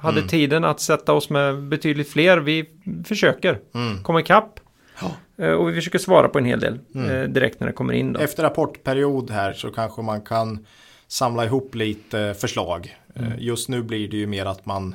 hade 0.00 0.18
Mm. 0.18 0.28
tiden 0.28 0.64
att 0.64 0.80
sätta 0.80 1.12
oss 1.12 1.30
med 1.30 1.62
betydligt 1.62 2.08
fler. 2.10 2.38
Vi 2.38 2.64
försöker 3.04 3.58
Mm. 3.74 4.02
komma 4.02 4.20
ikapp. 4.20 4.60
Ja. 5.00 5.44
Eh, 5.44 5.52
Och 5.52 5.68
vi 5.68 5.74
försöker 5.74 5.98
svara 5.98 6.28
på 6.28 6.38
en 6.38 6.44
hel 6.44 6.60
del 6.60 6.78
Mm. 6.94 7.10
eh, 7.10 7.22
direkt 7.28 7.60
när 7.60 7.66
det 7.66 7.72
kommer 7.72 7.92
in. 7.94 8.12
Då. 8.12 8.20
Efter 8.20 8.42
rapportperiod 8.42 9.30
här 9.30 9.52
så 9.52 9.70
kanske 9.70 10.02
man 10.02 10.20
kan 10.20 10.66
samla 11.08 11.44
ihop 11.44 11.74
lite 11.74 12.34
förslag. 12.38 12.96
Eh, 13.14 13.22
Mm. 13.26 13.38
Just 13.38 13.68
nu 13.68 13.82
blir 13.82 14.08
det 14.08 14.16
ju 14.16 14.26
mer 14.26 14.46
att 14.46 14.66
man 14.66 14.94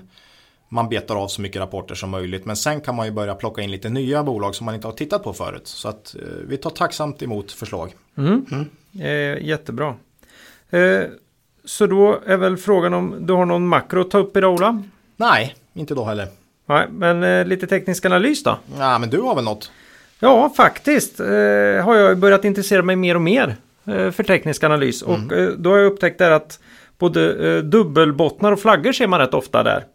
man 0.70 0.90
betar 0.90 1.16
av 1.16 1.28
så 1.28 1.42
mycket 1.42 1.62
rapporter 1.62 1.96
som 1.96 2.10
möjligt. 2.10 2.46
Men 2.46 2.56
sen 2.56 2.82
kan 2.82 2.96
man 2.96 3.06
ju 3.06 3.12
börja 3.12 3.36
plocka 3.36 3.62
in 3.62 3.72
lite 3.72 3.90
nya 3.90 4.24
bolag 4.24 4.56
som 4.56 4.66
man 4.66 4.76
inte 4.76 4.88
har 4.88 4.94
tittat 4.94 5.24
på 5.24 5.34
förut. 5.34 5.68
Så 5.68 5.88
att 5.90 6.16
eh, 6.16 6.22
vi 6.48 6.58
tar 6.58 6.70
tacksamt 6.70 7.22
emot 7.24 7.52
förslag. 7.52 7.94
Mm. 8.18 8.46
Eh, 9.00 9.46
jättebra. 9.48 9.96
Eh, 10.70 11.02
så 11.66 11.88
då 11.88 12.20
är 12.26 12.38
väl 12.38 12.58
frågan 12.58 12.94
om 12.94 13.16
du 13.20 13.34
har 13.34 13.46
någon 13.46 13.68
makro 13.68 14.02
att 14.02 14.12
ta 14.12 14.18
upp 14.18 14.38
idag 14.38 14.54
Ola? 14.54 14.84
Nej, 15.18 15.56
inte 15.74 15.96
då 15.96 16.04
heller. 16.04 16.28
Nej, 16.66 16.88
men 16.92 17.24
eh, 17.24 17.46
lite 17.46 17.68
teknisk 17.68 18.06
analys 18.06 18.44
då? 18.44 18.58
Ja, 18.80 18.98
men 19.00 19.10
du 19.10 19.22
har 19.22 19.36
väl 19.36 19.44
något? 19.44 19.72
Ja, 20.20 20.54
faktiskt 20.58 21.20
eh, 21.20 21.26
har 21.86 21.96
jag 21.96 22.18
börjat 22.18 22.46
intressera 22.46 22.82
mig 22.82 22.96
mer 22.96 23.16
och 23.16 23.22
mer 23.22 23.56
eh, 23.86 24.12
för 24.12 24.24
teknisk 24.24 24.64
analys. 24.64 25.02
Och 25.02 25.34
eh, 25.34 25.50
då 25.50 25.70
har 25.72 25.78
jag 25.78 25.92
upptäckt 25.92 26.18
där 26.18 26.32
att 26.32 26.60
både 26.98 27.50
eh, 27.50 27.64
dubbelbottnar 27.64 28.52
och 28.52 28.60
flaggor 28.60 28.92
ser 28.92 29.08
man 29.08 29.20
rätt 29.20 29.34
ofta 29.34 29.64
där. 29.64 29.86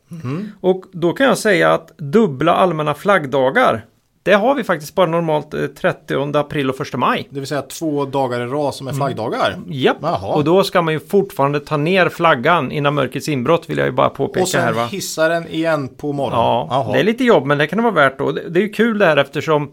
Och 0.60 0.84
då 0.92 1.12
kan 1.12 1.26
jag 1.26 1.38
säga 1.38 1.72
att 1.72 1.98
dubbla 1.98 2.54
allmänna 2.54 2.94
flaggdagar, 2.94 3.84
det 4.22 4.32
har 4.32 4.54
vi 4.54 4.64
faktiskt 4.64 4.94
bara 4.94 5.06
normalt 5.06 5.54
eh, 5.54 5.66
30 5.66 6.36
april 6.38 6.70
och 6.70 6.80
1 6.80 6.94
maj. 6.94 7.28
Det 7.30 7.40
vill 7.40 7.46
säga 7.48 7.62
två 7.62 8.04
dagar 8.04 8.40
i 8.40 8.46
rad 8.46 8.74
som 8.74 8.88
är 8.88 8.92
flaggdagar. 8.92 9.56
Japp, 9.68 9.96
Jaha. 10.02 10.34
och 10.34 10.44
då 10.44 10.64
ska 10.64 10.82
man 10.82 10.94
ju 10.94 11.00
fortfarande 11.00 11.60
ta 11.60 11.76
ner 11.76 12.08
flaggan 12.08 12.72
innan 12.72 12.94
mörkrets 12.94 13.28
inbrott 13.28 13.70
vill 13.70 13.78
jag 13.78 13.86
ju 13.86 13.92
bara 13.92 14.08
påpeka 14.10 14.42
Och 14.42 14.48
sen 14.48 14.62
här 14.62 14.72
va. 14.72 14.86
hissa 14.86 15.28
den 15.28 15.48
igen 15.48 15.88
på 15.88 16.12
morgonen. 16.12 16.38
Ja, 16.38 16.66
Jaha. 16.70 16.92
det 16.92 16.98
är 17.00 17.04
lite 17.04 17.24
jobb 17.24 17.46
men 17.46 17.58
det 17.58 17.66
kan 17.66 17.76
det 17.76 17.82
vara 17.82 17.94
värt 17.94 18.18
då. 18.18 18.32
Det, 18.32 18.48
det 18.48 18.60
är 18.60 18.62
ju 18.62 18.68
kul 18.72 18.98
det 18.98 19.06
här 19.06 19.16
eftersom 19.16 19.70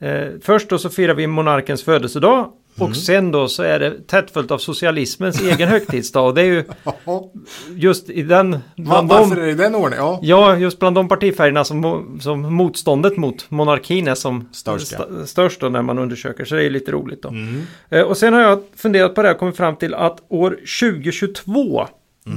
eh, 0.00 0.24
först 0.42 0.68
då 0.68 0.78
så 0.78 0.90
firar 0.90 1.14
vi 1.14 1.26
monarkens 1.26 1.82
födelsedag 1.84 2.48
Mm. 2.76 2.90
och 2.90 2.96
sen 2.96 3.30
då 3.30 3.48
så 3.48 3.62
är 3.62 3.78
det 3.78 4.06
tätt 4.06 4.30
följt 4.30 4.50
av 4.50 4.58
socialismens 4.58 5.42
egen 5.42 5.68
högtidsdag. 5.68 6.26
Och 6.26 6.34
det 6.34 6.40
är 6.40 6.44
ju 6.44 6.64
just 7.74 8.10
i 8.10 8.22
den... 8.22 8.58
Bland 8.76 9.08
varför 9.08 9.36
de, 9.36 9.42
är 9.42 9.46
det 9.46 9.52
i 9.52 9.54
den 9.54 9.74
ordningen? 9.74 10.04
Ja. 10.04 10.18
ja, 10.22 10.56
just 10.56 10.78
bland 10.78 10.96
de 10.96 11.08
partifärgerna 11.08 11.64
som, 11.64 12.18
som 12.20 12.54
motståndet 12.54 13.16
mot 13.16 13.50
monarkin 13.50 14.08
är 14.08 14.14
som 14.14 14.48
Störst, 14.52 14.94
sta- 14.94 15.26
störst 15.26 15.60
då 15.60 15.68
när 15.68 15.82
man 15.82 15.98
undersöker. 15.98 16.44
Så 16.44 16.54
det 16.54 16.64
är 16.64 16.70
lite 16.70 16.92
roligt 16.92 17.22
då. 17.22 17.28
Mm. 17.28 17.62
Eh, 17.90 18.02
och 18.02 18.16
sen 18.16 18.32
har 18.32 18.40
jag 18.40 18.62
funderat 18.76 19.14
på 19.14 19.22
det 19.22 19.28
här 19.28 19.34
och 19.34 19.40
kommit 19.40 19.56
fram 19.56 19.76
till 19.76 19.94
att 19.94 20.18
år 20.28 20.50
2022 20.50 21.88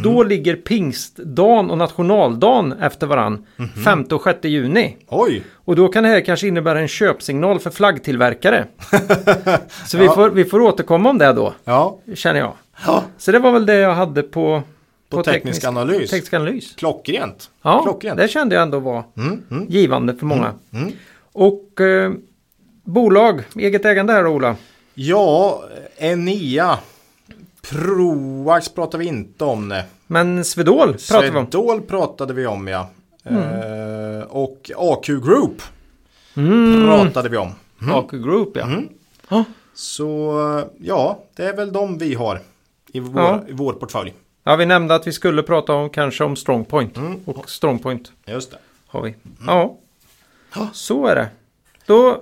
Då 0.04 0.24
ligger 0.24 0.56
pingstdagen 0.56 1.70
och 1.70 1.78
nationaldagen 1.78 2.74
efter 2.82 3.08
varann. 3.08 3.46
5 3.84 4.04
och 4.12 4.24
6 4.24 4.40
juni. 4.44 4.98
Oj, 5.08 5.44
Och 5.56 5.76
då 5.76 5.88
kan 5.88 6.04
det 6.04 6.10
här 6.10 6.22
kanske 6.22 6.48
innebära 6.48 6.80
en 6.80 6.88
köpsignal 6.88 7.60
för 7.60 7.70
flaggtillverkare. 7.70 8.66
Så 9.88 9.98
vi, 9.98 10.08
får, 10.08 10.30
vi 10.30 10.46
får 10.46 10.62
återkomma 10.62 11.10
om 11.10 11.18
det 11.18 11.34
då, 11.34 11.54
ja. 11.64 12.00
känner 12.16 12.40
jag. 12.40 12.54
ja. 12.86 13.04
Så 13.18 13.32
det 13.32 13.40
var 13.40 13.52
väl 13.52 13.66
det 13.66 13.76
jag 13.76 13.94
hade 13.96 14.24
på, 14.24 14.62
På 15.10 15.24
teknisk 15.24 15.64
analys. 15.66 16.10
Teknisk 16.10 16.34
analys. 16.34 16.76
Klockrent. 16.76 17.50
Ja, 17.62 17.84
Klockrent. 17.84 18.18
det 18.18 18.28
kände 18.28 18.56
jag 18.56 18.62
ändå 18.62 18.80
var 18.80 19.04
Mm, 19.18 19.42
mm. 19.52 19.66
givande 19.70 20.16
för 20.16 20.26
många. 20.26 20.54
mm. 20.74 20.92
Och 21.34 21.82
eh, 21.82 22.12
bolag, 22.84 23.44
eget 23.56 23.86
ägande 23.86 24.14
här 24.14 24.28
Ola. 24.28 24.56
Ja, 24.94 25.64
Enea. 25.98 26.78
Proax 27.62 28.70
pratar 28.70 28.98
vi 28.98 29.06
inte 29.06 29.44
om. 29.44 29.68
Nej. 29.68 29.84
Men 30.08 30.46
Swedol 30.46 30.94
pratar 30.94 31.22
vi 31.22 31.30
om. 31.30 31.36
Mm. 31.36 31.46
Swedol 31.52 31.82
pratade 31.82 32.34
vi 32.34 32.46
om 32.48 32.68
ja. 32.68 32.90
Eh, 33.24 34.22
och 34.30 34.72
AQ 34.78 35.08
Group 35.08 35.62
Mm. 36.38 36.86
pratade 36.88 37.30
vi 37.30 37.38
om. 37.38 37.52
AQ 37.94 38.12
Group 38.12 38.52
ja. 38.58 38.64
Mm. 38.64 38.90
ja. 39.30 39.44
Så 39.74 40.32
ja, 40.80 41.20
det 41.36 41.46
är 41.46 41.56
väl 41.56 41.72
de 41.74 41.98
vi 41.98 42.14
har 42.16 42.40
i 42.94 43.00
vår, 43.00 43.22
Ja. 43.22 43.44
i 43.48 43.52
vår 43.54 43.74
portfölj. 43.74 44.14
Ja, 44.44 44.56
vi 44.56 44.66
nämnde 44.66 44.96
att 44.96 45.08
vi 45.08 45.12
skulle 45.12 45.44
prata 45.44 45.74
om 45.74 45.90
kanske 45.90 46.24
om 46.24 46.36
Strongpoint. 46.36 46.98
Mm. 46.98 47.20
Och 47.26 47.50
Strongpoint 47.50 48.12
Just 48.26 48.52
det. 48.52 48.58
har 48.88 49.02
vi. 49.02 49.16
Ja, 49.48 49.78
så 50.74 51.06
är 51.08 51.16
det. 51.16 51.28
Då 51.86 52.22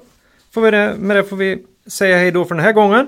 får 0.52 0.62
vi 0.62 0.72
det, 0.72 0.96
med 1.00 1.16
det 1.18 1.24
får 1.24 1.36
vi 1.38 1.66
säga 1.88 2.18
hej 2.18 2.32
då 2.32 2.46
för 2.46 2.56
den 2.56 2.64
här 2.64 2.74
gången. 2.74 3.08